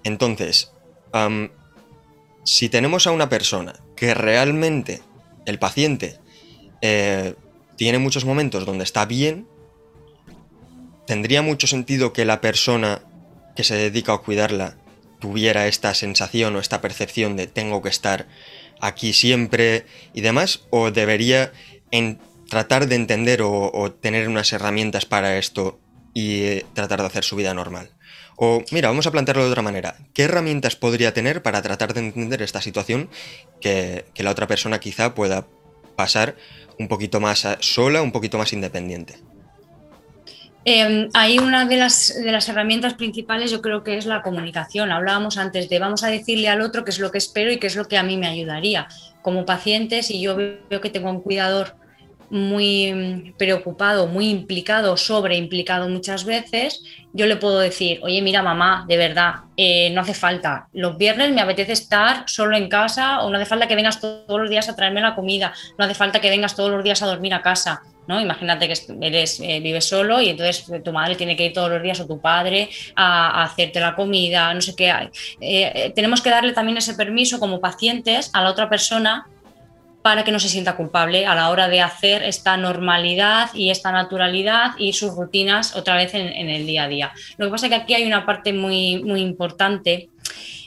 Entonces, 0.04 0.72
si 2.44 2.70
tenemos 2.70 3.08
a 3.08 3.12
una 3.12 3.30
persona 3.30 3.74
que 3.96 4.14
realmente 4.14 5.02
el 5.48 5.58
paciente 5.58 6.20
eh, 6.82 7.34
tiene 7.78 7.98
muchos 7.98 8.26
momentos 8.26 8.64
donde 8.64 8.84
está 8.84 9.06
bien, 9.08 9.48
tendría 11.06 11.42
mucho 11.42 11.68
sentido 11.68 12.14
que 12.14 12.26
la 12.26 12.42
persona 12.42 13.02
que 13.56 13.64
se 13.64 13.76
dedica 13.76 14.14
a 14.14 14.18
cuidarla 14.20 14.76
tuviera 15.20 15.68
esta 15.68 15.94
sensación 15.94 16.56
o 16.56 16.60
esta 16.60 16.82
percepción 16.82 17.38
de 17.38 17.48
tengo 17.48 17.82
que 17.82 17.90
estar 17.90 18.28
aquí 18.82 19.14
siempre 19.14 19.86
y 20.14 20.22
demás, 20.22 20.66
o 20.70 20.92
debería 20.92 21.54
en 21.92 22.20
tratar 22.50 22.88
de 22.88 22.96
entender 22.96 23.42
o, 23.42 23.92
tener 24.02 24.28
unas 24.28 24.52
herramientas 24.52 25.06
para 25.06 25.38
esto 25.38 25.80
y 26.14 26.44
eh, 26.44 26.66
tratar 26.74 27.00
de 27.00 27.08
hacer 27.08 27.24
su 27.24 27.36
vida 27.36 27.54
normal. 27.54 27.92
O 28.36 28.64
mira, 28.72 28.90
vamos 28.90 29.08
a 29.08 29.12
plantearlo 29.12 29.46
de 29.46 29.52
otra 29.52 29.62
manera. 29.62 29.96
¿Qué 30.14 30.24
herramientas 30.24 30.76
podría 30.76 31.14
tener 31.14 31.42
para 31.42 31.62
tratar 31.62 31.94
de 31.94 32.02
entender 32.02 32.42
esta 32.42 32.62
situación 32.62 33.10
que, 33.62 34.06
que 34.14 34.24
la 34.24 34.32
otra 34.32 34.48
persona 34.48 34.80
quizá 34.80 35.16
pueda 35.16 35.48
pasar 35.96 36.36
un 36.78 36.88
poquito 36.88 37.20
más 37.22 37.48
sola, 37.60 38.02
un 38.02 38.12
poquito 38.12 38.38
más 38.38 38.52
independiente? 38.52 39.16
Eh, 40.66 41.10
ahí 41.14 41.40
una 41.40 41.66
de 41.66 41.76
las, 41.76 42.10
herramientas 42.48 42.94
principales 42.94 43.52
yo 43.52 43.62
creo 43.62 43.84
que 43.84 43.98
es 43.98 44.06
la 44.06 44.22
comunicación. 44.22 44.92
Hablábamos 44.92 45.38
antes 45.38 45.70
de 45.70 45.80
vamos 45.80 46.04
a 46.04 46.08
decirle 46.08 46.48
al 46.48 46.62
otro 46.62 46.86
qué 46.86 46.92
es 46.92 47.00
lo 47.00 47.12
que 47.12 47.18
espero 47.18 47.52
y 47.52 47.58
qué 47.58 47.68
es 47.68 47.76
lo 47.76 47.86
que 47.86 47.98
a 47.98 48.04
mí 48.04 48.18
me 48.18 48.28
ayudaría. 48.28 48.88
Como 49.22 49.46
paciente, 49.46 50.04
si 50.04 50.22
yo 50.22 50.36
veo 50.36 50.82
que 50.82 50.90
tengo 50.90 51.10
un 51.10 51.22
cuidador 51.22 51.76
muy 52.30 53.34
preocupado, 53.38 54.08
muy 54.08 54.30
implicado, 54.30 54.98
sobre 54.98 55.38
implicado 55.38 55.88
muchas 55.90 56.26
veces, 56.26 56.82
yo 57.12 57.28
le 57.28 57.36
puedo 57.36 57.60
decir, 57.60 58.00
oye, 58.02 58.22
mira 58.22 58.42
mamá, 58.42 58.86
de 58.88 58.98
verdad, 58.98 59.36
eh, 59.56 59.92
no 59.92 60.02
hace 60.02 60.16
falta. 60.16 60.68
Los 60.74 60.98
viernes 60.98 61.32
me 61.32 61.42
apetece 61.42 61.74
estar 61.74 62.24
solo 62.28 62.56
en 62.56 62.70
casa 62.70 63.22
o 63.22 63.30
no 63.30 63.38
hace 63.38 63.46
falta 63.46 63.68
que 63.68 63.76
vengas 63.76 64.00
todos 64.00 64.40
los 64.40 64.50
días 64.50 64.68
a 64.68 64.76
traerme 64.76 65.02
la 65.02 65.14
comida, 65.14 65.54
no 65.78 65.86
hace 65.86 65.94
falta 65.94 66.22
que 66.22 66.30
vengas 66.30 66.56
todos 66.56 66.72
los 66.72 66.84
días 66.84 67.04
a 67.04 67.06
dormir 67.06 67.34
a 67.34 67.42
casa 67.42 67.84
¿no? 68.08 68.20
Imagínate 68.22 68.68
que 68.68 68.76
eres, 69.02 69.40
eh, 69.40 69.60
vives 69.60 69.86
solo 69.86 70.22
y 70.22 70.30
entonces 70.30 70.66
tu 70.84 70.92
madre 70.92 71.16
tiene 71.16 71.36
que 71.36 71.46
ir 71.46 71.54
todos 71.54 71.70
los 71.70 71.82
días 71.82 72.00
o 72.00 72.08
tu 72.08 72.20
padre 72.20 72.70
a, 72.96 73.44
hacerte 73.44 73.80
la 73.80 73.96
comida, 73.96 74.54
no 74.54 74.62
sé 74.62 74.76
qué. 74.76 74.90
Eh, 74.90 75.10
eh, 75.40 75.94
tenemos 75.96 76.22
que 76.22 76.30
darle 76.30 76.54
también 76.54 76.78
ese 76.78 76.94
permiso 76.96 77.40
como 77.40 77.60
pacientes 77.60 78.30
a 78.34 78.42
la 78.42 78.50
otra 78.50 78.70
persona 78.70 79.28
para 80.02 80.26
que 80.26 80.34
no 80.34 80.40
se 80.40 80.50
sienta 80.50 80.76
culpable 80.76 81.26
a 81.26 81.34
la 81.34 81.50
hora 81.50 81.70
de 81.70 81.80
hacer 81.80 82.24
esta 82.24 82.58
normalidad 82.58 83.52
y 83.54 83.70
esta 83.70 83.92
naturalidad 83.92 84.72
y 84.78 84.92
sus 84.92 85.16
rutinas 85.16 85.78
otra 85.78 85.96
vez 85.96 86.14
en, 86.14 86.50
el 86.50 86.66
día 86.66 86.84
a 86.84 86.88
día. 86.90 87.14
Lo 87.38 87.46
que 87.46 87.52
pasa 87.52 87.68
es 87.68 87.70
que 87.70 87.78
aquí 87.78 87.94
hay 87.94 88.06
una 88.06 88.26
parte 88.26 88.52
muy, 88.52 89.02
muy 89.02 89.22
importante 89.22 90.10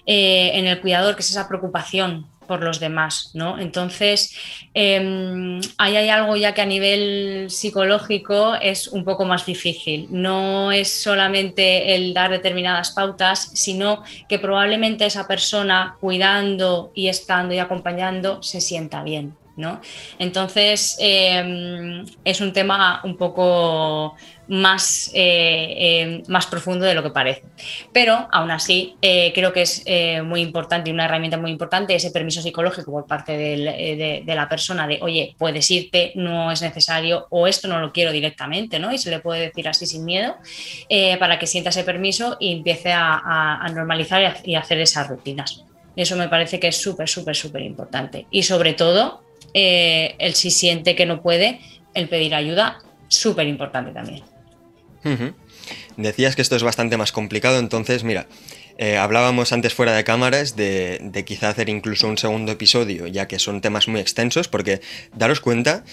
en 0.06 0.66
el 0.66 0.80
cuidador, 0.80 1.16
que 1.16 1.20
es 1.20 1.30
esa 1.30 1.48
preocupación 1.48 2.26
por 2.46 2.62
los 2.62 2.80
demás, 2.80 3.30
¿no? 3.34 3.58
Entonces, 3.58 4.34
em, 4.74 5.60
ahí 5.78 5.96
hay 5.96 6.08
algo 6.08 6.36
ya 6.36 6.54
que 6.54 6.62
a 6.62 6.66
nivel 6.66 7.46
psicológico 7.48 8.54
es 8.54 8.88
un 8.88 9.04
poco 9.04 9.24
más 9.24 9.46
difícil. 9.46 10.06
No 10.10 10.72
es 10.72 10.90
solamente 10.90 11.94
el 11.94 12.14
dar 12.14 12.30
determinadas 12.30 12.92
pautas, 12.92 13.50
sino 13.54 14.02
que 14.28 14.38
probablemente 14.38 15.06
esa 15.06 15.26
persona 15.26 15.96
cuidando 16.00 16.92
y 16.94 17.08
estando 17.08 17.54
y 17.54 17.58
acompañando 17.58 18.42
se 18.42 18.60
sienta 18.60 19.02
bien, 19.02 19.34
¿no? 19.56 19.80
Entonces, 20.18 20.96
em, 21.00 22.04
es 22.24 22.40
un 22.40 22.52
tema 22.52 23.00
un 23.04 23.16
poco 23.16 24.14
más, 24.48 25.10
eh, 25.14 25.74
eh, 25.76 26.22
más 26.28 26.46
profundo 26.46 26.84
de 26.84 26.94
lo 26.94 27.02
que 27.02 27.10
parece. 27.10 27.42
Pero 27.92 28.28
aún 28.30 28.50
así, 28.50 28.96
eh, 29.02 29.32
creo 29.34 29.52
que 29.52 29.62
es 29.62 29.84
muy 30.24 30.40
importante 30.40 30.90
y 30.90 30.92
una 30.92 31.06
herramienta 31.06 31.36
muy 31.36 31.50
importante 31.50 31.94
ese 31.94 32.10
permiso 32.10 32.42
psicológico 32.42 32.90
por 32.92 33.06
parte 33.06 33.36
de, 33.36 34.24
la 34.26 34.48
persona 34.48 34.86
de, 34.86 34.98
oye, 35.02 35.34
puedes 35.38 35.70
irte, 35.70 36.12
no 36.14 36.52
es 36.52 36.62
necesario 36.62 37.26
o 37.30 37.46
esto 37.46 37.68
no 37.68 37.80
lo 37.80 37.92
quiero 37.92 38.12
directamente, 38.12 38.78
¿no? 38.78 38.92
Y 38.92 38.98
se 38.98 39.10
le 39.10 39.20
puede 39.20 39.40
decir 39.40 39.68
así 39.68 39.86
sin 39.86 40.04
miedo 40.04 40.36
para 41.18 41.38
que 41.38 41.46
sienta 41.46 41.70
ese 41.70 41.84
permiso 41.84 42.36
y 42.38 42.52
empiece 42.52 42.92
a, 42.92 43.66
normalizar 43.72 44.40
y, 44.44 44.54
a, 44.54 44.60
hacer 44.60 44.78
esas 44.78 45.08
rutinas. 45.08 45.64
Eso 45.94 46.16
me 46.16 46.28
parece 46.28 46.60
que 46.60 46.68
es 46.68 46.76
súper, 46.76 47.08
súper, 47.08 47.34
súper 47.34 47.62
importante. 47.62 48.26
Y 48.30 48.42
sobre 48.42 48.74
todo, 48.74 49.25
el 49.56 50.34
si 50.34 50.50
siente 50.50 50.94
que 50.94 51.06
no 51.06 51.22
puede, 51.22 51.60
el 51.94 52.08
pedir 52.08 52.34
ayuda, 52.34 52.78
súper 53.08 53.46
importante 53.46 53.92
también. 53.92 54.22
Decías 55.96 56.36
que 56.36 56.42
esto 56.42 56.56
es 56.56 56.62
bastante 56.62 56.96
más 56.96 57.12
complicado, 57.12 57.58
entonces 57.58 58.04
mira, 58.04 58.26
eh, 58.76 58.98
hablábamos 58.98 59.52
antes 59.52 59.72
fuera 59.72 59.94
de 59.94 60.04
cámaras 60.04 60.56
de, 60.56 60.98
de, 61.00 61.24
quizá 61.24 61.48
hacer 61.48 61.68
incluso 61.68 62.08
un 62.08 62.18
segundo 62.18 62.52
episodio, 62.52 63.06
ya 63.06 63.26
que 63.26 63.38
son 63.38 63.60
temas 63.60 63.88
muy 63.88 64.00
extensos, 64.00 64.48
porque 64.48 64.80
daros 65.14 65.40
cuenta 65.40 65.84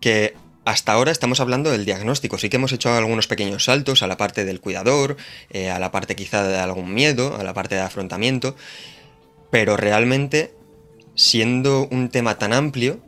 que 0.00 0.34
hasta 0.64 0.92
ahora 0.92 1.10
estamos 1.10 1.40
hablando 1.40 1.70
del 1.70 1.84
diagnóstico, 1.84 2.38
sí 2.38 2.48
que 2.48 2.56
hemos 2.56 2.72
hecho 2.72 2.92
algunos 2.94 3.26
pequeños 3.26 3.64
saltos 3.64 4.02
a 4.02 4.06
la 4.06 4.16
parte 4.16 4.44
del 4.44 4.60
cuidador, 4.60 5.16
eh, 5.50 5.70
a 5.70 5.78
la 5.78 5.90
parte 5.90 6.14
quizá 6.14 6.46
de 6.46 6.58
algún 6.58 6.94
miedo, 6.94 7.36
a 7.36 7.42
la 7.42 7.54
parte 7.54 7.74
de 7.74 7.80
afrontamiento, 7.80 8.54
pero 9.50 9.76
realmente, 9.76 10.52
siendo 11.14 11.88
un 11.90 12.08
tema 12.08 12.38
tan 12.38 12.52
amplio, 12.52 13.00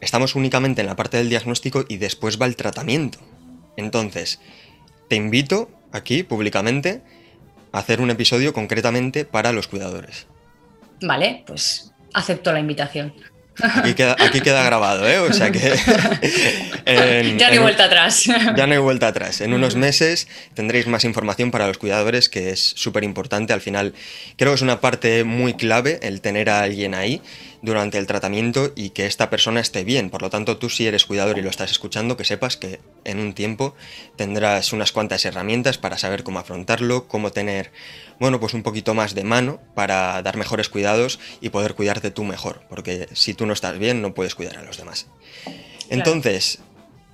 estamos 0.00 0.34
únicamente 0.34 0.80
en 0.80 0.86
la 0.86 0.96
parte 0.96 1.16
del 1.16 1.28
diagnóstico 1.28 1.84
y 1.88 1.96
después 1.96 2.40
va 2.40 2.46
el 2.46 2.56
tratamiento. 2.56 3.18
Entonces, 3.76 4.40
te 5.08 5.16
invito 5.16 5.70
aquí 5.92 6.22
públicamente 6.22 7.02
a 7.72 7.78
hacer 7.78 8.00
un 8.00 8.10
episodio 8.10 8.52
concretamente 8.52 9.24
para 9.24 9.52
los 9.52 9.68
cuidadores. 9.68 10.26
Vale, 11.02 11.44
pues 11.46 11.92
acepto 12.14 12.52
la 12.52 12.60
invitación. 12.60 13.12
Aquí 13.62 13.94
queda, 14.40 14.62
grabado, 14.64 15.08
¿eh? 15.08 15.18
O 15.18 15.32
sea 15.32 15.50
que. 15.50 15.60
ya 17.36 17.46
no 17.48 17.52
hay 17.52 17.58
vuelta 17.58 17.84
atrás. 17.84 18.24
Ya 18.24 18.66
no 18.66 18.72
hay 18.72 18.78
vuelta 18.78 19.08
atrás. 19.08 19.40
En 19.40 19.54
unos 19.54 19.76
meses 19.76 20.28
tendréis 20.54 20.86
más 20.86 21.04
información 21.04 21.50
para 21.50 21.66
los 21.66 21.78
cuidadores, 21.78 22.28
que 22.28 22.50
es 22.50 22.60
súper 22.60 23.04
importante. 23.04 23.52
Al 23.52 23.60
final, 23.60 23.94
creo 24.36 24.52
que 24.52 24.56
es 24.56 24.62
una 24.62 24.80
parte 24.80 25.24
muy 25.24 25.54
clave 25.54 25.98
el 26.02 26.20
tener 26.20 26.50
a 26.50 26.60
alguien 26.60 26.94
ahí 26.94 27.22
durante 27.66 27.98
el 27.98 28.06
tratamiento 28.06 28.72
y 28.76 28.90
que 28.90 29.06
esta 29.06 29.28
persona 29.28 29.58
esté 29.60 29.82
bien. 29.82 30.08
Por 30.08 30.22
lo 30.22 30.30
tanto, 30.30 30.56
tú 30.56 30.70
si 30.70 30.86
eres 30.86 31.04
cuidador 31.04 31.36
y 31.36 31.42
lo 31.42 31.50
estás 31.50 31.72
escuchando, 31.72 32.16
que 32.16 32.24
sepas 32.24 32.56
que 32.56 32.78
en 33.04 33.18
un 33.18 33.34
tiempo 33.34 33.74
tendrás 34.14 34.72
unas 34.72 34.92
cuantas 34.92 35.24
herramientas 35.24 35.76
para 35.76 35.98
saber 35.98 36.22
cómo 36.22 36.38
afrontarlo, 36.38 37.08
cómo 37.08 37.32
tener, 37.32 37.72
bueno, 38.20 38.38
pues 38.38 38.54
un 38.54 38.62
poquito 38.62 38.94
más 38.94 39.16
de 39.16 39.24
mano 39.24 39.60
para 39.74 40.22
dar 40.22 40.36
mejores 40.36 40.68
cuidados 40.68 41.18
y 41.40 41.48
poder 41.50 41.74
cuidarte 41.74 42.12
tú 42.12 42.22
mejor, 42.22 42.62
porque 42.68 43.08
si 43.14 43.34
tú 43.34 43.46
no 43.46 43.52
estás 43.52 43.76
bien, 43.80 44.00
no 44.00 44.14
puedes 44.14 44.36
cuidar 44.36 44.58
a 44.58 44.62
los 44.62 44.76
demás. 44.76 45.08
Entonces, 45.90 46.60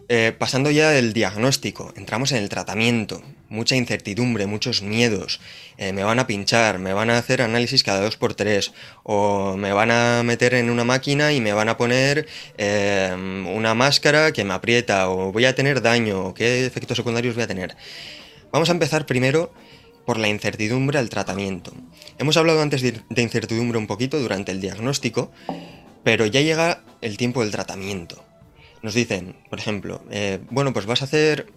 eh, 0.09 0.35
pasando 0.39 0.71
ya 0.71 0.91
del 0.91 1.13
diagnóstico, 1.13 1.93
entramos 1.97 2.33
en 2.33 2.39
el 2.39 2.49
tratamiento. 2.49 3.23
Mucha 3.49 3.77
incertidumbre, 3.77 4.47
muchos 4.47 4.83
miedos. 4.83 5.41
Eh, 5.77 5.93
me 5.93 6.05
van 6.05 6.19
a 6.19 6.27
pinchar, 6.27 6.79
me 6.79 6.93
van 6.93 7.11
a 7.11 7.19
hacer 7.19 7.43
análisis 7.43 7.83
cada 7.83 8.01
dos 8.01 8.17
por 8.17 8.35
tres, 8.35 8.73
o 9.03 9.57
me 9.57 9.73
van 9.73 9.91
a 9.91 10.23
meter 10.23 10.55
en 10.55 10.71
una 10.71 10.85
máquina 10.85 11.33
y 11.33 11.41
me 11.41 11.53
van 11.53 11.69
a 11.69 11.77
poner 11.77 12.27
eh, 12.59 13.15
una 13.15 13.75
máscara 13.75 14.33
que 14.33 14.45
me 14.45 14.55
aprieta, 14.55 15.09
o 15.09 15.33
voy 15.33 15.45
a 15.45 15.55
tener 15.55 15.83
daño, 15.83 16.27
o 16.27 16.35
qué 16.35 16.65
efectos 16.67 16.97
secundarios 16.97 17.35
voy 17.35 17.45
a 17.45 17.49
tener. 17.49 17.77
Vamos 18.53 18.69
a 18.69 18.73
empezar 18.73 19.07
primero 19.07 19.53
por 20.07 20.19
la 20.19 20.29
incertidumbre 20.29 20.99
al 20.99 21.11
tratamiento. 21.11 21.73
Hemos 22.19 22.37
hablado 22.37 22.63
antes 22.63 22.83
de 22.83 23.23
incertidumbre 23.23 23.79
un 23.79 23.87
poquito 23.87 24.19
durante 24.19 24.53
el 24.53 24.61
diagnóstico, 24.61 25.31
pero 26.05 26.27
ya 26.27 26.41
llega 26.41 26.83
el 27.01 27.17
tiempo 27.17 27.43
del 27.43 27.53
tratamiento 27.53 28.25
nos 28.83 28.95
dicen, 28.95 29.37
por 29.49 29.59
ejemplo, 29.59 30.03
eh, 30.11 30.41
bueno, 30.51 30.73
pues 30.73 30.87
vas 30.87 31.03
a 31.03 31.05
hacer, 31.05 31.53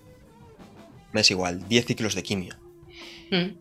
es 1.13 1.31
igual, 1.31 1.67
10 1.67 1.85
ciclos 1.85 2.15
de 2.15 2.23
quimio. 2.23 2.55
Mm. 3.31 3.57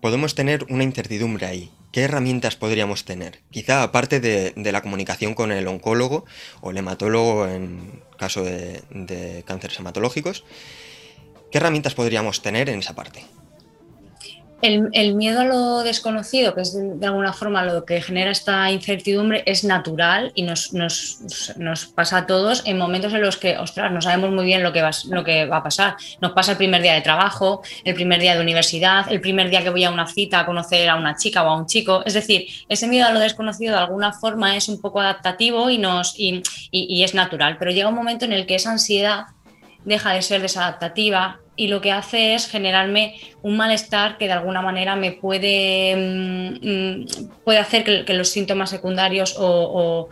Podemos 0.00 0.34
tener 0.34 0.66
una 0.68 0.84
incertidumbre 0.84 1.46
ahí. 1.46 1.70
¿Qué 1.92 2.02
herramientas 2.02 2.56
podríamos 2.56 3.04
tener? 3.04 3.40
Quizá 3.50 3.82
aparte 3.82 4.20
de, 4.20 4.72
la 4.72 4.82
comunicación 4.82 5.34
con 5.34 5.50
el 5.50 5.66
oncólogo 5.66 6.24
o 6.60 6.70
el 6.70 6.78
hematólogo 6.78 7.48
en 7.48 8.02
caso 8.16 8.44
de, 8.44 8.82
de 8.90 9.42
cánceres 9.44 9.78
hematológicos, 9.78 10.44
¿qué 11.50 11.58
herramientas 11.58 11.94
podríamos 11.94 12.42
tener 12.42 12.68
en 12.68 12.78
esa 12.78 12.94
parte? 12.94 13.24
El, 14.62 15.14
miedo 15.14 15.40
a 15.40 15.44
lo 15.44 15.82
desconocido, 15.82 16.54
que 16.54 16.60
es 16.60 16.74
de, 16.74 17.06
alguna 17.06 17.32
forma 17.32 17.64
lo 17.64 17.84
que 17.84 18.02
genera 18.02 18.30
esta 18.30 18.70
incertidumbre, 18.70 19.42
es 19.46 19.64
natural 19.64 20.32
y 20.34 20.42
nos, 20.42 20.72
pasa 21.94 22.18
a 22.18 22.26
todos 22.26 22.62
en 22.66 22.76
momentos 22.76 23.14
en 23.14 23.22
los 23.22 23.38
que, 23.38 23.56
ostras, 23.56 23.90
no 23.90 24.02
sabemos 24.02 24.30
muy 24.30 24.44
bien 24.44 24.62
lo 24.62 24.72
que, 24.72 24.82
va, 24.82 24.90
lo 25.08 25.24
que 25.24 25.46
va 25.46 25.58
a 25.58 25.62
pasar. 25.62 25.96
Nos 26.20 26.32
pasa 26.32 26.52
el 26.52 26.58
primer 26.58 26.82
día 26.82 26.94
de 26.94 27.00
trabajo, 27.00 27.62
el 27.84 27.94
primer 27.94 28.20
día 28.20 28.34
de 28.34 28.42
universidad, 28.42 29.10
el 29.10 29.20
primer 29.20 29.48
día 29.48 29.62
que 29.62 29.70
voy 29.70 29.84
a 29.84 29.90
una 29.90 30.06
cita 30.06 30.40
a 30.40 30.46
conocer 30.46 30.88
a 30.90 30.96
una 30.96 31.16
chica 31.16 31.42
o 31.42 31.48
a 31.48 31.56
un 31.56 31.66
chico. 31.66 32.02
Es 32.04 32.14
decir, 32.14 32.46
ese 32.68 32.86
miedo 32.86 33.06
a 33.06 33.12
lo 33.12 33.20
desconocido 33.20 33.74
de 33.74 33.80
alguna 33.80 34.12
forma 34.12 34.56
es 34.56 34.68
un 34.68 34.80
poco 34.80 35.00
adaptativo 35.00 35.70
y, 35.70 35.78
nos, 35.78 36.14
y 36.18 37.02
es 37.02 37.14
natural, 37.14 37.56
pero 37.58 37.70
llega 37.70 37.88
un 37.88 37.94
momento 37.94 38.26
en 38.26 38.32
el 38.32 38.46
que 38.46 38.56
esa 38.56 38.72
ansiedad 38.72 39.26
deja 39.84 40.12
de 40.12 40.22
ser 40.22 40.42
desadaptativa 40.42 41.40
y 41.56 41.68
lo 41.68 41.80
que 41.80 41.92
hace 41.92 42.34
es 42.34 42.48
generarme 42.48 43.20
un 43.42 43.56
malestar 43.56 44.18
que 44.18 44.26
de 44.26 44.32
alguna 44.32 44.62
manera 44.62 44.96
me 44.96 45.12
puede, 45.12 45.96
mm, 45.96 46.68
mm, 46.68 47.06
puede 47.44 47.58
hacer 47.58 47.84
que, 47.84 48.14
los 48.14 48.28
síntomas 48.28 48.70
secundarios 48.70 49.36
o, 49.38 50.08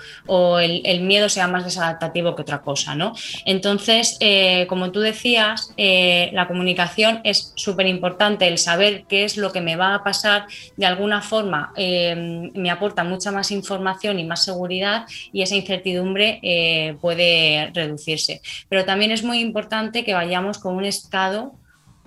el, 0.61 1.01
miedo 1.01 1.29
sea 1.29 1.49
más 1.49 1.65
desadaptativo 1.65 2.35
que 2.35 2.43
otra 2.43 2.63
cosa. 2.63 2.95
¿no? 2.95 3.13
Entonces, 3.45 4.17
eh, 4.21 4.67
como 4.69 4.93
tú 4.93 5.01
decías, 5.01 5.73
eh, 5.77 6.31
la 6.33 6.47
comunicación 6.47 7.21
es 7.25 7.53
súper 7.57 7.87
importante, 7.87 8.47
el 8.47 8.59
saber 8.59 9.05
qué 9.09 9.25
es 9.25 9.37
lo 9.37 9.53
que 9.53 9.61
me 9.61 9.77
va 9.77 9.95
a 9.95 10.05
pasar 10.05 10.47
de 10.77 10.87
alguna 10.87 11.21
forma 11.23 11.73
eh, 11.77 12.51
me 12.55 12.71
aporta 12.71 13.05
mucha 13.05 13.33
más 13.33 13.51
información 13.51 14.19
y 14.19 14.25
más 14.25 14.45
seguridad 14.45 15.07
y 15.33 15.43
esa 15.43 15.57
incertidumbre 15.57 16.41
puede 17.01 17.71
reducirse. 17.75 18.41
Pero 18.69 18.85
también 18.85 19.11
es 19.11 19.23
muy 19.23 19.41
importante 19.41 20.05
que 20.05 20.15
vayamos 20.15 20.59
con 20.59 20.75
un 20.75 20.85
estado 20.85 21.55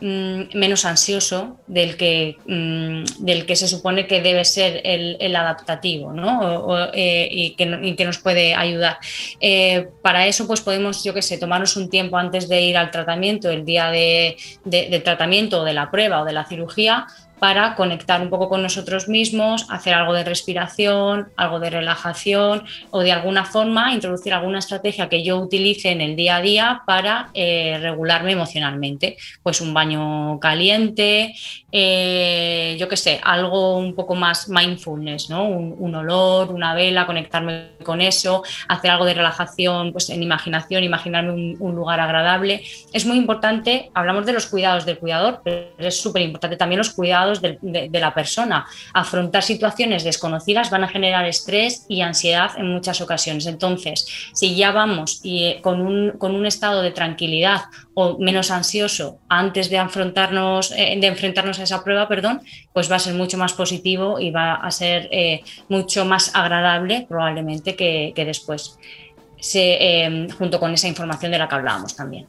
Mm, 0.04 0.58
menos 0.58 0.84
ansioso 0.86 1.60
del 1.68 1.96
que, 1.96 2.36
mm, 2.48 3.24
del 3.24 3.46
que 3.46 3.56
se 3.56 3.68
supone 3.68 4.08
que 4.08 4.20
debe 4.20 4.44
ser 4.46 4.82
el, 4.84 5.36
adaptativo 5.36 6.12
eh, 6.96 7.28
y, 7.32 7.52
que, 7.52 8.06
nos 8.06 8.18
puede 8.18 8.56
ayudar. 8.56 8.98
Eh, 9.40 9.90
para 10.02 10.26
eso 10.26 10.48
pues 10.48 10.62
podemos, 10.62 11.04
yo 11.04 11.14
qué 11.14 11.22
sé, 11.22 11.38
tomarnos 11.38 11.78
un 11.78 11.88
tiempo 11.88 12.18
antes 12.18 12.50
de 12.50 12.62
ir 12.64 12.78
al 12.78 12.90
tratamiento, 12.90 13.52
el 13.52 13.64
día 13.64 13.92
de 13.92 15.02
tratamiento 15.06 15.62
o 15.62 15.64
de 15.64 15.74
la 15.74 15.92
prueba 15.92 16.24
o 16.24 16.26
de 16.26 16.34
la 16.34 16.46
cirugía, 16.46 17.06
para 17.42 17.74
conectar 17.74 18.22
un 18.22 18.30
poco 18.30 18.50
con 18.50 18.62
nosotros 18.62 19.10
mismos, 19.10 19.66
hacer 19.72 19.96
algo 19.96 20.14
de 20.14 20.24
respiración, 20.24 21.30
algo 21.36 21.60
de 21.60 21.72
relajación 21.72 22.66
o 22.92 23.00
de 23.00 23.12
alguna 23.12 23.46
forma 23.46 23.92
introducir 23.96 24.32
alguna 24.32 24.60
estrategia 24.60 25.10
que 25.10 25.24
yo 25.24 25.40
utilice 25.40 25.90
en 25.90 26.02
el 26.02 26.16
día 26.16 26.36
a 26.36 26.42
día 26.42 26.84
para 26.86 27.32
eh, 27.34 27.80
regularme 27.82 28.34
emocionalmente. 28.34 29.18
Pues 29.42 29.60
un 29.60 29.74
baño 29.74 30.40
caliente, 30.40 31.34
eh, 31.72 32.78
yo 32.80 32.88
qué 32.88 32.96
sé, 32.96 33.20
algo 33.24 33.76
un 33.76 33.96
poco 33.96 34.14
más 34.14 34.48
mindfulness, 34.48 35.32
¿no? 35.32 35.48
Un, 35.48 35.96
olor, 35.96 36.52
una 36.52 36.76
vela, 36.76 37.08
conectarme 37.08 37.70
con 37.84 38.02
eso, 38.02 38.44
hacer 38.68 38.92
algo 38.92 39.06
de 39.06 39.16
relajación 39.16 39.92
pues 39.94 40.12
en 40.12 40.22
imaginación, 40.22 40.84
imaginarme 40.84 41.56
un, 41.60 41.76
lugar 41.76 42.02
agradable. 42.02 42.62
Es 42.94 43.08
muy 43.08 43.18
importante, 43.18 43.90
hablamos 43.96 44.28
de 44.28 44.34
los 44.34 44.46
cuidados 44.46 44.86
del 44.86 45.00
cuidador, 45.00 45.42
pero 45.44 45.72
es 45.80 46.00
súper 46.00 46.22
importante 46.22 46.56
también 46.56 46.78
los 46.78 46.92
cuidados 46.92 47.31
de, 47.40 47.90
la 47.94 48.14
persona. 48.14 48.66
Afrontar 48.94 49.44
situaciones 49.44 50.04
desconocidas 50.04 50.70
van 50.72 50.84
a 50.84 50.88
generar 50.88 51.26
estrés 51.26 51.86
y 51.88 52.02
ansiedad 52.02 52.52
en 52.58 52.68
muchas 52.68 53.00
ocasiones. 53.00 53.46
Entonces, 53.46 54.08
si 54.34 54.56
ya 54.56 54.72
vamos 54.72 55.20
y, 55.24 55.46
eh, 55.46 55.60
con, 55.62 55.82
un, 55.82 56.12
con 56.18 56.36
un 56.36 56.46
estado 56.46 56.82
de 56.82 56.92
tranquilidad 56.92 57.62
o 57.94 58.18
menos 58.18 58.50
ansioso 58.52 59.20
antes 59.30 59.70
de, 59.70 59.78
afrontarnos, 59.78 60.72
eh, 60.72 60.98
de 61.00 61.08
enfrentarnos 61.08 61.60
a 61.60 61.64
esa 61.64 61.84
prueba, 61.84 62.08
perdón, 62.08 62.42
pues 62.74 62.92
va 62.92 62.96
a 62.96 63.00
ser 63.00 63.14
mucho 63.14 63.38
más 63.38 63.54
positivo 63.54 64.20
y 64.20 64.32
va 64.32 64.56
a 64.56 64.72
ser 64.72 65.08
eh, 65.12 65.44
mucho 65.70 66.04
más 66.06 66.36
agradable 66.36 67.06
probablemente 67.08 67.76
que, 67.76 68.14
después, 68.16 68.78
junto 70.38 70.60
con 70.60 70.74
esa 70.74 70.88
información 70.88 71.32
de 71.32 71.38
la 71.38 71.48
que 71.48 71.56
hablábamos 71.56 71.96
también. 71.96 72.26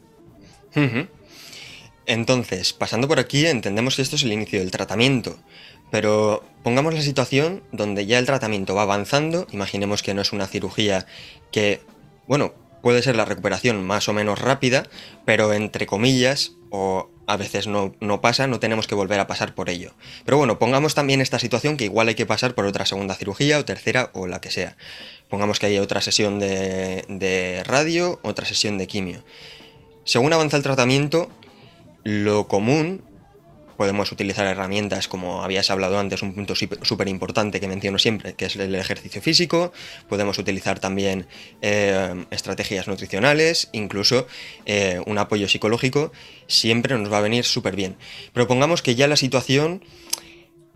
Entonces, 2.06 2.72
pasando 2.72 3.08
por 3.08 3.18
aquí, 3.18 3.46
entendemos 3.46 3.96
que 3.96 4.02
esto 4.02 4.16
es 4.16 4.24
el 4.24 4.32
inicio 4.32 4.58
del 4.58 4.70
tratamiento, 4.70 5.38
pero 5.90 6.42
pongamos 6.62 6.94
la 6.94 7.02
situación 7.02 7.62
donde 7.70 8.06
ya 8.06 8.18
el 8.18 8.26
tratamiento 8.26 8.74
va 8.74 8.82
avanzando, 8.82 9.46
imaginemos 9.52 10.02
que 10.02 10.14
no 10.14 10.22
es 10.22 10.32
una 10.32 10.46
cirugía 10.46 11.06
que, 11.50 11.80
bueno, 12.26 12.54
puede 12.82 13.02
ser 13.02 13.14
la 13.14 13.24
recuperación 13.24 13.84
más 13.84 14.08
o 14.08 14.12
menos 14.12 14.40
rápida, 14.40 14.88
pero 15.24 15.52
entre 15.52 15.86
comillas, 15.86 16.52
o 16.70 17.08
a 17.26 17.36
veces 17.36 17.66
no, 17.66 17.92
pasa, 18.20 18.46
no 18.46 18.58
tenemos 18.58 18.86
que 18.86 18.94
volver 18.94 19.20
a 19.20 19.26
pasar 19.26 19.54
por 19.54 19.70
ello. 19.70 19.94
Pero 20.24 20.36
bueno, 20.36 20.58
pongamos 20.58 20.94
también 20.94 21.20
esta 21.20 21.38
situación 21.38 21.76
que 21.76 21.84
igual 21.84 22.08
hay 22.08 22.14
que 22.14 22.26
pasar 22.26 22.54
por 22.54 22.66
otra 22.66 22.84
segunda 22.84 23.14
cirugía 23.14 23.58
o 23.58 23.64
tercera 23.64 24.10
o 24.12 24.26
la 24.26 24.40
que 24.40 24.50
sea. 24.50 24.76
Pongamos 25.28 25.58
que 25.58 25.66
hay 25.66 25.78
otra 25.78 26.00
sesión 26.00 26.38
de, 26.40 27.04
de 27.08 27.62
radio, 27.64 28.18
otra 28.22 28.44
sesión 28.44 28.76
de 28.76 28.86
quimio. 28.86 29.24
Según 30.04 30.32
avanza 30.32 30.56
el 30.56 30.62
tratamiento, 30.62 31.30
lo 32.04 32.48
común, 32.48 33.02
podemos 33.76 34.12
utilizar 34.12 34.46
herramientas 34.46 35.08
como 35.08 35.42
habías 35.42 35.70
hablado 35.70 35.98
antes, 35.98 36.22
un 36.22 36.34
punto 36.34 36.54
súper 36.54 37.08
importante 37.08 37.60
que 37.60 37.68
menciono 37.68 37.98
siempre, 37.98 38.34
que 38.34 38.44
es 38.46 38.56
el 38.56 38.74
ejercicio 38.74 39.20
físico, 39.20 39.72
podemos 40.08 40.38
utilizar 40.38 40.78
también 40.78 41.26
eh, 41.62 42.24
estrategias 42.30 42.86
nutricionales, 42.86 43.70
incluso 43.72 44.26
eh, 44.66 45.00
un 45.06 45.18
apoyo 45.18 45.48
psicológico, 45.48 46.12
siempre 46.46 46.96
nos 46.96 47.12
va 47.12 47.18
a 47.18 47.22
venir 47.22 47.44
súper 47.44 47.74
bien. 47.74 47.96
Pero 48.32 48.46
pongamos 48.46 48.82
que 48.82 48.94
ya 48.94 49.08
la 49.08 49.16
situación 49.16 49.82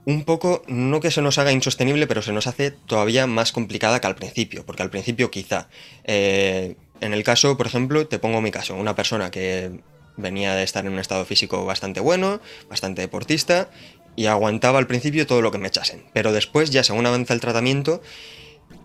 un 0.04 0.24
poco, 0.24 0.62
no 0.68 1.00
que 1.00 1.10
se 1.10 1.20
nos 1.20 1.38
haga 1.38 1.52
insostenible, 1.52 2.06
pero 2.06 2.22
se 2.22 2.32
nos 2.32 2.46
hace 2.46 2.70
todavía 2.70 3.26
más 3.26 3.52
complicada 3.52 4.00
que 4.00 4.06
al 4.06 4.14
principio, 4.14 4.64
porque 4.64 4.82
al 4.82 4.90
principio 4.90 5.30
quizá, 5.30 5.68
eh, 6.04 6.76
en 7.00 7.12
el 7.12 7.24
caso, 7.24 7.56
por 7.56 7.66
ejemplo, 7.66 8.06
te 8.06 8.20
pongo 8.20 8.40
mi 8.40 8.52
caso, 8.52 8.74
una 8.76 8.94
persona 8.94 9.30
que 9.30 9.80
venía 10.16 10.54
de 10.54 10.62
estar 10.62 10.86
en 10.86 10.92
un 10.92 10.98
estado 10.98 11.24
físico 11.24 11.64
bastante 11.64 12.00
bueno, 12.00 12.40
bastante 12.68 13.02
deportista, 13.02 13.70
y 14.16 14.26
aguantaba 14.26 14.78
al 14.78 14.86
principio 14.86 15.26
todo 15.26 15.42
lo 15.42 15.50
que 15.50 15.58
me 15.58 15.68
echasen. 15.68 16.04
Pero 16.12 16.32
después, 16.32 16.70
ya 16.70 16.82
según 16.82 17.06
avanza 17.06 17.34
el 17.34 17.40
tratamiento, 17.40 18.02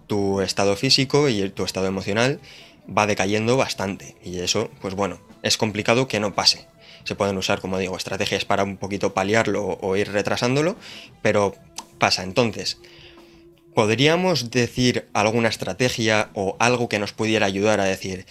tu 0.07 0.41
estado 0.41 0.75
físico 0.75 1.29
y 1.29 1.49
tu 1.49 1.63
estado 1.63 1.87
emocional 1.87 2.39
va 2.85 3.07
decayendo 3.07 3.57
bastante. 3.57 4.15
Y 4.23 4.39
eso, 4.39 4.69
pues 4.81 4.93
bueno, 4.93 5.21
es 5.41 5.57
complicado 5.57 6.07
que 6.07 6.19
no 6.19 6.35
pase. 6.35 6.67
Se 7.05 7.15
pueden 7.15 7.37
usar, 7.37 7.61
como 7.61 7.77
digo, 7.77 7.95
estrategias 7.95 8.45
para 8.45 8.63
un 8.63 8.77
poquito 8.77 9.13
paliarlo 9.13 9.77
o 9.81 9.95
ir 9.95 10.11
retrasándolo, 10.11 10.75
pero 11.21 11.55
pasa. 11.97 12.23
Entonces, 12.23 12.77
¿Podríamos 13.73 14.51
decir 14.51 15.07
alguna 15.13 15.47
estrategia 15.47 16.29
o 16.33 16.57
algo 16.59 16.89
que 16.89 16.99
nos 16.99 17.13
pudiera 17.13 17.45
ayudar 17.45 17.79
a 17.79 17.85
decir, 17.85 18.25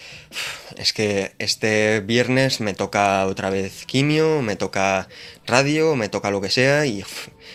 es 0.77 0.93
que 0.93 1.31
este 1.39 1.99
viernes 2.01 2.61
me 2.61 2.75
toca 2.75 3.25
otra 3.25 3.49
vez 3.49 3.87
quimio, 3.87 4.43
me 4.43 4.55
toca 4.55 5.07
radio, 5.47 5.95
me 5.95 6.09
toca 6.09 6.29
lo 6.29 6.41
que 6.41 6.51
sea 6.51 6.85
y 6.85 7.03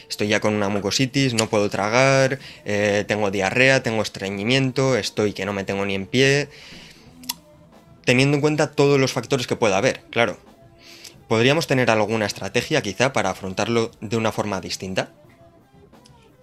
estoy 0.09 0.27
ya 0.27 0.41
con 0.41 0.55
una 0.55 0.69
mucositis, 0.69 1.35
no 1.35 1.49
puedo 1.49 1.71
tragar, 1.71 2.41
eh, 2.65 3.05
tengo 3.07 3.31
diarrea, 3.31 3.85
tengo 3.85 4.03
estreñimiento, 4.03 4.97
estoy 4.97 5.33
que 5.33 5.47
no 5.47 5.53
me 5.53 5.63
tengo 5.63 5.87
ni 5.87 5.95
en 5.95 6.07
pie, 6.07 6.49
teniendo 8.05 8.37
en 8.37 8.41
cuenta 8.41 8.73
todos 8.73 8.99
los 8.99 9.13
factores 9.13 9.47
que 9.47 9.55
pueda 9.55 9.77
haber, 9.77 10.01
claro. 10.11 10.39
¿Podríamos 11.29 11.69
tener 11.69 11.91
alguna 11.91 12.27
estrategia 12.27 12.83
quizá 12.83 13.13
para 13.13 13.31
afrontarlo 13.31 13.93
de 14.01 14.17
una 14.17 14.33
forma 14.33 14.61
distinta? 14.61 15.13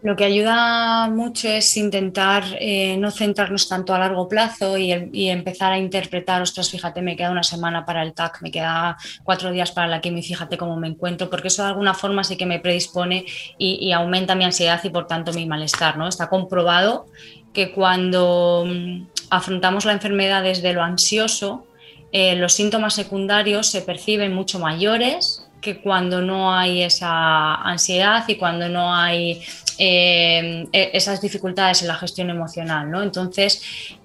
Lo 0.04 0.18
que 0.18 0.26
ayuda 0.26 1.08
mucho 1.08 1.47
es 1.47 1.78
intentar 1.78 2.43
eh, 2.60 2.97
no 2.97 3.10
centrarnos 3.10 3.70
tanto 3.70 3.93
a 3.93 3.99
largo 3.99 4.28
plazo 4.28 4.78
y, 4.78 4.91
empezar 5.30 5.72
a 5.72 5.78
interpretar, 5.78 6.41
ostras, 6.41 6.70
fíjate, 6.70 7.01
me 7.01 7.16
queda 7.16 7.32
una 7.32 7.41
semana 7.41 7.86
para 7.86 8.04
el 8.04 8.14
TAC, 8.14 8.41
me 8.41 8.51
queda 8.51 8.97
cuatro 9.24 9.49
días 9.49 9.72
para 9.72 9.88
la 9.88 10.01
quimio 10.01 10.20
y 10.20 10.24
fíjate 10.24 10.58
cómo 10.58 10.76
me 10.76 10.89
encuentro, 10.89 11.30
porque 11.30 11.47
eso 11.47 11.64
de 11.64 11.70
alguna 11.70 11.93
forma 11.93 12.26
sí 12.26 12.36
que 12.36 12.45
me 12.45 12.60
predispone 12.60 13.26
y, 13.58 13.93
aumenta 13.93 14.36
mi 14.36 14.43
ansiedad 14.43 14.82
y 14.84 14.89
por 14.89 15.08
tanto 15.08 15.32
mi 15.32 15.45
malestar. 15.45 15.97
¿no? 15.97 16.10
Está 16.10 16.28
comprobado 16.28 17.06
que 17.54 17.72
cuando 17.72 18.66
mm, 18.68 19.06
afrontamos 19.30 19.86
la 19.86 19.93
enfermedad 19.93 20.43
desde 20.43 20.74
lo 20.74 20.84
ansioso, 20.84 21.66
eh, 22.12 22.36
los 22.36 22.51
síntomas 22.51 22.93
secundarios 22.93 23.68
se 23.68 23.82
perciben 23.82 24.34
mucho 24.34 24.60
mayores 24.60 25.47
que 25.64 25.80
cuando 25.80 26.22
no 26.22 26.54
hay 26.54 26.84
esa 26.84 27.56
ansiedad 27.56 28.26
y 28.28 28.36
cuando 28.36 28.68
no 28.68 28.93
hay 28.93 29.41
eh, 29.78 30.67
e, 30.71 30.91
esas 30.93 31.21
dificultades 31.21 31.82
en 31.82 31.88
la 31.88 31.95
gestión 31.95 32.30
emocional. 32.30 32.89
¿no? 32.89 33.01
Entonces, 33.03 33.61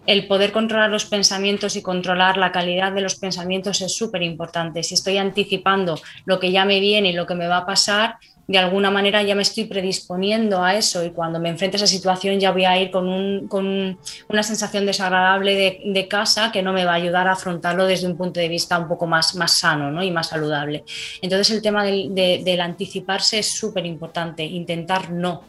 el 0.06 0.26
poder 0.26 0.52
controlar 0.52 0.90
los 0.90 1.04
pensamientos 1.04 1.76
y 1.76 1.82
controlar 1.82 2.36
la 2.36 2.52
calidad 2.52 2.92
de 2.92 3.02
los 3.02 3.16
pensamientos 3.16 3.80
es 3.80 3.94
súper 3.94 4.22
importante. 4.22 4.82
Si 4.82 4.94
estoy 4.94 5.18
anticipando 5.18 6.00
lo 6.24 6.38
que 6.38 6.50
ya 6.50 6.64
me 6.64 6.80
viene 6.80 7.10
y 7.10 7.12
lo 7.12 7.26
que 7.26 7.34
me 7.34 7.46
va 7.46 7.58
a 7.58 7.66
pasar, 7.66 8.16
de 8.48 8.56
alguna 8.56 8.90
manera 8.90 9.22
ya 9.22 9.34
me 9.34 9.42
estoy 9.42 9.64
predisponiendo 9.64 10.64
a 10.64 10.74
eso 10.74 11.04
y 11.04 11.10
cuando 11.10 11.38
me 11.38 11.50
enfrente 11.50 11.76
a 11.76 11.78
esa 11.78 11.86
situación 11.86 12.40
ya 12.40 12.50
voy 12.50 12.64
a 12.64 12.80
ir 12.80 12.90
con, 12.90 13.06
una 13.06 14.42
sensación 14.42 14.86
desagradable 14.86 15.82
de, 15.84 16.08
casa 16.08 16.50
que 16.50 16.62
no 16.62 16.72
me 16.72 16.86
va 16.86 16.92
a 16.92 16.94
ayudar 16.94 17.28
a 17.28 17.32
afrontarlo 17.32 17.84
desde 17.84 18.06
un 18.06 18.16
punto 18.16 18.40
de 18.40 18.48
vista 18.48 18.78
un 18.78 18.88
poco 18.88 19.06
más, 19.06 19.34
más 19.34 19.52
sano 19.52 20.02
y 20.02 20.10
más 20.10 20.28
saludable. 20.28 20.84
Entonces 21.20 21.50
el 21.54 21.60
tema 21.60 21.84
del, 21.84 22.14
del 22.14 22.60
anticiparse 22.62 23.40
es 23.40 23.52
súper 23.52 23.84
importante, 23.84 24.42
intentar 24.42 25.10
no 25.10 25.42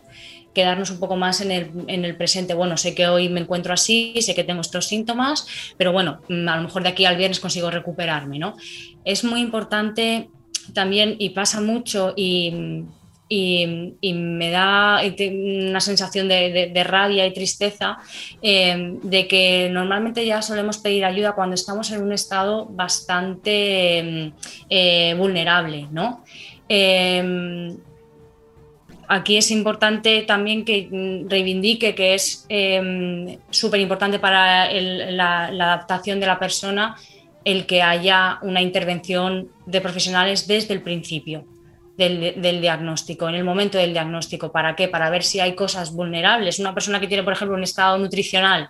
quedarnos 0.53 0.89
un 0.89 0.99
poco 0.99 1.15
más 1.15 1.41
en 1.41 1.51
el, 1.51 1.71
en 1.87 2.05
el, 2.05 2.15
presente. 2.15 2.53
Bueno, 2.53 2.77
sé 2.77 2.95
que 2.95 3.07
hoy 3.07 3.29
me 3.29 3.41
encuentro 3.41 3.73
así, 3.73 4.15
sé 4.21 4.35
que 4.35 4.43
tengo 4.43 4.61
estos 4.61 4.87
síntomas, 4.87 5.47
pero 5.77 5.91
bueno, 5.91 6.21
a 6.29 6.55
lo 6.57 6.63
mejor 6.63 6.83
de 6.83 6.89
aquí 6.89 7.05
al 7.05 7.17
viernes 7.17 7.39
consigo 7.39 7.69
recuperarme, 7.69 8.39
¿no? 8.39 8.55
Es 9.05 9.23
muy 9.23 9.41
importante 9.41 10.29
también, 10.73 11.15
y 11.19 11.29
pasa 11.29 11.61
mucho, 11.61 12.13
y, 12.15 12.51
me 13.31 14.49
da 14.49 15.01
una 15.31 15.79
sensación 15.79 16.27
de, 16.27 16.83
rabia 16.83 17.27
y 17.27 17.33
tristeza 17.33 17.99
eh, 18.41 18.97
de 19.03 19.27
que 19.27 19.69
normalmente 19.71 20.25
ya 20.25 20.41
solemos 20.41 20.79
pedir 20.79 21.05
ayuda 21.05 21.33
cuando 21.33 21.53
estamos 21.53 21.91
en 21.91 22.01
un 22.01 22.11
estado 22.11 22.65
bastante 22.65 24.33
eh, 24.69 25.15
vulnerable, 25.15 25.87
¿no? 25.91 26.23
Eh, 26.67 27.77
aquí 29.09 29.37
es 29.37 29.51
importante 29.51 30.21
también 30.21 30.63
que 30.63 30.87
reivindique 31.27 31.95
que 31.95 32.13
es 32.13 32.45
súper 33.49 33.79
importante 33.81 34.19
para 34.19 34.71
la, 34.71 35.47
adaptación 35.47 36.19
de 36.19 36.27
la 36.27 36.39
persona 36.39 36.95
el 37.43 37.65
que 37.65 37.81
haya 37.81 38.37
una 38.43 38.61
intervención 38.61 39.49
de 39.65 39.81
profesionales 39.81 40.47
desde 40.47 40.75
el 40.75 40.83
principio 40.83 41.45
del, 41.97 42.61
diagnóstico, 42.61 43.27
en 43.27 43.35
el 43.35 43.43
momento 43.43 43.77
del 43.77 43.91
diagnóstico. 43.91 44.51
¿Para 44.51 44.75
qué? 44.75 44.87
Para 44.87 45.09
ver 45.09 45.23
si 45.23 45.39
hay 45.39 45.53
cosas 45.53 45.91
vulnerables. 45.91 46.59
Una 46.59 46.73
persona 46.73 46.99
que 46.99 47.07
tiene, 47.07 47.23
por 47.23 47.33
ejemplo, 47.33 47.57
un 47.57 47.63
estado 47.63 47.97
nutricional 47.97 48.69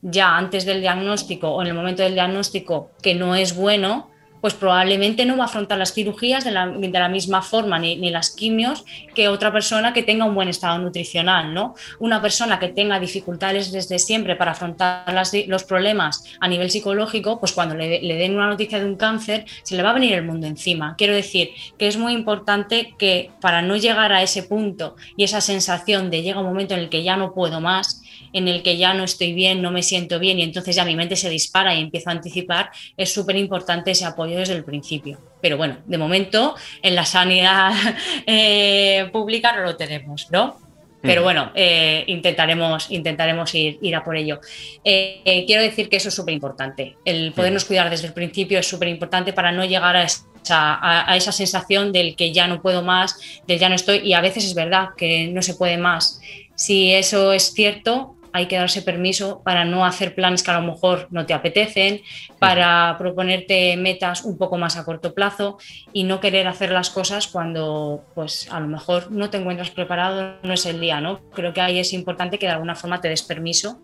ya 0.00 0.36
antes 0.36 0.64
del 0.64 0.80
diagnóstico 0.80 1.50
o 1.50 1.60
en 1.60 1.68
el 1.68 1.74
momento 1.74 2.02
del 2.02 2.14
diagnóstico 2.14 2.90
que 3.02 3.14
no 3.14 3.34
es 3.34 3.54
bueno, 3.54 4.10
pues 4.40 4.54
probablemente 4.54 5.24
no 5.24 5.36
va 5.36 5.44
a 5.44 5.46
afrontar 5.46 5.78
las 5.78 5.92
cirugías 5.92 6.44
de 6.44 6.50
la, 6.50 7.08
misma 7.08 7.42
forma 7.42 7.78
ni, 7.78 8.10
las 8.10 8.30
quimios 8.30 8.84
que 9.14 9.28
otra 9.28 9.52
persona 9.52 9.92
que 9.92 10.02
tenga 10.02 10.24
un 10.24 10.34
buen 10.34 10.48
estado 10.48 10.78
nutricional, 10.78 11.52
¿no? 11.54 11.74
Una 11.98 12.20
persona 12.20 12.58
que 12.58 12.68
tenga 12.68 13.00
dificultades 13.00 13.72
desde 13.72 13.98
siempre 13.98 14.36
para 14.36 14.52
afrontar 14.52 15.14
los 15.46 15.64
problemas 15.64 16.24
a 16.40 16.48
nivel 16.48 16.70
psicológico, 16.70 17.40
pues 17.40 17.52
cuando 17.52 17.74
le, 17.74 18.00
le, 18.00 18.14
den 18.16 18.34
una 18.34 18.48
noticia 18.48 18.78
de 18.78 18.84
un 18.84 18.96
cáncer, 18.96 19.44
se 19.62 19.76
le 19.76 19.82
va 19.82 19.90
a 19.90 19.94
venir 19.94 20.14
el 20.14 20.24
mundo 20.24 20.46
encima. 20.46 20.94
Quiero 20.96 21.14
decir 21.14 21.50
que 21.78 21.88
es 21.88 21.96
muy 21.96 22.12
importante 22.12 22.94
que 22.98 23.30
para 23.40 23.62
no 23.62 23.76
llegar 23.76 24.12
a 24.12 24.22
ese 24.22 24.42
punto 24.42 24.96
y 25.16 25.24
esa 25.24 25.40
sensación 25.40 26.10
de 26.10 26.22
llega 26.22 26.40
un 26.40 26.46
momento 26.46 26.74
en 26.74 26.80
el 26.80 26.88
que 26.88 27.02
ya 27.02 27.16
no 27.16 27.32
puedo 27.32 27.60
más, 27.60 28.02
en 28.32 28.48
el 28.48 28.62
que 28.62 28.76
ya 28.76 28.94
no 28.94 29.04
estoy 29.04 29.32
bien, 29.32 29.62
no 29.62 29.70
me 29.70 29.82
siento 29.82 30.18
bien 30.18 30.38
y 30.38 30.42
entonces 30.42 30.76
ya 30.76 30.84
mi 30.84 30.96
mente 30.96 31.16
se 31.16 31.30
dispara 31.30 31.74
y 31.74 31.80
empiezo 31.80 32.10
a 32.10 32.12
anticipar, 32.12 32.70
es 32.96 33.12
súper 33.12 33.36
importante 33.36 33.90
ese 33.90 34.04
apoyo 34.04 34.38
desde 34.38 34.54
el 34.54 34.64
principio. 34.64 35.18
Pero 35.40 35.56
bueno, 35.56 35.78
de 35.86 35.98
momento 35.98 36.54
en 36.82 36.94
la 36.94 37.04
sanidad 37.04 37.72
eh, 38.26 39.08
pública 39.12 39.54
no 39.54 39.62
lo 39.62 39.76
tenemos, 39.76 40.30
¿no? 40.30 40.58
Pero 41.00 41.22
bueno, 41.22 41.52
eh, 41.54 42.02
intentaremos, 42.08 42.90
intentaremos 42.90 43.54
ir, 43.54 43.78
ir, 43.80 43.94
a 43.94 44.02
por 44.02 44.16
ello. 44.16 44.40
Eh, 44.82 45.44
quiero 45.46 45.62
decir 45.62 45.88
que 45.88 45.96
eso 45.96 46.08
es 46.08 46.14
súper 46.14 46.34
importante. 46.34 46.96
El 47.04 47.32
podernos 47.32 47.64
cuidar 47.64 47.88
desde 47.88 48.08
el 48.08 48.12
principio 48.12 48.58
es 48.58 48.68
súper 48.68 48.88
importante 48.88 49.32
para 49.32 49.52
no 49.52 49.64
llegar 49.64 49.96
a 49.96 50.08
a, 50.50 51.12
a, 51.12 51.16
esa 51.16 51.32
sensación 51.32 51.92
del 51.92 52.16
que 52.16 52.32
ya 52.32 52.46
no 52.46 52.62
puedo 52.62 52.82
más, 52.82 53.18
del 53.46 53.58
ya 53.58 53.68
no 53.68 53.74
estoy, 53.74 53.98
y 53.98 54.14
a 54.14 54.20
veces 54.20 54.44
es 54.44 54.54
verdad 54.54 54.90
que 54.96 55.28
no 55.28 55.42
se 55.42 55.54
puede 55.54 55.78
más. 55.78 56.20
Si 56.54 56.92
eso 56.92 57.32
es 57.32 57.52
cierto, 57.52 58.16
hay 58.32 58.46
que 58.46 58.56
darse 58.56 58.82
permiso 58.82 59.42
para 59.42 59.64
no 59.64 59.84
hacer 59.84 60.14
planes 60.14 60.42
que 60.42 60.50
a 60.50 60.60
lo 60.60 60.66
mejor 60.66 61.08
no 61.10 61.26
te 61.26 61.34
apetecen, 61.34 62.02
para 62.38 62.96
proponerte 62.98 63.76
metas 63.76 64.24
un 64.24 64.38
poco 64.38 64.58
más 64.58 64.76
a 64.76 64.84
corto 64.84 65.14
plazo 65.14 65.58
y 65.92 66.04
no 66.04 66.20
querer 66.20 66.46
hacer 66.46 66.70
las 66.70 66.90
cosas 66.90 67.28
cuando 67.28 68.04
pues 68.14 68.48
a 68.50 68.60
lo 68.60 68.66
mejor 68.66 69.10
no 69.10 69.30
te 69.30 69.38
encuentras 69.38 69.70
preparado, 69.70 70.36
no 70.42 70.52
es 70.52 70.66
el 70.66 70.80
día, 70.80 71.00
¿no? 71.00 71.20
Creo 71.30 71.52
que 71.52 71.60
ahí 71.60 71.78
es 71.78 71.92
importante 71.92 72.38
que 72.38 72.46
de 72.46 72.52
alguna 72.52 72.74
forma 72.74 73.00
te 73.00 73.08
des 73.08 73.22
permiso 73.22 73.80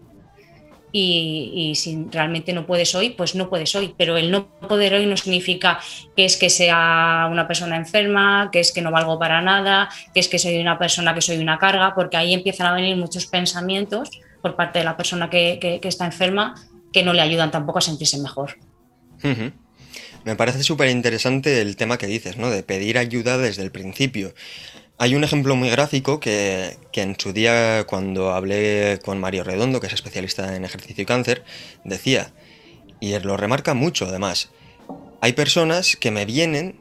y, 0.97 1.73
si 1.75 2.07
realmente 2.09 2.53
no 2.53 2.67
puedes 2.67 2.95
hoy, 2.95 3.11
pues 3.11 3.35
no 3.35 3.51
puedes 3.51 3.75
hoy. 3.75 3.95
Pero 3.99 4.17
el 4.17 4.31
no 4.31 4.47
poder 4.61 4.95
hoy 4.95 5.07
no 5.07 5.17
significa 5.17 5.81
que 6.17 6.25
es 6.25 6.37
que 6.37 6.49
sea 6.49 7.29
una 7.31 7.49
persona 7.49 7.77
enferma, 7.77 8.49
que 8.53 8.61
es 8.61 8.71
que 8.71 8.81
no 8.81 8.93
valgo 8.93 9.19
para 9.19 9.43
nada, 9.43 9.89
que 10.15 10.21
es 10.21 10.29
que 10.29 10.39
soy 10.39 10.61
una 10.61 10.79
persona 10.79 11.13
que 11.13 11.21
soy 11.21 11.39
una 11.39 11.59
carga, 11.59 11.97
porque 11.97 12.17
ahí 12.17 12.33
empiezan 12.33 12.69
a 12.69 12.75
venir 12.75 12.97
muchos 12.97 13.27
pensamientos 13.27 14.09
por 14.45 14.57
parte 14.57 14.79
de 14.79 14.85
la 14.85 14.95
persona 14.95 15.31
que, 15.31 15.81
está 15.85 16.05
enferma 16.05 16.55
que 16.93 17.03
no 17.03 17.15
le 17.15 17.23
ayudan 17.23 17.51
tampoco 17.51 17.79
a 17.79 17.81
sentirse 17.81 18.19
mejor. 18.19 18.59
Me 20.23 20.37
parece 20.37 20.63
súper 20.63 20.91
interesante 20.91 21.63
el 21.63 21.77
tema 21.77 21.97
que 21.97 22.07
dices, 22.07 22.37
¿no? 22.37 22.51
De 22.51 22.63
pedir 22.63 22.99
ayuda 22.99 23.39
desde 23.39 23.63
el 23.63 23.71
principio. 23.71 24.35
Hay 24.99 25.15
un 25.15 25.25
ejemplo 25.25 25.57
muy 25.57 25.71
gráfico 25.71 26.21
que, 26.21 26.77
que, 26.93 27.01
en 27.01 27.19
su 27.19 27.33
día, 27.33 27.87
cuando 27.87 28.35
hablé 28.35 29.01
con 29.03 29.19
Mario 29.19 29.45
Redondo, 29.45 29.81
que 29.81 29.87
es 29.87 29.95
especialista 29.95 30.55
en 30.55 30.67
ejercicio 30.67 31.01
y 31.01 31.07
cáncer, 31.07 31.43
decía, 31.83 32.35
y 33.01 33.19
lo 33.21 33.39
remarca 33.39 33.73
mucho 33.73 34.05
además, 34.05 34.51
hay 35.23 35.33
personas 35.33 35.97
que 35.97 36.11
me 36.11 36.27
vienen 36.27 36.79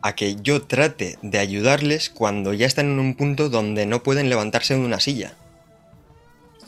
a 0.00 0.14
que 0.14 0.36
yo 0.36 0.62
trate 0.62 1.18
de 1.20 1.38
ayudarles 1.38 2.08
cuando 2.08 2.54
ya 2.54 2.64
están 2.64 2.86
en 2.86 2.98
un 2.98 3.14
punto 3.14 3.50
donde 3.50 3.84
no 3.84 4.02
pueden 4.02 4.30
levantarse 4.30 4.72
de 4.72 4.80
una 4.80 5.00
silla. 5.00 5.36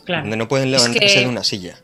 Donde 0.07 0.36
no 0.36 0.48
pueden 0.48 0.70
levantarse 0.70 1.20
de 1.20 1.26
una 1.26 1.44
silla. 1.44 1.78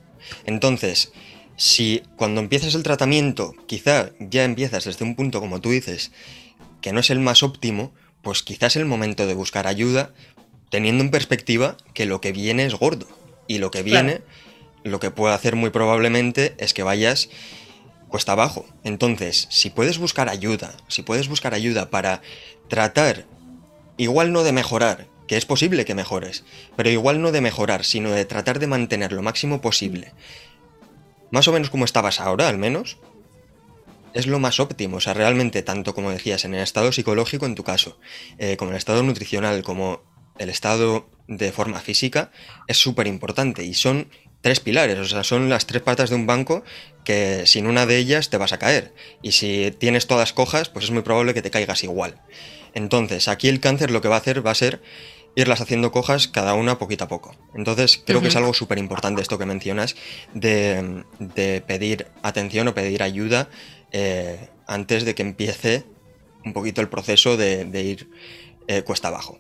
Entonces, 0.45 1.13
si 1.57 2.03
cuando 2.17 2.41
empiezas 2.41 2.75
el 2.75 2.83
tratamiento, 2.83 3.55
quizá 3.67 4.11
ya 4.19 4.45
empiezas 4.45 4.85
desde 4.85 5.05
un 5.05 5.15
punto, 5.15 5.41
como 5.41 5.61
tú 5.61 5.71
dices, 5.71 6.13
que 6.81 6.93
no 6.93 7.01
es 7.01 7.11
el 7.11 7.21
más 7.21 7.43
óptimo, 7.43 7.93
pues 8.23 8.43
quizás 8.43 8.73
es 8.73 8.77
el 8.77 8.87
momento 8.87 9.27
de 9.27 9.35
buscar 9.35 9.67
ayuda, 9.67 10.13
teniendo 10.71 11.05
en 11.05 11.11
perspectiva 11.11 11.77
que 11.95 12.07
lo 12.07 12.21
que 12.21 12.33
viene 12.33 12.65
es 12.65 12.75
gordo. 12.75 13.07
Y 13.47 13.59
lo 13.59 13.71
que 13.71 13.83
viene, 13.83 14.23
lo 14.85 15.01
que 15.01 15.11
puede 15.11 15.35
hacer 15.35 15.57
muy 15.57 15.71
probablemente 15.71 16.55
es 16.59 16.73
que 16.73 16.83
vayas 16.83 17.29
cuesta 18.09 18.33
abajo. 18.33 18.67
Entonces, 18.85 19.47
si 19.51 19.71
puedes 19.71 19.99
buscar 19.99 20.29
ayuda, 20.29 20.75
si 20.89 21.03
puedes 21.03 21.29
buscar 21.29 21.55
ayuda 21.55 21.91
para 21.91 22.23
tratar, 22.69 23.25
igual 23.97 24.33
no 24.33 24.43
de 24.43 24.53
mejorar, 24.53 25.07
que 25.31 25.37
es 25.37 25.47
posible 25.47 25.85
que 25.85 25.95
mejores, 25.95 26.43
pero 26.75 26.91
igual 26.91 27.23
no 27.23 27.31
de 27.31 27.41
mejorar, 27.41 27.85
sino 27.85 28.11
de 28.11 28.25
tratar 28.25 28.59
de 28.59 28.67
mantener 28.67 29.13
lo 29.13 29.23
máximo 29.23 29.61
posible. 29.61 30.13
Más 31.31 31.47
o 31.47 31.53
menos 31.53 31.71
como 31.71 31.85
estabas 31.85 32.19
ahora, 32.19 32.49
al 32.49 32.59
menos. 32.59 32.99
Es 34.13 34.27
lo 34.27 34.41
más 34.41 34.59
óptimo, 34.59 34.97
o 34.97 35.01
sea, 35.01 35.15
realmente, 35.15 35.63
tanto 35.63 35.95
como 35.95 36.11
decías, 36.11 36.45
en 36.45 36.55
el 36.55 36.63
estado 36.63 36.91
psicológico 36.91 37.47
en 37.47 37.55
tu 37.55 37.63
caso, 37.63 38.01
eh, 38.39 38.57
como 38.57 38.73
el 38.73 38.77
estado 38.77 39.05
nutricional, 39.05 39.63
como 39.63 40.03
el 40.41 40.49
estado 40.49 41.09
de 41.29 41.53
forma 41.53 41.79
física, 41.79 42.33
es 42.67 42.79
súper 42.79 43.07
importante 43.07 43.63
y 43.63 43.75
son 43.75 44.09
tres 44.41 44.59
pilares, 44.59 44.99
o 44.99 45.05
sea, 45.05 45.23
son 45.23 45.49
las 45.49 45.65
tres 45.65 45.83
patas 45.83 46.11
de 46.11 46.17
un 46.17 46.27
banco 46.27 46.65
que 47.05 47.47
sin 47.47 47.69
una 47.69 47.87
de 47.87 47.99
ellas 47.99 48.31
te 48.31 48.37
vas 48.37 48.53
a 48.53 48.59
caer. 48.59 48.93
Y 49.23 49.31
si 49.31 49.71
tienes 49.79 50.09
todas 50.09 50.33
cojas, 50.33 50.71
pues 50.71 50.87
es 50.87 50.91
muy 50.91 51.03
probable 51.03 51.35
que 51.35 51.43
te 51.43 51.53
caigas 51.53 51.85
igual. 51.85 52.21
Entonces, 52.75 53.29
aquí 53.29 53.49
el 53.49 53.61
cáncer 53.61 53.91
lo 53.91 54.01
que 54.01 54.09
va 54.09 54.17
a 54.17 54.19
hacer 54.19 54.47
va 54.47 54.51
a 54.51 54.55
ser 54.57 54.81
irlas 55.35 55.61
haciendo 55.61 55.93
cojas 55.93 56.29
cada 56.29 56.55
una 56.55 56.79
poquito 56.79 57.05
a 57.05 57.09
poco. 57.09 57.35
Entonces 57.55 58.03
creo 58.05 58.21
que 58.21 58.29
es 58.29 58.37
algo 58.37 58.55
súper 58.55 58.79
importante 58.79 59.23
esto 59.23 59.39
que 59.39 59.47
mencionas 59.47 59.97
de, 60.35 61.05
pedir 61.67 62.09
atención 62.23 62.69
o 62.69 62.75
pedir 62.75 63.03
ayuda 63.03 63.49
eh, 63.93 64.49
antes 64.67 65.05
de 65.05 65.15
que 65.15 65.23
empiece 65.23 65.85
un 66.45 66.53
poquito 66.53 66.81
el 66.81 66.89
proceso 66.89 67.37
de, 67.37 67.83
ir 67.83 68.11
eh, 68.67 68.83
cuesta 68.83 69.09
abajo. 69.09 69.39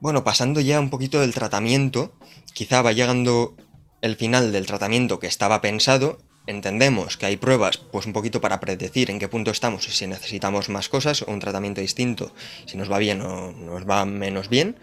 Bueno, 0.00 0.24
pasando 0.24 0.60
ya 0.60 0.80
un 0.80 0.90
poquito 0.90 1.20
del 1.20 1.32
tratamiento, 1.32 2.12
quizá 2.52 2.82
va 2.82 2.92
llegando 2.92 3.56
el 4.02 4.16
final 4.16 4.52
del 4.52 4.66
tratamiento 4.66 5.18
que 5.18 5.26
estaba 5.26 5.60
pensado 5.60 6.18
entendemos 6.46 7.16
que 7.16 7.26
hay 7.26 7.36
pruebas, 7.36 7.78
pues 7.78 8.06
un 8.06 8.12
poquito 8.12 8.40
para 8.40 8.60
predecir 8.60 9.10
en 9.10 9.18
qué 9.18 9.28
punto 9.28 9.50
estamos 9.50 9.88
y 9.88 9.92
si 9.92 10.06
necesitamos 10.06 10.68
más 10.68 10.88
cosas 10.88 11.22
o 11.22 11.30
un 11.30 11.40
tratamiento 11.40 11.80
distinto, 11.80 12.32
si 12.66 12.76
nos 12.76 12.90
va 12.90 12.98
bien 12.98 13.22
o 13.22 13.52
nos 13.52 13.88
va 13.88 14.04
menos 14.04 14.48
bien, 14.48 14.76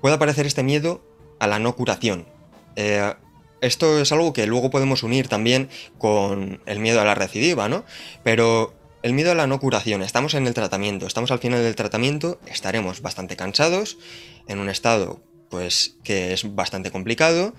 puede 0.00 0.14
aparecer 0.14 0.46
este 0.46 0.62
miedo 0.62 1.02
a 1.38 1.46
la 1.46 1.58
no 1.58 1.76
curación. 1.76 2.26
Eh, 2.76 3.12
esto 3.60 4.00
es 4.00 4.10
algo 4.10 4.32
que 4.32 4.46
luego 4.46 4.70
podemos 4.70 5.02
unir 5.02 5.28
también 5.28 5.68
con 5.98 6.60
el 6.66 6.80
miedo 6.80 7.00
a 7.00 7.04
la 7.04 7.14
recidiva, 7.14 7.68
¿no? 7.68 7.84
Pero 8.24 8.74
el 9.02 9.12
miedo 9.12 9.30
a 9.32 9.34
la 9.34 9.46
no 9.46 9.60
curación. 9.60 10.02
Estamos 10.02 10.34
en 10.34 10.46
el 10.46 10.54
tratamiento, 10.54 11.06
estamos 11.06 11.30
al 11.30 11.38
final 11.38 11.62
del 11.62 11.76
tratamiento, 11.76 12.40
estaremos 12.46 13.02
bastante 13.02 13.36
cansados, 13.36 13.98
en 14.48 14.58
un 14.58 14.68
estado 14.68 15.20
pues 15.48 15.96
que 16.02 16.32
es 16.32 16.54
bastante 16.54 16.90
complicado 16.90 17.54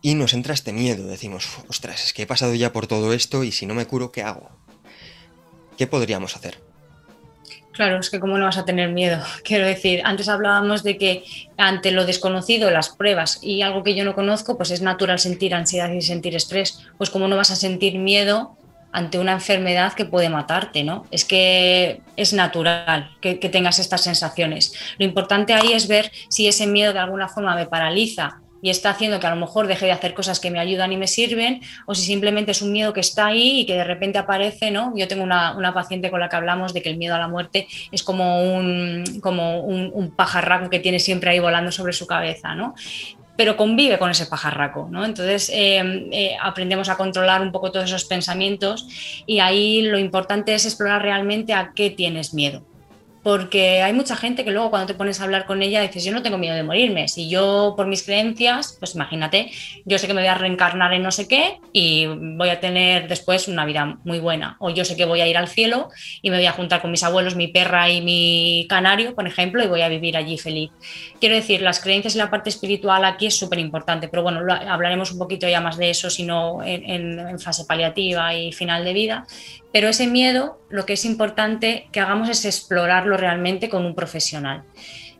y 0.00 0.14
nos 0.14 0.32
entra 0.32 0.54
este 0.54 0.72
miedo, 0.72 1.06
decimos, 1.06 1.48
ostras, 1.68 2.04
es 2.04 2.12
que 2.12 2.22
he 2.22 2.26
pasado 2.26 2.54
ya 2.54 2.72
por 2.72 2.86
todo 2.86 3.12
esto 3.12 3.44
y 3.44 3.52
si 3.52 3.66
no 3.66 3.74
me 3.74 3.86
curo, 3.86 4.12
¿qué 4.12 4.22
hago? 4.22 4.50
¿Qué 5.76 5.86
podríamos 5.86 6.36
hacer? 6.36 6.60
Claro, 7.72 8.00
es 8.00 8.10
que 8.10 8.18
cómo 8.18 8.38
no 8.38 8.44
vas 8.44 8.58
a 8.58 8.64
tener 8.64 8.90
miedo. 8.90 9.22
Quiero 9.44 9.64
decir, 9.64 10.02
antes 10.04 10.28
hablábamos 10.28 10.82
de 10.82 10.98
que 10.98 11.24
ante 11.56 11.92
lo 11.92 12.06
desconocido, 12.06 12.70
las 12.70 12.88
pruebas 12.88 13.38
y 13.40 13.62
algo 13.62 13.84
que 13.84 13.94
yo 13.94 14.04
no 14.04 14.14
conozco, 14.14 14.56
pues 14.56 14.72
es 14.72 14.82
natural 14.82 15.20
sentir 15.20 15.54
ansiedad 15.54 15.90
y 15.92 16.02
sentir 16.02 16.34
estrés. 16.34 16.80
Pues 16.96 17.10
cómo 17.10 17.28
no 17.28 17.36
vas 17.36 17.52
a 17.52 17.56
sentir 17.56 17.98
miedo 17.98 18.56
ante 18.90 19.18
una 19.18 19.32
enfermedad 19.32 19.92
que 19.92 20.06
puede 20.06 20.28
matarte, 20.28 20.82
¿no? 20.82 21.06
Es 21.12 21.24
que 21.24 22.00
es 22.16 22.32
natural 22.32 23.16
que, 23.20 23.36
tengas 23.36 23.78
estas 23.78 24.00
sensaciones. 24.00 24.72
Lo 24.98 25.04
importante 25.04 25.54
ahí 25.54 25.72
es 25.72 25.86
ver 25.86 26.10
si 26.28 26.48
ese 26.48 26.66
miedo 26.66 26.92
de 26.92 26.98
alguna 26.98 27.28
forma 27.28 27.54
me 27.54 27.66
paraliza 27.66 28.40
y 28.62 28.70
está 28.70 28.90
haciendo 28.90 29.20
que 29.20 29.26
a 29.26 29.30
lo 29.30 29.36
mejor 29.36 29.66
deje 29.66 29.86
de 29.86 29.92
hacer 29.92 30.14
cosas 30.14 30.40
que 30.40 30.50
me 30.50 30.58
ayudan 30.58 30.92
y 30.92 30.96
me 30.96 31.06
sirven, 31.06 31.60
o 31.86 31.94
si 31.94 32.02
simplemente 32.02 32.52
es 32.52 32.62
un 32.62 32.72
miedo 32.72 32.92
que 32.92 33.00
está 33.00 33.26
ahí 33.26 33.60
y 33.60 33.66
que 33.66 33.74
de 33.74 33.84
repente 33.84 34.18
aparece, 34.18 34.70
¿no? 34.70 34.92
Yo 34.96 35.08
tengo 35.08 35.24
una, 35.24 35.72
paciente 35.74 36.10
con 36.10 36.20
la 36.20 36.28
que 36.28 36.36
hablamos 36.36 36.72
de 36.72 36.82
que 36.82 36.88
el 36.88 36.96
miedo 36.96 37.14
a 37.14 37.18
la 37.18 37.28
muerte 37.28 37.68
es 37.92 38.02
como 38.02 38.42
un, 38.42 39.20
como 39.20 39.60
un, 39.60 40.10
pajarraco 40.16 40.70
que 40.70 40.80
tiene 40.80 40.98
siempre 40.98 41.30
ahí 41.30 41.38
volando 41.38 41.70
sobre 41.70 41.92
su 41.92 42.06
cabeza, 42.06 42.54
¿no? 42.54 42.74
pero 43.36 43.56
convive 43.56 43.98
con 44.00 44.10
ese 44.10 44.26
pajarraco, 44.26 44.88
¿no? 44.90 45.04
Entonces 45.04 45.48
eh, 45.54 46.08
eh, 46.10 46.36
aprendemos 46.42 46.88
a 46.88 46.96
controlar 46.96 47.40
un 47.40 47.52
poco 47.52 47.70
todos 47.70 47.84
esos 47.84 48.04
pensamientos 48.04 48.88
y 49.26 49.38
ahí 49.38 49.82
lo 49.82 49.96
importante 49.96 50.54
es 50.54 50.66
explorar 50.66 51.02
realmente 51.02 51.52
a 51.52 51.70
qué 51.72 51.90
tienes 51.90 52.34
miedo 52.34 52.64
porque 53.28 53.82
hay 53.82 53.92
mucha 53.92 54.16
gente 54.16 54.42
que 54.42 54.50
luego 54.50 54.70
cuando 54.70 54.86
te 54.86 54.94
pones 54.94 55.20
a 55.20 55.24
hablar 55.24 55.44
con 55.44 55.60
ella 55.60 55.82
dices, 55.82 56.02
yo 56.02 56.12
no 56.12 56.22
tengo 56.22 56.38
miedo 56.38 56.54
de 56.54 56.62
morirme, 56.62 57.08
si 57.08 57.28
yo 57.28 57.74
por 57.76 57.86
mis 57.86 58.02
creencias, 58.02 58.78
pues 58.78 58.94
imagínate, 58.94 59.50
yo 59.84 59.98
sé 59.98 60.06
que 60.06 60.14
me 60.14 60.22
voy 60.22 60.28
a 60.28 60.34
reencarnar 60.34 60.94
en 60.94 61.02
no 61.02 61.10
sé 61.10 61.28
qué 61.28 61.60
y 61.70 62.06
voy 62.06 62.48
a 62.48 62.58
tener 62.58 63.06
después 63.06 63.46
una 63.46 63.66
vida 63.66 63.98
muy 64.02 64.18
buena, 64.18 64.56
o 64.60 64.70
yo 64.70 64.82
sé 64.82 64.96
que 64.96 65.04
voy 65.04 65.20
a 65.20 65.28
ir 65.28 65.36
al 65.36 65.46
cielo 65.46 65.90
y 66.22 66.30
me 66.30 66.38
voy 66.38 66.46
a 66.46 66.52
juntar 66.52 66.80
con 66.80 66.90
mis 66.90 67.02
abuelos, 67.02 67.36
mi 67.36 67.48
perra 67.48 67.90
y 67.90 68.00
mi 68.00 68.66
canario, 68.66 69.14
por 69.14 69.26
ejemplo, 69.26 69.62
y 69.62 69.66
voy 69.66 69.82
a 69.82 69.90
vivir 69.90 70.16
allí 70.16 70.38
feliz. 70.38 70.70
Quiero 71.20 71.34
decir, 71.34 71.60
las 71.60 71.80
creencias 71.80 72.14
y 72.14 72.18
la 72.18 72.30
parte 72.30 72.48
espiritual 72.48 73.04
aquí 73.04 73.26
es 73.26 73.38
súper 73.38 73.58
importante, 73.58 74.08
pero 74.08 74.22
bueno, 74.22 74.40
hablaremos 74.50 75.12
un 75.12 75.18
poquito 75.18 75.46
ya 75.46 75.60
más 75.60 75.76
de 75.76 75.90
eso, 75.90 76.08
sino 76.08 76.62
en, 76.64 77.18
en 77.18 77.38
fase 77.38 77.66
paliativa 77.66 78.34
y 78.34 78.52
final 78.52 78.86
de 78.86 78.94
vida, 78.94 79.26
pero 79.72 79.88
ese 79.88 80.06
miedo, 80.06 80.60
lo 80.70 80.86
que 80.86 80.94
es 80.94 81.04
importante 81.04 81.88
que 81.92 82.00
hagamos 82.00 82.28
es 82.28 82.44
explorarlo 82.44 83.16
realmente 83.16 83.68
con 83.68 83.84
un 83.84 83.94
profesional. 83.94 84.64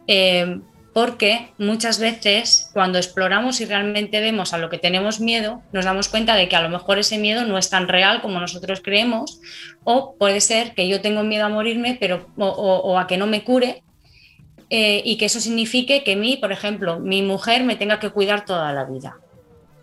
Eh, 0.07 0.61
porque 0.99 1.51
muchas 1.59 2.01
veces 2.01 2.71
cuando 2.73 2.99
exploramos 2.99 3.61
y 3.61 3.67
realmente 3.67 4.21
vemos 4.21 4.53
a 4.53 4.59
lo 4.59 4.69
que 4.69 4.79
tenemos 4.79 5.21
miedo, 5.21 5.63
nos 5.71 5.85
damos 5.85 6.09
cuenta 6.09 6.35
de 6.35 6.49
que 6.49 6.57
a 6.57 6.61
lo 6.61 6.71
mejor 6.71 6.99
ese 6.99 7.19
miedo 7.19 7.45
no 7.45 7.57
es 7.57 7.71
tan 7.71 7.87
real 7.87 8.21
como 8.21 8.41
nosotros 8.41 8.81
creemos, 8.83 9.41
o 9.85 10.17
puede 10.19 10.41
ser 10.41 10.75
que 10.75 10.89
yo 10.89 11.01
tengo 11.01 11.23
miedo 11.23 11.45
a 11.45 11.51
morirme 11.51 11.97
pero, 12.01 12.27
o, 12.37 12.99
a 12.99 13.07
que 13.07 13.17
no 13.17 13.29
me 13.29 13.45
cure, 13.45 13.85
eh, 14.71 15.01
y 15.05 15.19
que 15.19 15.27
eso 15.27 15.39
signifique 15.39 16.03
que 16.03 16.17
mí, 16.17 16.37
por 16.37 16.51
ejemplo, 16.51 16.99
mi 16.99 17.23
mujer 17.23 17.63
me 17.63 17.77
tenga 17.77 18.01
que 18.01 18.11
cuidar 18.11 18.45
toda 18.45 18.73
la 18.73 18.85
vida. 18.85 19.19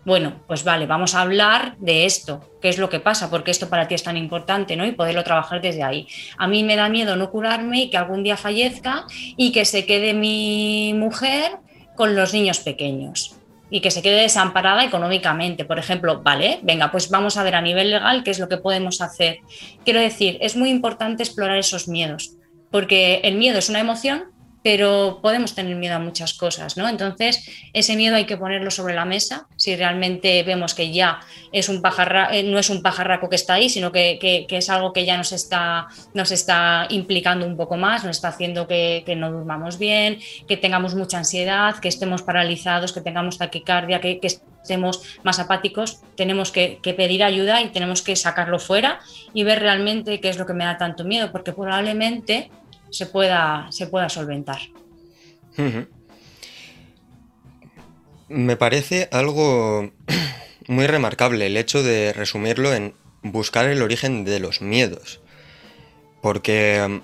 Bueno, 0.06 0.44
pues 0.46 0.62
vale, 0.62 0.86
vamos 0.86 1.16
a 1.16 1.22
hablar 1.22 1.76
de 1.78 2.04
esto, 2.04 2.40
qué 2.62 2.68
es 2.68 2.78
lo 2.78 2.88
que 2.88 3.00
pasa, 3.00 3.28
porque 3.28 3.50
esto 3.50 3.68
para 3.68 3.88
ti 3.88 3.96
es 3.96 4.04
tan 4.04 4.16
importante, 4.16 4.76
¿no? 4.76 4.86
Y 4.86 4.92
poderlo 4.92 5.24
trabajar 5.24 5.60
desde 5.60 5.82
ahí. 5.82 6.06
A 6.38 6.46
mí 6.46 6.62
me 6.62 6.76
da 6.76 6.88
miedo 6.88 7.16
no 7.16 7.28
curarme 7.28 7.82
y 7.82 7.90
que 7.90 7.96
algún 7.96 8.22
día 8.22 8.36
fallezca 8.36 9.04
y 9.36 9.50
que 9.50 9.64
se 9.64 9.84
quede 9.84 10.14
mi 10.14 10.94
mujer 10.94 11.58
con 11.96 12.14
los 12.14 12.32
niños 12.32 12.60
pequeños 12.60 13.34
y 13.68 13.80
que 13.80 13.90
se 13.90 14.00
quede 14.00 14.20
desamparada 14.20 14.84
económicamente, 14.84 15.64
por 15.64 15.80
ejemplo, 15.80 16.22
vale, 16.22 16.60
venga, 16.62 16.92
pues 16.92 17.10
vamos 17.10 17.36
a 17.36 17.42
ver 17.42 17.56
a 17.56 17.60
nivel 17.60 17.90
legal 17.90 18.22
qué 18.22 18.30
es 18.30 18.38
lo 18.38 18.48
que 18.48 18.58
podemos 18.58 19.00
hacer. 19.00 19.38
Quiero 19.84 19.98
decir, 19.98 20.38
es 20.40 20.54
muy 20.54 20.70
importante 20.70 21.24
explorar 21.24 21.58
esos 21.58 21.88
miedos, 21.88 22.36
porque 22.70 23.22
el 23.24 23.34
miedo 23.34 23.58
es 23.58 23.68
una 23.68 23.80
emoción, 23.80 24.35
pero 24.66 25.20
podemos 25.22 25.54
tener 25.54 25.76
miedo 25.76 25.94
a 25.94 26.00
muchas 26.00 26.34
cosas, 26.34 26.76
¿no? 26.76 26.88
Entonces, 26.88 27.48
ese 27.72 27.94
miedo 27.94 28.16
hay 28.16 28.24
que 28.24 28.36
ponerlo 28.36 28.72
sobre 28.72 28.94
la 28.94 29.04
mesa 29.04 29.46
si 29.54 29.76
realmente 29.76 30.42
vemos 30.42 30.74
que 30.74 30.90
ya 30.90 31.20
es 31.52 31.68
un 31.68 31.80
eh, 32.32 32.42
no 32.42 32.58
es 32.58 32.68
un 32.68 32.82
pajarraco 32.82 33.28
que 33.28 33.36
está 33.36 33.54
ahí, 33.54 33.68
sino 33.68 33.92
que, 33.92 34.18
es 34.50 34.68
algo 34.68 34.92
que 34.92 35.04
ya 35.04 35.16
nos 35.16 35.30
está, 35.30 35.86
nos 36.14 36.32
está 36.32 36.88
implicando 36.90 37.46
un 37.46 37.56
poco 37.56 37.76
más, 37.76 38.02
nos 38.02 38.16
está 38.16 38.26
haciendo 38.26 38.66
que, 38.66 39.04
no 39.16 39.30
durmamos 39.30 39.78
bien, 39.78 40.18
que 40.48 40.56
tengamos 40.56 40.96
mucha 40.96 41.18
ansiedad, 41.18 41.76
que 41.78 41.86
estemos 41.86 42.22
paralizados, 42.22 42.92
que 42.92 43.00
tengamos 43.00 43.38
taquicardia, 43.38 44.00
que, 44.00 44.18
estemos 44.20 45.00
más 45.22 45.38
apáticos, 45.38 46.00
tenemos 46.16 46.50
que, 46.50 46.80
pedir 46.82 47.22
ayuda 47.22 47.62
y 47.62 47.68
tenemos 47.68 48.02
que 48.02 48.16
sacarlo 48.16 48.58
fuera 48.58 48.98
y 49.32 49.44
ver 49.44 49.60
realmente 49.60 50.18
qué 50.18 50.28
es 50.28 50.38
lo 50.38 50.44
que 50.44 50.54
me 50.54 50.64
da 50.64 50.76
tanto 50.76 51.04
miedo, 51.04 51.30
porque 51.30 51.52
probablemente 51.52 52.50
se 52.90 53.06
pueda, 53.06 53.66
se 53.70 53.86
pueda 53.86 54.08
solventar. 54.08 54.60
Me 58.28 58.56
parece 58.56 59.08
algo 59.12 59.92
muy 60.68 60.86
remarcable 60.86 61.46
el 61.46 61.56
hecho 61.56 61.82
de 61.82 62.12
resumirlo 62.12 62.74
en 62.74 62.94
buscar 63.22 63.66
el 63.68 63.82
origen 63.82 64.24
de 64.24 64.40
los 64.40 64.60
miedos. 64.60 65.20
Porque, 66.20 67.00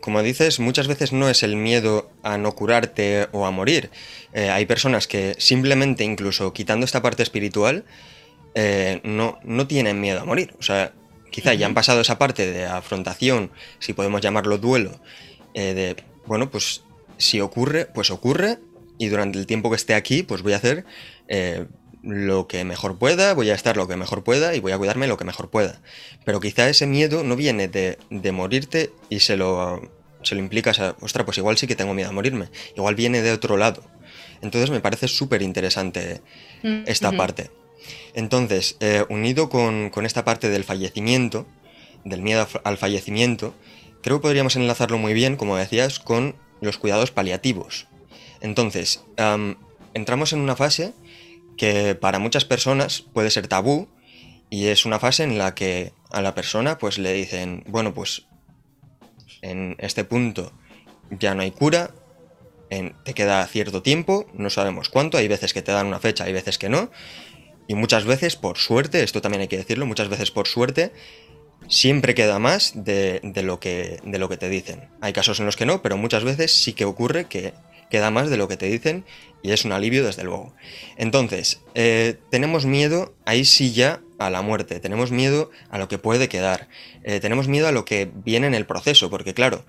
como 0.00 0.22
dices, 0.22 0.60
muchas 0.60 0.86
veces 0.86 1.12
no 1.12 1.28
es 1.28 1.42
el 1.42 1.56
miedo 1.56 2.10
a 2.22 2.38
no 2.38 2.54
curarte 2.54 3.28
o 3.32 3.46
a 3.46 3.50
morir. 3.50 3.90
Eh, 4.32 4.50
hay 4.50 4.66
personas 4.66 5.06
que 5.06 5.34
simplemente, 5.38 6.04
incluso 6.04 6.52
quitando 6.52 6.84
esta 6.84 7.02
parte 7.02 7.22
espiritual, 7.22 7.84
eh, 8.54 9.00
no, 9.04 9.38
no 9.42 9.66
tienen 9.66 10.00
miedo 10.00 10.20
a 10.20 10.24
morir. 10.24 10.54
O 10.58 10.62
sea, 10.62 10.92
quizá 11.30 11.54
ya 11.54 11.66
han 11.66 11.74
pasado 11.74 12.00
esa 12.00 12.18
parte 12.18 12.50
de 12.50 12.66
afrontación, 12.66 13.50
si 13.78 13.92
podemos 13.92 14.20
llamarlo 14.20 14.58
duelo, 14.58 15.00
eh, 15.54 15.74
de, 15.74 15.96
bueno, 16.26 16.50
pues 16.50 16.82
si 17.16 17.40
ocurre, 17.40 17.86
pues 17.86 18.10
ocurre, 18.10 18.58
y 18.98 19.08
durante 19.08 19.38
el 19.38 19.46
tiempo 19.46 19.70
que 19.70 19.76
esté 19.76 19.94
aquí, 19.94 20.22
pues 20.22 20.42
voy 20.42 20.52
a 20.52 20.56
hacer 20.56 20.84
eh, 21.28 21.66
lo 22.02 22.46
que 22.46 22.64
mejor 22.64 22.98
pueda, 22.98 23.34
voy 23.34 23.50
a 23.50 23.54
estar 23.54 23.76
lo 23.76 23.88
que 23.88 23.96
mejor 23.96 24.24
pueda 24.24 24.54
y 24.54 24.60
voy 24.60 24.72
a 24.72 24.78
cuidarme 24.78 25.06
lo 25.06 25.16
que 25.16 25.24
mejor 25.24 25.50
pueda. 25.50 25.80
Pero 26.24 26.40
quizá 26.40 26.68
ese 26.68 26.86
miedo 26.86 27.24
no 27.24 27.36
viene 27.36 27.68
de, 27.68 28.32
morirte 28.32 28.92
y 29.08 29.20
se 29.20 29.36
lo, 29.36 29.90
se 30.22 30.34
lo 30.34 30.40
implicas 30.40 30.80
a, 30.80 30.96
ostras, 31.00 31.24
pues 31.24 31.38
igual 31.38 31.56
sí 31.56 31.66
que 31.66 31.76
tengo 31.76 31.94
miedo 31.94 32.10
a 32.10 32.12
morirme, 32.12 32.48
igual 32.76 32.94
viene 32.94 33.22
de 33.22 33.32
otro 33.32 33.56
lado. 33.56 33.82
Entonces 34.42 34.70
me 34.70 34.80
parece 34.80 35.08
súper 35.08 35.42
interesante 35.42 36.22
esta 36.62 37.12
parte. 37.12 37.50
Entonces, 38.14 38.76
eh, 38.80 39.04
unido 39.08 39.48
con, 39.48 39.90
esta 40.04 40.24
parte 40.24 40.48
del 40.48 40.64
fallecimiento, 40.64 41.46
del 42.04 42.22
miedo 42.22 42.46
al 42.64 42.78
fallecimiento, 42.78 43.54
creo 44.02 44.18
que 44.18 44.22
podríamos 44.22 44.56
enlazarlo 44.56 44.98
muy 44.98 45.14
bien, 45.14 45.36
como 45.36 45.56
decías, 45.56 45.98
con 45.98 46.36
los 46.60 46.78
cuidados 46.78 47.10
paliativos. 47.10 47.86
Entonces, 48.40 49.04
entramos 49.94 50.32
en 50.32 50.40
una 50.40 50.56
fase 50.56 50.94
que 51.56 51.94
para 51.94 52.18
muchas 52.18 52.44
personas 52.44 53.02
puede 53.02 53.30
ser 53.30 53.48
tabú 53.48 53.88
y 54.48 54.66
es 54.66 54.86
una 54.86 54.98
fase 54.98 55.24
en 55.24 55.38
la 55.38 55.54
que 55.54 55.92
a 56.10 56.22
la 56.22 56.34
persona 56.34 56.78
pues 56.78 56.98
le 56.98 57.12
dicen, 57.12 57.64
bueno, 57.68 57.94
pues 57.94 58.26
en 59.42 59.76
este 59.78 60.04
punto 60.04 60.52
ya 61.10 61.34
no 61.34 61.42
hay 61.42 61.50
cura, 61.50 61.90
te 62.68 63.14
queda 63.14 63.46
cierto 63.46 63.82
tiempo, 63.82 64.26
no 64.32 64.48
sabemos 64.48 64.88
cuánto, 64.88 65.18
hay 65.18 65.28
veces 65.28 65.52
que 65.52 65.62
te 65.62 65.72
dan 65.72 65.86
una 65.86 65.98
fecha, 65.98 66.24
hay 66.24 66.32
veces 66.32 66.56
que 66.56 66.68
no, 66.68 66.90
y 67.68 67.74
muchas 67.74 68.04
veces, 68.04 68.36
por 68.36 68.58
suerte, 68.58 69.02
esto 69.02 69.20
también 69.20 69.42
hay 69.42 69.48
que 69.48 69.58
decirlo, 69.58 69.86
muchas 69.86 70.08
veces 70.08 70.30
por 70.30 70.48
suerte, 70.48 70.92
siempre 71.68 72.14
queda 72.14 72.38
más 72.38 72.72
de, 72.74 73.20
lo, 73.42 73.60
que, 73.60 74.00
de 74.04 74.18
lo 74.18 74.28
que 74.28 74.36
te 74.36 74.48
dicen. 74.48 74.88
Hay 75.00 75.12
casos 75.12 75.40
en 75.40 75.46
los 75.46 75.56
que 75.56 75.66
no, 75.66 75.82
pero 75.82 75.96
muchas 75.96 76.24
veces 76.24 76.52
sí 76.52 76.72
que 76.72 76.84
ocurre 76.84 77.26
que 77.26 77.54
queda 77.90 78.10
más 78.10 78.30
de 78.30 78.36
lo 78.36 78.48
que 78.48 78.56
te 78.56 78.66
dicen 78.66 79.04
y 79.42 79.50
es 79.50 79.64
un 79.64 79.72
alivio 79.72 80.04
desde 80.04 80.24
luego. 80.24 80.54
Entonces, 80.96 81.60
eh, 81.74 82.16
tenemos 82.30 82.64
miedo, 82.64 83.14
ahí 83.24 83.44
sí 83.44 83.72
ya, 83.72 84.00
a 84.18 84.30
la 84.30 84.42
muerte, 84.42 84.80
tenemos 84.80 85.10
miedo 85.10 85.50
a 85.70 85.78
lo 85.78 85.88
que 85.88 85.98
puede 85.98 86.28
quedar, 86.28 86.68
eh, 87.04 87.20
tenemos 87.20 87.48
miedo 87.48 87.68
a 87.68 87.72
lo 87.72 87.84
que 87.84 88.10
viene 88.14 88.46
en 88.46 88.54
el 88.54 88.66
proceso, 88.66 89.08
porque 89.10 89.32
claro, 89.34 89.64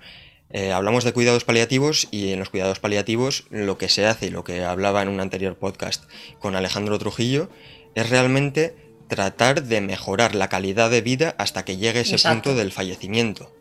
eh, 0.50 0.72
hablamos 0.72 1.04
de 1.04 1.14
cuidados 1.14 1.44
paliativos 1.44 2.08
y 2.10 2.32
en 2.32 2.38
los 2.38 2.50
cuidados 2.50 2.78
paliativos 2.78 3.46
lo 3.48 3.78
que 3.78 3.88
se 3.88 4.06
hace 4.06 4.26
y 4.26 4.30
lo 4.30 4.44
que 4.44 4.62
hablaba 4.62 5.00
en 5.00 5.08
un 5.08 5.20
anterior 5.20 5.56
podcast 5.56 6.04
con 6.38 6.54
Alejandro 6.54 6.98
Trujillo 6.98 7.48
es 7.94 8.10
realmente 8.10 8.74
tratar 9.08 9.64
de 9.64 9.80
mejorar 9.80 10.34
la 10.34 10.48
calidad 10.48 10.90
de 10.90 11.02
vida 11.02 11.34
hasta 11.38 11.64
que 11.64 11.76
llegue 11.76 12.00
ese 12.00 12.18
punto 12.18 12.54
del 12.54 12.72
fallecimiento. 12.72 13.52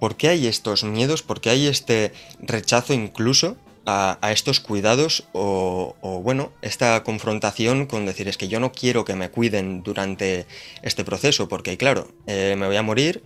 ¿Por 0.00 0.16
qué 0.16 0.28
hay 0.28 0.46
estos 0.46 0.84
miedos? 0.84 1.22
¿Por 1.22 1.40
qué 1.40 1.50
hay 1.50 1.66
este 1.66 2.12
rechazo 2.40 2.92
incluso 2.92 3.56
a, 3.86 4.18
estos 4.32 4.60
cuidados 4.60 5.28
o, 5.32 5.94
bueno, 6.22 6.52
esta 6.62 7.02
confrontación 7.04 7.86
con 7.86 8.06
decir 8.06 8.28
es 8.28 8.36
que 8.36 8.48
yo 8.48 8.58
no 8.60 8.72
quiero 8.72 9.04
que 9.04 9.14
me 9.14 9.30
cuiden 9.30 9.82
durante 9.82 10.46
este 10.82 11.04
proceso 11.04 11.48
porque 11.48 11.76
claro, 11.76 12.08
eh, 12.26 12.56
me 12.58 12.66
voy 12.66 12.76
a 12.76 12.82
morir 12.82 13.22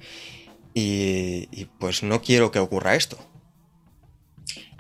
y 0.74 1.64
pues 1.80 2.04
no 2.04 2.22
quiero 2.22 2.52
que 2.52 2.60
ocurra 2.60 2.94
esto. 2.94 3.18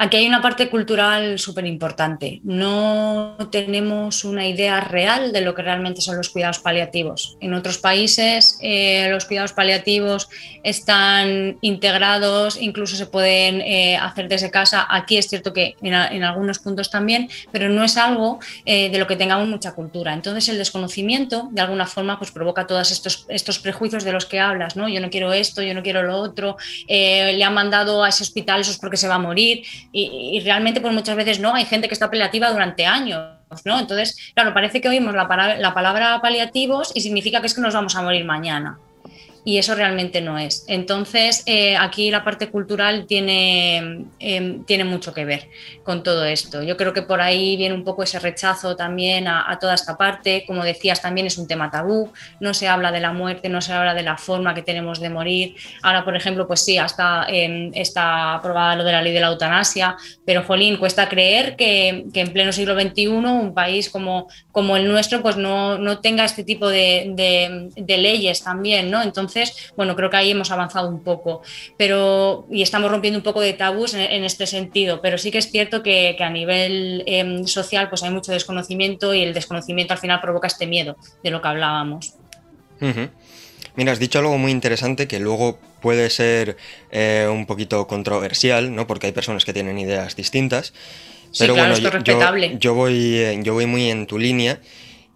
Aquí 0.00 0.16
hay 0.16 0.28
una 0.28 0.40
parte 0.40 0.70
cultural 0.70 1.40
súper 1.40 1.66
importante. 1.66 2.40
No 2.44 3.36
tenemos 3.50 4.22
una 4.22 4.46
idea 4.46 4.80
real 4.80 5.32
de 5.32 5.40
lo 5.40 5.56
que 5.56 5.62
realmente 5.62 6.00
son 6.00 6.16
los 6.16 6.28
cuidados 6.28 6.60
paliativos. 6.60 7.36
En 7.40 7.52
otros 7.52 7.78
países 7.78 8.60
eh, 8.62 9.08
los 9.10 9.24
cuidados 9.24 9.52
paliativos 9.52 10.28
están 10.62 11.58
integrados, 11.62 12.62
incluso 12.62 12.94
se 12.94 13.06
pueden 13.06 13.60
eh, 13.60 13.96
hacer 13.96 14.28
desde 14.28 14.52
casa. 14.52 14.86
Aquí 14.88 15.16
es 15.16 15.26
cierto 15.26 15.52
que 15.52 15.74
en, 15.82 15.94
algunos 16.22 16.60
puntos 16.60 16.92
también, 16.92 17.28
pero 17.50 17.68
no 17.68 17.82
es 17.82 17.96
algo 17.96 18.38
eh, 18.66 18.90
de 18.90 18.98
lo 18.98 19.08
que 19.08 19.16
tengamos 19.16 19.48
mucha 19.48 19.72
cultura. 19.72 20.14
Entonces 20.14 20.48
el 20.48 20.58
desconocimiento, 20.58 21.48
de 21.50 21.60
alguna 21.60 21.86
forma, 21.86 22.18
pues 22.18 22.30
provoca 22.30 22.68
todos 22.68 22.92
estos, 22.92 23.26
estos 23.28 23.58
prejuicios 23.58 24.04
de 24.04 24.12
los 24.12 24.26
que 24.26 24.38
hablas. 24.38 24.76
¿no? 24.76 24.88
Yo 24.88 25.00
no 25.00 25.10
quiero 25.10 25.32
esto, 25.32 25.60
yo 25.60 25.74
no 25.74 25.82
quiero 25.82 26.04
lo 26.04 26.18
otro. 26.18 26.56
le 26.86 27.42
han 27.42 27.54
mandado 27.54 28.04
a 28.04 28.10
ese 28.10 28.22
hospital, 28.22 28.60
eso 28.60 28.70
es 28.70 28.78
porque 28.78 28.96
se 28.96 29.08
va 29.08 29.16
a 29.16 29.18
morir 29.18 29.64
y, 29.92 30.40
realmente 30.44 30.80
pues 30.80 30.92
muchas 30.92 31.16
veces 31.16 31.40
no, 31.40 31.54
hay 31.54 31.64
gente 31.64 31.88
que 31.88 31.94
está 31.94 32.10
paliativa 32.10 32.50
durante 32.50 32.86
años, 32.86 33.20
¿no? 33.64 33.78
Entonces, 33.78 34.32
claro, 34.34 34.52
parece 34.52 34.80
que 34.80 34.88
oímos 34.88 35.14
la, 35.14 35.56
la 35.58 35.74
palabra 35.74 36.20
paliativos 36.20 36.92
y 36.94 37.00
significa 37.00 37.40
que 37.40 37.46
es 37.46 37.54
que 37.54 37.60
nos 37.60 37.74
vamos 37.74 37.96
a 37.96 38.02
morir 38.02 38.24
mañana 38.24 38.78
y 39.48 39.56
eso 39.56 39.74
realmente 39.74 40.20
no 40.20 40.36
es. 40.36 40.66
Entonces, 40.68 41.42
eh, 41.46 41.74
aquí 41.74 42.10
la 42.10 42.22
parte 42.22 42.50
cultural 42.50 43.06
tiene, 43.06 44.04
em, 44.18 44.62
tiene 44.66 44.84
mucho 44.84 45.14
que 45.14 45.24
ver 45.24 45.48
con 45.82 46.02
todo 46.02 46.26
esto. 46.26 46.62
Yo 46.62 46.76
creo 46.76 46.92
que 46.92 47.00
por 47.00 47.22
ahí 47.22 47.56
viene 47.56 47.74
un 47.74 47.82
poco 47.82 48.02
ese 48.02 48.18
rechazo 48.18 48.76
también 48.76 49.26
a, 49.26 49.56
toda 49.58 49.72
esta 49.72 49.96
parte. 49.96 50.44
Como 50.46 50.62
decías, 50.64 51.00
también 51.00 51.26
es 51.26 51.38
un 51.38 51.48
tema 51.48 51.70
tabú. 51.70 52.12
No 52.40 52.52
se 52.52 52.68
habla 52.68 52.92
de 52.92 53.00
la 53.00 53.14
muerte, 53.14 53.48
no 53.48 53.62
se 53.62 53.72
habla 53.72 53.94
de 53.94 54.02
la 54.02 54.18
forma 54.18 54.54
que 54.54 54.60
tenemos 54.60 55.00
de 55.00 55.08
morir. 55.08 55.56
Ahora, 55.82 56.04
por 56.04 56.14
ejemplo, 56.14 56.46
pues 56.46 56.62
sí, 56.62 56.76
hasta 56.76 57.24
em, 57.30 57.70
está 57.72 58.34
aprobada 58.34 58.76
lo 58.76 58.84
de 58.84 58.92
la 58.92 59.00
ley 59.00 59.14
de 59.14 59.20
la 59.20 59.28
eutanasia, 59.28 59.96
pero, 60.26 60.42
jolín, 60.42 60.76
cuesta 60.76 61.08
creer 61.08 61.56
que, 61.56 62.04
en 62.12 62.32
pleno 62.34 62.52
siglo 62.52 62.78
XXI 62.78 63.06
un 63.06 63.54
país 63.54 63.88
como, 63.88 64.28
como 64.52 64.76
el 64.76 64.86
nuestro 64.86 65.22
pues 65.22 65.38
no, 65.38 65.78
no 65.78 66.00
tenga 66.00 66.26
este 66.26 66.44
tipo 66.44 66.68
de, 66.68 67.70
de 67.74 67.96
leyes 67.96 68.42
también, 68.44 68.90
¿no? 68.90 69.00
Entonces, 69.00 69.37
bueno, 69.76 69.96
creo 69.96 70.10
que 70.10 70.16
ahí 70.16 70.30
hemos 70.30 70.50
avanzado 70.50 70.88
un 70.88 71.02
poco, 71.02 71.42
pero 71.76 72.46
y 72.50 72.62
estamos 72.62 72.90
rompiendo 72.90 73.18
un 73.18 73.22
poco 73.22 73.40
de 73.40 73.52
tabús 73.52 73.94
en, 73.94 74.24
este 74.24 74.46
sentido, 74.46 75.00
pero 75.00 75.18
sí 75.18 75.30
que 75.30 75.38
es 75.38 75.50
cierto 75.50 75.82
que, 75.82 76.16
a 76.18 76.30
nivel 76.30 77.04
em, 77.06 77.46
social 77.46 77.88
pues 77.88 78.02
hay 78.02 78.10
mucho 78.10 78.32
desconocimiento 78.32 79.14
y 79.14 79.22
el 79.22 79.34
desconocimiento 79.34 79.92
al 79.92 79.98
final 79.98 80.20
provoca 80.20 80.46
este 80.46 80.66
miedo 80.66 80.96
de 81.22 81.30
lo 81.30 81.40
que 81.40 81.48
hablábamos. 81.48 82.14
Mira, 83.74 83.92
has 83.92 83.98
dicho 83.98 84.18
algo 84.18 84.38
muy 84.38 84.50
interesante 84.50 85.06
que 85.06 85.20
luego 85.20 85.58
puede 85.80 86.10
ser 86.10 86.56
eh, 86.90 87.28
un 87.30 87.46
poquito 87.46 87.86
controversial, 87.86 88.74
¿no? 88.74 88.86
Porque 88.86 89.06
hay 89.06 89.12
personas 89.12 89.44
que 89.44 89.52
tienen 89.52 89.78
ideas 89.78 90.16
distintas. 90.16 90.72
Pero 91.38 91.54
bueno, 91.54 91.74
yo, 92.58 92.74
voy, 92.74 93.16
eh, 93.18 93.38
yo 93.42 93.54
voy 93.54 93.66
muy 93.66 93.90
en 93.90 94.06
tu 94.06 94.18
línea 94.18 94.60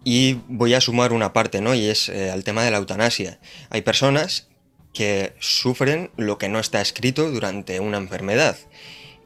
y 0.03 0.39
voy 0.47 0.73
a 0.73 0.81
sumar 0.81 1.13
una 1.13 1.33
parte, 1.33 1.61
¿no? 1.61 1.73
Y 1.73 1.85
es 1.85 2.09
eh, 2.09 2.31
el 2.33 2.43
tema 2.43 2.63
de 2.63 2.71
la 2.71 2.77
eutanasia. 2.77 3.39
Hay 3.69 3.81
personas 3.81 4.47
que 4.93 5.33
sufren 5.39 6.11
lo 6.17 6.37
que 6.37 6.49
no 6.49 6.59
está 6.59 6.81
escrito 6.81 7.31
durante 7.31 7.79
una 7.79 7.97
enfermedad. 7.97 8.57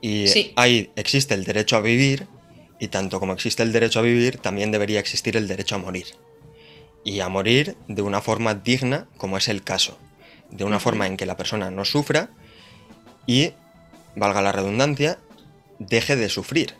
Y 0.01 0.53
ahí 0.55 0.91
existe 0.95 1.33
el 1.33 1.43
derecho 1.43 1.75
a 1.75 1.81
vivir, 1.81 2.27
y 2.79 2.87
tanto 2.89 3.19
como 3.19 3.33
existe 3.33 3.63
el 3.63 3.73
derecho 3.73 3.99
a 3.99 4.03
vivir, 4.03 4.37
también 4.37 4.71
debería 4.71 4.99
existir 4.99 5.35
el 5.35 5.47
derecho 5.47 5.75
a 5.75 5.79
morir. 5.79 6.05
Y 7.03 7.19
a 7.19 7.29
morir 7.29 7.75
de 7.87 8.01
una 8.01 8.21
forma 8.21 8.53
digna, 8.53 9.07
como 9.17 9.37
es 9.37 9.47
el 9.47 9.63
caso. 9.63 9.97
De 10.51 10.63
una 10.63 10.79
forma 10.79 11.07
en 11.07 11.17
que 11.17 11.25
la 11.25 11.37
persona 11.37 11.71
no 11.71 11.83
sufra 11.83 12.29
y, 13.25 13.53
valga 14.15 14.41
la 14.41 14.51
redundancia, 14.51 15.17
deje 15.79 16.15
de 16.15 16.29
sufrir. 16.29 16.75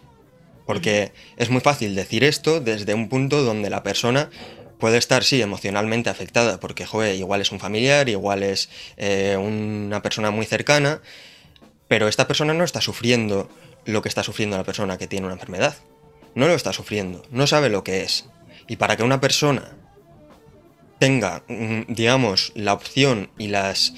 Porque 0.68 1.13
es 1.38 1.49
muy 1.49 1.61
fácil 1.61 1.95
decir 1.95 2.24
esto 2.24 2.59
desde 2.59 2.93
un 2.93 3.09
punto 3.09 3.41
donde 3.41 3.72
la 3.72 3.82
persona 3.82 4.30
puede 4.78 4.97
estar, 4.97 5.24
sí, 5.24 5.41
emocionalmente 5.41 6.11
afectada, 6.11 6.59
porque, 6.59 6.86
joder, 6.86 7.15
igual 7.15 7.41
es 7.41 7.51
un 7.51 7.59
familiar, 7.59 8.09
igual 8.09 8.43
es 8.43 8.70
eh, 8.97 9.36
una 9.38 10.03
persona 10.03 10.30
muy 10.30 10.45
cercana, 10.45 11.01
pero 11.88 12.07
esta 12.07 12.28
persona 12.28 12.53
no 12.53 12.63
está 12.63 12.82
sufriendo 12.82 13.49
lo 13.86 14.01
que 14.01 14.09
está 14.09 14.22
sufriendo 14.22 14.57
la 14.57 14.63
persona 14.63 14.97
que 14.97 15.07
tiene 15.07 15.26
una 15.26 15.36
enfermedad. 15.36 15.78
No 16.36 16.47
lo 16.47 16.53
está 16.53 16.74
sufriendo, 16.74 17.24
no 17.32 17.47
sabe 17.47 17.70
lo 17.70 17.84
que 17.84 18.01
es. 18.03 18.26
Y 18.68 18.76
para 18.76 18.97
que 18.97 19.03
una 19.03 19.22
persona 19.22 19.72
tenga, 20.99 21.43
mm, 21.47 21.93
digamos, 21.93 22.51
la 22.55 22.74
opción 22.74 23.30
y 23.38 23.47
las 23.47 23.93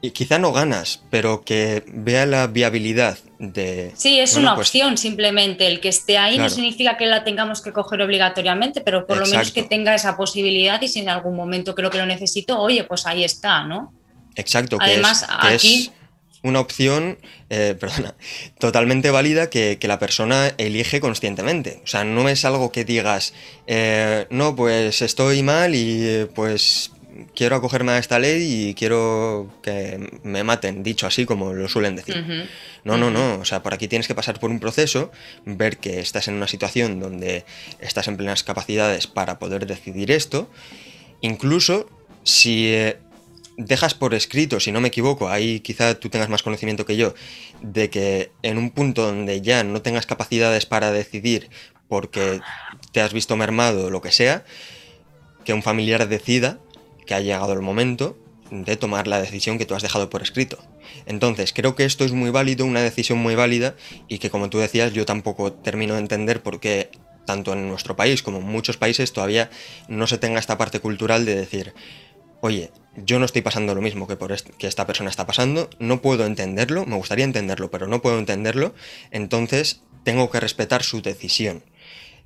y 0.00 0.12
quizá 0.12 0.38
no 0.38 0.52
ganas, 0.52 1.02
pero 1.10 1.42
que 1.44 1.82
vea 1.88 2.24
la 2.24 2.46
viabilidad 2.46 3.18
de... 3.38 3.92
Sí, 3.96 4.20
es 4.20 4.36
una 4.36 4.54
pues 4.54 4.68
opción 4.68 4.96
simplemente. 4.96 5.66
El 5.66 5.80
que 5.80 5.88
esté 5.88 6.18
ahí 6.18 6.38
no 6.38 6.48
significa 6.48 6.96
que 6.96 7.06
la 7.06 7.24
tengamos 7.24 7.62
que 7.62 7.72
coger 7.72 8.02
obligatoriamente, 8.02 8.80
pero 8.80 9.06
por 9.06 9.16
lo 9.16 9.26
menos 9.26 9.50
que 9.50 9.64
tenga 9.64 9.94
esa 9.94 10.16
posibilidad 10.16 10.80
y 10.82 10.88
si 10.88 11.00
en 11.00 11.08
algún 11.08 11.34
momento 11.34 11.74
creo 11.74 11.90
que 11.90 11.98
lo 11.98 12.06
necesito, 12.06 12.60
oye, 12.60 12.84
pues 12.84 13.06
ahí 13.06 13.24
está, 13.24 13.64
¿no? 13.64 13.92
Exacto, 14.36 14.78
que, 14.78 14.84
Además, 14.84 15.26
es, 15.50 15.54
aquí... 15.54 15.90
una 16.42 16.60
opción, 16.60 17.18
eh, 17.50 17.76
perdona, 17.80 18.14
totalmente 18.60 19.10
válida 19.10 19.50
que, 19.50 19.78
la 19.82 19.98
persona 19.98 20.52
elige 20.58 21.00
conscientemente. 21.00 21.80
O 21.82 21.88
sea, 21.88 22.04
no 22.04 22.28
es 22.28 22.44
algo 22.44 22.70
que 22.70 22.84
digas, 22.84 23.34
eh, 23.66 24.28
no, 24.30 24.54
pues 24.54 25.02
estoy 25.02 25.42
mal 25.42 25.74
y 25.74 26.28
pues 26.36 26.92
quiero 27.34 27.56
acogerme 27.56 27.92
a 27.92 27.98
esta 27.98 28.18
ley 28.18 28.68
y 28.68 28.74
quiero 28.74 29.50
que 29.62 30.20
me 30.22 30.44
maten, 30.44 30.82
dicho 30.82 31.06
así 31.06 31.24
como 31.24 31.52
lo 31.52 31.68
suelen 31.68 31.96
decir. 31.96 32.48
No, 32.84 32.96
no, 32.96 33.10
no, 33.10 33.38
o 33.40 33.44
sea, 33.44 33.62
por 33.62 33.74
aquí 33.74 33.88
tienes 33.88 34.08
que 34.08 34.14
pasar 34.14 34.38
por 34.40 34.50
un 34.50 34.60
proceso, 34.60 35.10
ver 35.44 35.78
que 35.78 36.00
estás 36.00 36.28
en 36.28 36.34
una 36.34 36.48
situación 36.48 37.00
donde 37.00 37.44
estás 37.80 38.08
en 38.08 38.16
plenas 38.16 38.42
capacidades 38.42 39.06
para 39.06 39.38
poder 39.38 39.66
decidir 39.66 40.10
esto, 40.10 40.50
incluso 41.20 41.88
si 42.22 42.68
eh, 42.68 42.98
dejas 43.56 43.94
por 43.94 44.14
escrito, 44.14 44.60
si 44.60 44.72
no 44.72 44.80
me 44.80 44.88
equivoco, 44.88 45.28
ahí 45.28 45.60
quizá 45.60 45.94
tú 45.98 46.08
tengas 46.08 46.28
más 46.28 46.42
conocimiento 46.42 46.86
que 46.86 46.96
yo, 46.96 47.14
de 47.60 47.90
que 47.90 48.30
en 48.42 48.58
un 48.58 48.70
punto 48.70 49.06
donde 49.06 49.40
ya 49.40 49.64
no 49.64 49.82
tengas 49.82 50.06
capacidades 50.06 50.66
para 50.66 50.92
decidir 50.92 51.50
porque 51.88 52.40
te 52.92 53.00
has 53.00 53.12
visto 53.12 53.36
mermado 53.36 53.86
o 53.86 53.90
lo 53.90 54.00
que 54.00 54.12
sea, 54.12 54.44
que 55.44 55.54
un 55.54 55.62
familiar 55.62 56.08
decida 56.08 56.60
que 57.08 57.14
ha 57.14 57.20
llegado 57.20 57.54
el 57.54 57.62
momento 57.62 58.16
de 58.50 58.76
tomar 58.76 59.08
la 59.08 59.20
decisión 59.20 59.58
que 59.58 59.66
tú 59.66 59.74
has 59.74 59.82
dejado 59.82 60.10
por 60.10 60.22
escrito. 60.22 60.58
Entonces, 61.06 61.52
creo 61.52 61.74
que 61.74 61.84
esto 61.84 62.04
es 62.04 62.12
muy 62.12 62.30
válido, 62.30 62.64
una 62.64 62.82
decisión 62.82 63.18
muy 63.18 63.34
válida 63.34 63.74
y 64.06 64.18
que 64.18 64.30
como 64.30 64.50
tú 64.50 64.58
decías, 64.58 64.92
yo 64.92 65.04
tampoco 65.06 65.52
termino 65.52 65.94
de 65.94 66.00
entender 66.00 66.42
por 66.42 66.60
qué 66.60 66.90
tanto 67.26 67.52
en 67.52 67.68
nuestro 67.68 67.96
país 67.96 68.22
como 68.22 68.38
en 68.38 68.44
muchos 68.44 68.76
países 68.76 69.12
todavía 69.12 69.50
no 69.88 70.06
se 70.06 70.18
tenga 70.18 70.38
esta 70.38 70.56
parte 70.56 70.80
cultural 70.80 71.24
de 71.24 71.34
decir, 71.34 71.74
oye, 72.40 72.70
yo 72.96 73.18
no 73.18 73.24
estoy 73.24 73.42
pasando 73.42 73.74
lo 73.74 73.82
mismo 73.82 74.06
que, 74.06 74.16
por 74.16 74.34
que 74.34 74.66
esta 74.66 74.86
persona 74.86 75.10
está 75.10 75.26
pasando, 75.26 75.68
no 75.78 76.00
puedo 76.00 76.24
entenderlo, 76.24 76.86
me 76.86 76.96
gustaría 76.96 77.24
entenderlo, 77.24 77.70
pero 77.70 77.86
no 77.86 78.00
puedo 78.00 78.18
entenderlo, 78.18 78.74
entonces 79.10 79.82
tengo 80.04 80.30
que 80.30 80.40
respetar 80.40 80.82
su 80.82 81.02
decisión. 81.02 81.64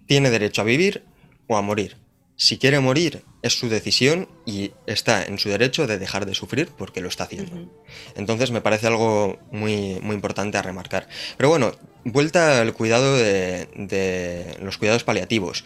Tiene 0.07 0.30
derecho 0.30 0.62
a 0.62 0.64
vivir 0.64 1.05
o 1.47 1.57
a 1.57 1.62
morir. 1.62 2.01
Si 2.37 2.59
quiere 2.59 2.80
morir, 2.80 3.22
es 3.43 3.59
su 3.59 3.68
decisión 3.68 4.28
y 4.47 4.72
está 4.87 5.22
en 5.22 5.39
su 5.39 5.49
derecho 5.49 5.87
de 5.87 5.99
dejar 5.99 6.26
de 6.26 6.35
sufrir 6.35 6.68
porque 6.76 7.01
lo 7.01 7.09
está 7.09 7.24
haciendo. 7.24 7.68
Entonces 8.16 8.51
me 8.51 8.61
parece 8.61 8.87
algo 8.87 9.39
muy, 9.51 10.01
muy 10.01 10.14
importante 10.14 10.59
a 10.59 10.62
remarcar. 10.62 11.09
Pero 11.37 11.51
bueno, 11.51 11.72
vuelta 12.05 12.61
al 12.61 12.72
cuidado 12.72 13.16
de, 13.16 14.57
los 14.61 14.78
cuidados 14.78 15.05
paliativos. 15.05 15.64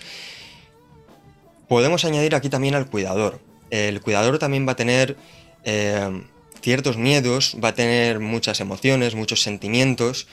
Podemos 1.69 2.05
añadir 2.05 2.35
aquí 2.35 2.49
también 2.49 2.75
al 2.75 2.91
cuidador. 2.91 3.41
El 3.71 4.01
cuidador 4.01 4.39
también 4.39 4.67
va 4.67 4.73
a 4.73 4.77
tener 4.77 5.17
eh, 5.65 6.23
ciertos 6.61 6.97
miedos, 6.97 7.57
va 7.63 7.69
a 7.69 7.75
tener 7.75 8.21
muchas 8.21 8.61
emociones, 8.61 9.15
muchos 9.15 9.43
sentimientos 9.43 10.29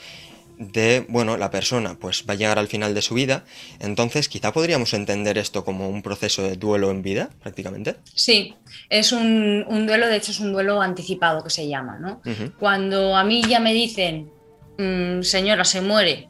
de, 0.58 1.06
bueno, 1.08 1.36
la 1.36 1.50
persona 1.50 1.96
pues 1.98 2.24
va 2.28 2.34
a 2.34 2.36
llegar 2.36 2.58
al 2.58 2.68
final 2.68 2.94
de 2.94 3.02
su 3.02 3.14
vida, 3.14 3.44
entonces 3.80 4.28
quizá 4.28 4.52
podríamos 4.52 4.94
entender 4.94 5.38
esto 5.38 5.64
como 5.64 5.88
un 5.88 6.02
proceso 6.02 6.42
de 6.42 6.56
duelo 6.56 6.90
en 6.90 7.02
vida, 7.02 7.30
prácticamente. 7.42 7.96
Sí, 8.14 8.54
es 8.88 9.12
un, 9.12 9.64
duelo, 9.86 10.06
de 10.06 10.16
hecho 10.16 10.30
es 10.30 10.40
un 10.40 10.52
duelo 10.52 10.80
anticipado 10.80 11.42
que 11.42 11.50
se 11.50 11.68
llama, 11.68 11.98
¿no? 11.98 12.20
Cuando 12.58 13.16
a 13.16 13.24
mí 13.24 13.42
ya 13.42 13.60
me 13.60 13.72
dicen, 13.72 14.30
mm, 14.78 15.22
señora, 15.22 15.64
se 15.64 15.80
muere, 15.80 16.28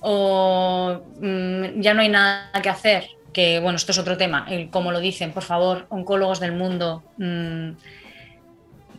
o 0.00 1.00
mm, 1.20 1.80
ya 1.80 1.94
no 1.94 2.02
hay 2.02 2.08
nada 2.08 2.50
que 2.62 2.68
hacer, 2.68 3.08
que 3.32 3.58
bueno, 3.60 3.76
esto 3.76 3.92
es 3.92 3.98
otro 3.98 4.16
tema, 4.16 4.46
el 4.48 4.70
cómo 4.70 4.92
lo 4.92 5.00
dicen, 5.00 5.32
por 5.32 5.42
favor, 5.42 5.86
oncólogos 5.88 6.40
del 6.40 6.52
mundo. 6.52 7.02
Mm, 7.18 7.72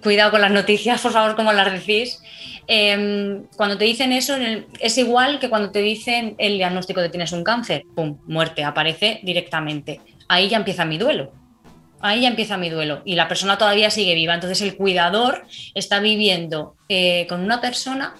cuidado 0.05 0.29
con 0.29 0.41
las 0.41 0.51
noticias, 0.51 1.01
por 1.01 1.11
favor, 1.11 1.35
como 1.35 1.51
las 1.51 1.73
decís. 1.73 2.21
Em, 2.67 3.47
cuando 3.57 3.75
te 3.75 3.85
dicen 3.85 4.11
eso, 4.11 4.35
es 4.79 4.97
igual 4.99 5.39
que 5.39 5.49
cuando 5.49 5.71
te 5.71 5.79
dicen 5.79 6.35
el 6.37 6.57
diagnóstico 6.57 7.01
de 7.01 7.09
tienes 7.09 7.31
un 7.31 7.43
cáncer, 7.43 7.83
¡pum! 7.95 8.19
Muerte, 8.27 8.63
aparece 8.63 9.19
directamente. 9.23 9.99
Ahí 10.27 10.47
ya 10.47 10.57
empieza 10.57 10.85
mi 10.85 10.99
duelo. 10.99 11.33
Ahí 12.01 12.21
ya 12.21 12.27
empieza 12.27 12.55
mi 12.55 12.69
duelo. 12.69 13.01
Y 13.03 13.15
la 13.15 13.27
persona 13.27 13.57
todavía 13.57 13.89
sigue 13.89 14.13
viva. 14.13 14.35
Entonces 14.35 14.61
el 14.61 14.75
cuidador 14.77 15.47
está 15.73 15.99
viviendo 15.99 16.75
eh, 16.87 17.25
con 17.27 17.41
una 17.41 17.59
persona 17.59 18.13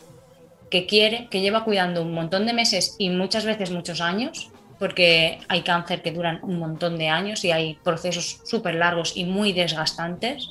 que 0.72 0.88
quiere, 0.88 1.28
que 1.30 1.42
lleva 1.42 1.64
cuidando 1.64 2.02
un 2.02 2.14
montón 2.14 2.48
de 2.48 2.54
meses 2.54 2.96
y 2.98 3.12
muchas 3.12 3.46
veces 3.46 3.70
muchos 3.70 4.02
años, 4.02 4.50
porque 4.80 5.38
hay 5.50 5.62
cáncer 5.62 6.02
que 6.02 6.12
duran 6.12 6.40
un 6.42 6.58
montón 6.58 6.98
de 6.98 7.10
años 7.10 7.46
y 7.46 7.52
hay 7.52 7.76
procesos 7.84 8.42
súper 8.44 8.74
largos 8.74 9.16
y 9.16 9.26
muy 9.26 9.54
desgastantes 9.54 10.50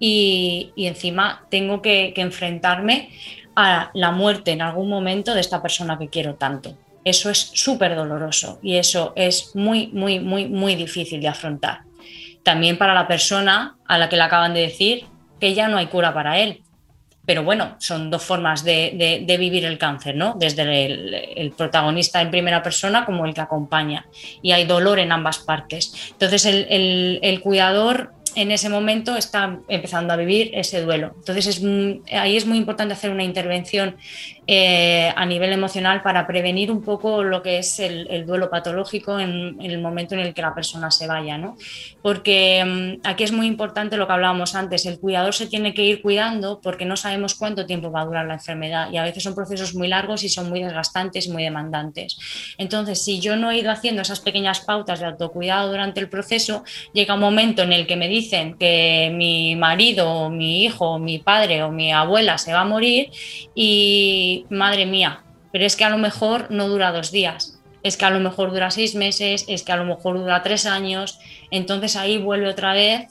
y, 0.00 0.72
encima 0.76 1.46
tengo 1.50 1.82
que, 1.82 2.12
enfrentarme 2.16 3.10
a 3.54 3.90
la 3.94 4.10
muerte 4.10 4.52
en 4.52 4.62
algún 4.62 4.88
momento 4.88 5.34
de 5.34 5.40
esta 5.40 5.62
persona 5.62 5.98
que 5.98 6.08
quiero 6.08 6.34
tanto. 6.34 6.76
Eso 7.04 7.30
es 7.30 7.38
súper 7.54 7.94
doloroso 7.94 8.58
y 8.62 8.76
eso 8.76 9.12
es 9.16 9.54
muy, 9.54 9.88
muy, 9.88 10.18
muy, 10.18 10.48
muy 10.48 10.74
difícil 10.74 11.20
de 11.20 11.28
afrontar. 11.28 11.80
También 12.42 12.78
para 12.78 12.94
la 12.94 13.06
persona 13.06 13.76
a 13.86 13.98
la 13.98 14.08
que 14.08 14.16
le 14.16 14.22
acaban 14.22 14.54
de 14.54 14.60
decir 14.60 15.04
que 15.38 15.54
ya 15.54 15.68
no 15.68 15.76
hay 15.76 15.86
cura 15.86 16.12
para 16.12 16.38
él. 16.38 16.62
Pero 17.26 17.44
bueno, 17.44 17.76
son 17.78 18.10
dos 18.10 18.24
formas 18.24 18.64
de, 18.64 19.24
vivir 19.38 19.64
el 19.64 19.78
cáncer, 19.78 20.16
¿no? 20.16 20.34
Desde 20.36 20.64
el, 21.36 21.52
protagonista 21.52 22.20
en 22.20 22.30
primera 22.30 22.62
persona 22.62 23.04
como 23.04 23.24
el 23.24 23.34
que 23.34 23.40
acompaña. 23.40 24.06
Y 24.42 24.52
hay 24.52 24.64
dolor 24.64 24.98
en 24.98 25.12
ambas 25.12 25.38
partes. 25.38 25.92
Entonces 26.10 26.44
el, 26.44 27.40
cuidador 27.40 28.14
en 28.34 28.50
ese 28.50 28.68
momento 28.68 29.16
está 29.16 29.60
empezando 29.68 30.12
a 30.12 30.16
vivir 30.16 30.50
ese 30.54 30.82
duelo. 30.82 31.12
Entonces 31.16 31.46
es, 31.46 31.62
ahí 32.12 32.36
es 32.36 32.46
muy 32.46 32.58
importante 32.58 32.94
hacer 32.94 33.10
una 33.10 33.24
intervención 33.24 33.96
eh, 34.52 35.12
a 35.14 35.26
nivel 35.26 35.52
emocional 35.52 36.02
para 36.02 36.26
prevenir 36.26 36.72
un 36.72 36.82
poco 36.82 37.22
lo 37.22 37.40
que 37.40 37.58
es 37.58 37.78
el, 37.78 38.26
duelo 38.26 38.50
patológico 38.50 39.20
en, 39.20 39.56
el 39.60 39.80
momento 39.80 40.16
en 40.16 40.22
el 40.22 40.34
que 40.34 40.42
la 40.42 40.52
persona 40.52 40.90
se 40.90 41.06
vaya. 41.06 41.38
¿no? 41.38 41.56
Porque 42.02 42.98
mm, 43.00 43.06
aquí 43.06 43.22
es 43.22 43.30
muy 43.30 43.46
importante 43.46 43.96
lo 43.96 44.08
que 44.08 44.12
hablábamos 44.12 44.56
antes, 44.56 44.86
el 44.86 44.98
cuidador 44.98 45.34
se 45.34 45.46
tiene 45.46 45.72
que 45.72 45.84
ir 45.84 46.02
cuidando 46.02 46.60
porque 46.60 46.84
no 46.84 46.96
sabemos 46.96 47.36
cuánto 47.36 47.64
tiempo 47.64 47.92
va 47.92 48.00
a 48.00 48.06
durar 48.06 48.26
la 48.26 48.34
enfermedad 48.34 48.90
y 48.90 48.96
a 48.96 49.04
veces 49.04 49.22
son 49.22 49.36
procesos 49.36 49.76
muy 49.76 49.86
largos 49.86 50.24
y 50.24 50.28
son 50.28 50.48
muy 50.48 50.60
desgastantes, 50.60 51.28
muy 51.28 51.44
demandantes. 51.44 52.18
Entonces, 52.58 53.04
si 53.04 53.20
yo 53.20 53.36
no 53.36 53.52
he 53.52 53.58
ido 53.58 53.70
haciendo 53.70 54.02
esas 54.02 54.18
pequeñas 54.18 54.62
pautas 54.62 54.98
de 54.98 55.06
autocuidado 55.06 55.70
durante 55.70 56.00
el 56.00 56.08
proceso, 56.08 56.64
llega 56.92 57.14
un 57.14 57.20
momento 57.20 57.62
en 57.62 57.72
el 57.72 57.86
que 57.86 57.94
me 57.94 58.08
dicen 58.08 58.56
que 58.58 59.12
mi 59.14 59.54
marido, 59.54 60.10
o 60.10 60.28
mi 60.28 60.64
hijo, 60.64 60.94
o 60.94 60.98
mi 60.98 61.20
padre 61.20 61.62
o 61.62 61.70
mi 61.70 61.92
abuela 61.92 62.36
se 62.36 62.52
va 62.52 62.62
a 62.62 62.64
morir 62.64 63.10
y 63.54 64.39
madre 64.48 64.86
mía, 64.86 65.22
pero 65.52 65.64
es 65.64 65.76
que 65.76 65.84
a 65.84 65.90
lo 65.90 65.98
mejor 65.98 66.50
no 66.50 66.68
dura 66.68 66.92
dos 66.92 67.10
días, 67.10 67.60
es 67.82 67.96
que 67.96 68.04
a 68.04 68.10
lo 68.10 68.20
mejor 68.20 68.50
dura 68.50 68.70
seis 68.70 68.94
meses, 68.94 69.44
es 69.48 69.62
que 69.62 69.72
a 69.72 69.76
lo 69.76 69.84
mejor 69.84 70.18
dura 70.18 70.42
tres 70.42 70.66
años, 70.66 71.18
entonces 71.50 71.96
ahí 71.96 72.18
vuelve 72.18 72.48
otra 72.48 72.72
vez 72.72 73.08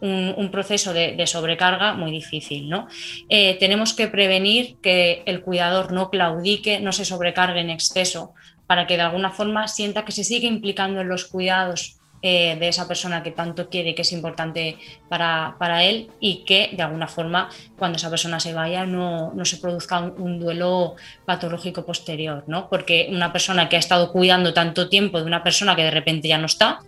un, 0.00 0.50
proceso 0.50 0.92
de, 0.92 1.26
sobrecarga 1.26 1.94
muy 1.94 2.10
difícil. 2.10 2.68
¿no? 2.68 2.88
Eh, 3.28 3.56
tenemos 3.60 3.94
que 3.94 4.08
prevenir 4.08 4.76
que 4.82 5.22
el 5.26 5.42
cuidador 5.42 5.92
no 5.92 6.10
claudique, 6.10 6.80
no 6.80 6.92
se 6.92 7.04
sobrecargue 7.04 7.60
en 7.60 7.70
exceso, 7.70 8.34
para 8.66 8.86
que 8.86 8.96
de 8.96 9.02
alguna 9.02 9.30
forma 9.30 9.68
sienta 9.68 10.04
que 10.04 10.12
se 10.12 10.24
sigue 10.24 10.48
implicando 10.48 11.00
en 11.00 11.08
los 11.08 11.26
cuidados 11.26 12.00
eh, 12.24 12.56
de 12.56 12.68
esa 12.68 12.86
persona 12.86 13.24
que 13.24 13.32
tanto 13.32 13.68
quiere 13.68 13.96
que 13.96 14.02
es 14.02 14.12
importante 14.12 14.78
para, 15.08 15.56
para, 15.58 15.82
él 15.82 16.08
y 16.20 16.44
que 16.44 16.70
de 16.72 16.84
alguna 16.84 17.08
forma 17.08 17.48
cuando 17.76 17.96
esa 17.96 18.10
persona 18.10 18.38
se 18.38 18.54
vaya 18.54 18.86
no, 18.86 19.32
no 19.34 19.44
se 19.44 19.56
produzca 19.56 19.98
un, 19.98 20.38
duelo 20.38 20.94
patológico 21.24 21.84
posterior, 21.84 22.44
¿no? 22.46 22.68
Porque 22.68 23.08
una 23.10 23.32
persona 23.32 23.68
que 23.68 23.74
ha 23.74 23.80
estado 23.80 24.12
cuidando 24.12 24.54
tanto 24.54 24.88
tiempo 24.88 25.18
de 25.18 25.24
una 25.24 25.42
persona 25.42 25.74
que 25.74 25.82
de 25.82 25.90
repente 25.90 26.28
ya 26.28 26.38
no 26.38 26.46
está, 26.46 26.78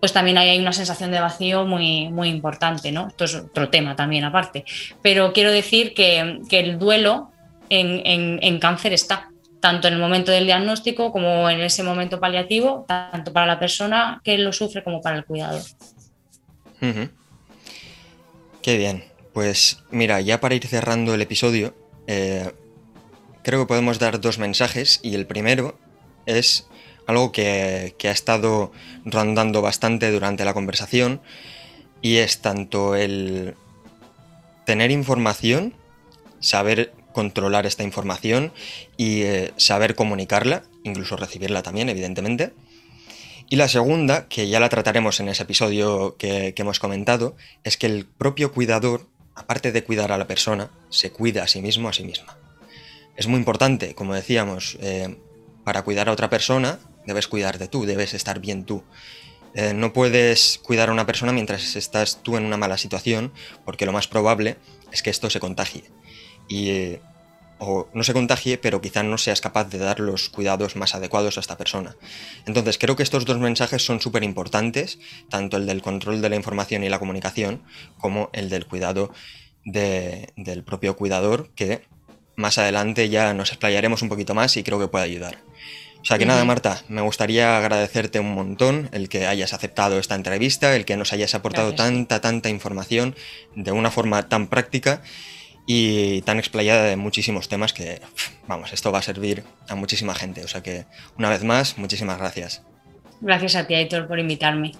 pues 0.00 0.12
también 0.12 0.36
hay 0.36 0.58
una 0.58 0.74
sensación 0.74 1.12
de 1.12 1.20
vacío 1.20 1.64
muy, 1.64 2.10
muy 2.10 2.28
importante, 2.28 2.92
¿no? 2.92 3.08
Esto 3.08 3.24
es 3.24 3.36
otro 3.36 3.70
tema 3.70 3.96
también 3.96 4.24
aparte. 4.24 4.66
Pero 5.00 5.32
quiero 5.32 5.50
decir 5.50 5.94
que, 5.94 6.40
que 6.46 6.60
el 6.60 6.78
duelo 6.78 7.30
en, 7.70 8.02
en, 8.04 8.38
en 8.42 8.58
cáncer 8.58 8.92
está 8.92 9.30
tanto 9.60 9.88
en 9.88 9.94
el 9.94 10.00
momento 10.00 10.30
del 10.30 10.46
diagnóstico 10.46 11.12
como 11.12 11.48
en 11.50 11.60
ese 11.60 11.82
momento 11.82 12.20
paliativo, 12.20 12.84
tanto 12.86 13.32
para 13.32 13.46
la 13.46 13.58
persona 13.58 14.20
que 14.22 14.38
lo 14.38 14.52
sufre 14.52 14.84
como 14.84 15.00
para 15.00 15.16
el 15.16 15.24
cuidador. 15.24 15.62
Qué 18.62 18.76
bien. 18.76 19.04
Pues 19.32 19.82
mira, 19.90 20.20
ya 20.20 20.40
para 20.40 20.54
ir 20.54 20.66
cerrando 20.66 21.14
el 21.14 21.22
episodio, 21.22 21.74
eh, 22.06 22.52
creo 23.42 23.60
que 23.60 23.66
podemos 23.66 23.98
dar 23.98 24.20
dos 24.20 24.38
mensajes 24.38 25.00
y 25.02 25.14
el 25.14 25.26
primero 25.26 25.78
es 26.26 26.68
algo 27.06 27.32
que, 27.32 27.94
que 27.98 28.08
ha 28.08 28.12
estado 28.12 28.72
rondando 29.04 29.62
bastante 29.62 30.10
durante 30.10 30.44
la 30.44 30.54
conversación 30.54 31.20
y 32.02 32.16
es 32.16 32.40
tanto 32.40 32.94
el 32.94 33.54
tener 34.66 34.90
información, 34.90 35.74
saber 36.40 36.92
controlar 37.12 37.66
esta 37.66 37.82
información 37.82 38.52
y 38.96 39.22
eh, 39.22 39.52
saber 39.56 39.94
comunicarla, 39.94 40.64
incluso 40.84 41.16
recibirla 41.16 41.62
también, 41.62 41.88
evidentemente. 41.88 42.52
Y 43.50 43.56
la 43.56 43.68
segunda, 43.68 44.28
que 44.28 44.48
ya 44.48 44.60
la 44.60 44.68
trataremos 44.68 45.20
en 45.20 45.28
ese 45.28 45.44
episodio 45.44 46.16
que, 46.18 46.54
hemos 46.56 46.78
comentado, 46.80 47.34
es 47.64 47.76
que 47.76 47.86
el 47.86 48.04
propio 48.04 48.52
cuidador, 48.52 49.06
aparte 49.34 49.72
de 49.72 49.82
cuidar 49.84 50.12
a 50.12 50.18
la 50.18 50.26
persona, 50.26 50.70
se 50.90 51.10
cuida 51.10 51.44
a 51.44 51.48
sí 51.48 51.62
mismo, 51.62 51.88
a 51.88 51.94
sí 51.94 52.04
misma. 52.04 52.36
Es 53.16 53.26
muy 53.26 53.38
importante, 53.38 53.94
como 53.94 54.14
decíamos, 54.14 54.76
eh, 54.80 55.16
para 55.64 55.82
cuidar 55.82 56.08
a 56.08 56.12
otra 56.12 56.28
persona, 56.28 56.78
debes 57.06 57.26
cuidarte 57.26 57.68
tú, 57.68 57.86
debes 57.86 58.12
estar 58.12 58.38
bien 58.38 58.64
tú. 58.64 58.84
Eh, 59.54 59.72
no 59.72 59.94
puedes 59.94 60.60
cuidar 60.62 60.90
a 60.90 60.92
una 60.92 61.06
persona 61.06 61.32
mientras 61.32 61.74
estás 61.74 62.22
tú 62.22 62.36
en 62.36 62.44
una 62.44 62.58
mala 62.58 62.76
situación, 62.76 63.32
porque 63.64 63.86
lo 63.86 63.92
más 63.92 64.08
probable 64.08 64.58
es 64.92 65.02
que 65.02 65.08
esto 65.08 65.30
se 65.30 65.40
contagie 65.40 65.84
y 66.48 66.98
o 67.58 67.88
no 67.92 68.04
se 68.04 68.12
contagie, 68.12 68.56
pero 68.56 68.80
quizá 68.80 69.02
no 69.02 69.18
seas 69.18 69.40
capaz 69.40 69.64
de 69.64 69.78
dar 69.78 70.00
los 70.00 70.28
cuidados 70.28 70.76
más 70.76 70.94
adecuados 70.94 71.36
a 71.36 71.40
esta 71.40 71.58
persona. 71.58 71.96
Entonces, 72.46 72.78
creo 72.78 72.96
que 72.96 73.02
estos 73.02 73.24
dos 73.24 73.38
mensajes 73.38 73.84
son 73.84 74.00
súper 74.00 74.22
importantes, 74.22 74.98
tanto 75.28 75.56
el 75.56 75.66
del 75.66 75.82
control 75.82 76.22
de 76.22 76.28
la 76.28 76.36
información 76.36 76.84
y 76.84 76.88
la 76.88 76.98
comunicación, 76.98 77.62
como 77.98 78.30
el 78.32 78.48
del 78.48 78.66
cuidado 78.66 79.12
del 79.64 80.62
propio 80.64 80.96
cuidador, 80.96 81.50
que 81.54 81.82
más 82.36 82.56
adelante 82.58 83.08
ya 83.08 83.34
nos 83.34 83.50
explayaremos 83.50 84.02
un 84.02 84.08
poquito 84.08 84.34
más 84.34 84.56
y 84.56 84.62
creo 84.62 84.78
que 84.78 84.88
puede 84.88 85.04
ayudar. 85.04 85.38
O 86.00 86.04
sea 86.04 86.16
que 86.16 86.26
nada, 86.26 86.44
Marta, 86.44 86.84
me 86.88 87.02
gustaría 87.02 87.58
agradecerte 87.58 88.20
un 88.20 88.32
montón 88.32 88.88
el 88.92 89.08
que 89.08 89.26
hayas 89.26 89.52
aceptado 89.52 89.98
esta 89.98 90.14
entrevista, 90.14 90.76
el 90.76 90.84
que 90.84 90.96
nos 90.96 91.12
hayas 91.12 91.34
aportado 91.34 91.74
tanta, 91.74 92.20
tanta 92.20 92.48
información 92.48 93.16
de 93.56 93.72
una 93.72 93.90
forma 93.90 94.28
tan 94.28 94.46
práctica 94.46 95.02
y 95.70 96.22
tan 96.22 96.38
explayada 96.38 96.84
de 96.84 96.96
muchísimos 96.96 97.50
temas 97.50 97.74
que, 97.74 98.00
vamos, 98.46 98.72
esto 98.72 98.90
va 98.90 99.00
a 99.00 99.02
servir 99.02 99.44
a 99.68 99.74
muchísima 99.74 100.14
gente. 100.14 100.42
O 100.42 100.48
sea 100.48 100.62
que, 100.62 100.86
una 101.18 101.28
vez 101.28 101.44
más, 101.44 101.76
muchísimas 101.76 102.16
gracias. 102.16 102.62
Gracias 103.20 103.54
a 103.54 103.66
ti, 103.66 103.74
Aitor, 103.74 104.08
por 104.08 104.18
invitarme. 104.18 104.72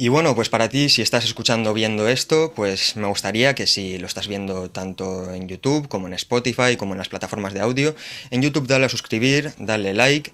Y 0.00 0.06
bueno, 0.06 0.36
pues 0.36 0.48
para 0.48 0.68
ti, 0.68 0.88
si 0.88 1.02
estás 1.02 1.24
escuchando 1.24 1.74
viendo 1.74 2.06
esto, 2.06 2.52
pues 2.54 2.94
me 2.94 3.08
gustaría 3.08 3.56
que 3.56 3.66
si 3.66 3.98
lo 3.98 4.06
estás 4.06 4.28
viendo 4.28 4.70
tanto 4.70 5.34
en 5.34 5.48
YouTube 5.48 5.88
como 5.88 6.06
en 6.06 6.12
Spotify, 6.12 6.76
como 6.76 6.94
en 6.94 6.98
las 6.98 7.08
plataformas 7.08 7.52
de 7.52 7.58
audio, 7.58 7.96
en 8.30 8.40
YouTube 8.40 8.68
dale 8.68 8.86
a 8.86 8.88
suscribir, 8.88 9.50
dale 9.58 9.94
like 9.94 10.30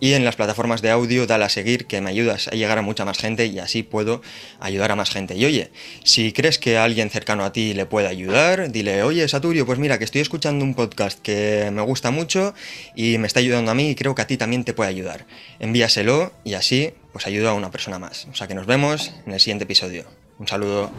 y 0.00 0.14
en 0.14 0.24
las 0.24 0.34
plataformas 0.34 0.82
de 0.82 0.90
audio 0.90 1.28
dale 1.28 1.44
a 1.44 1.48
seguir, 1.48 1.86
que 1.86 2.00
me 2.00 2.10
ayudas 2.10 2.48
a 2.48 2.56
llegar 2.56 2.76
a 2.76 2.82
mucha 2.82 3.04
más 3.04 3.18
gente 3.18 3.46
y 3.46 3.60
así 3.60 3.84
puedo 3.84 4.20
ayudar 4.58 4.90
a 4.90 4.96
más 4.96 5.10
gente. 5.10 5.36
Y 5.36 5.44
oye, 5.44 5.70
si 6.02 6.32
crees 6.32 6.58
que 6.58 6.76
alguien 6.76 7.08
cercano 7.08 7.44
a 7.44 7.52
ti 7.52 7.72
le 7.72 7.86
puede 7.86 8.08
ayudar, 8.08 8.72
dile, 8.72 9.04
oye 9.04 9.28
Saturio, 9.28 9.64
pues 9.64 9.78
mira, 9.78 9.96
que 9.96 10.04
estoy 10.06 10.22
escuchando 10.22 10.64
un 10.64 10.74
podcast 10.74 11.20
que 11.20 11.70
me 11.72 11.82
gusta 11.82 12.10
mucho 12.10 12.52
y 12.96 13.18
me 13.18 13.28
está 13.28 13.38
ayudando 13.38 13.70
a 13.70 13.74
mí 13.74 13.90
y 13.90 13.94
creo 13.94 14.16
que 14.16 14.22
a 14.22 14.26
ti 14.26 14.36
también 14.36 14.64
te 14.64 14.74
puede 14.74 14.90
ayudar. 14.90 15.24
Envíaselo 15.60 16.32
y 16.42 16.54
así 16.54 16.94
pues 17.14 17.28
ayuda 17.28 17.50
a 17.50 17.54
una 17.54 17.70
persona 17.70 18.00
más. 18.00 18.26
O 18.30 18.34
sea 18.34 18.48
que 18.48 18.54
nos 18.54 18.66
vemos 18.66 19.12
en 19.24 19.32
el 19.32 19.38
siguiente 19.38 19.64
episodio. 19.64 20.04
Un 20.40 20.48
saludo. 20.48 20.90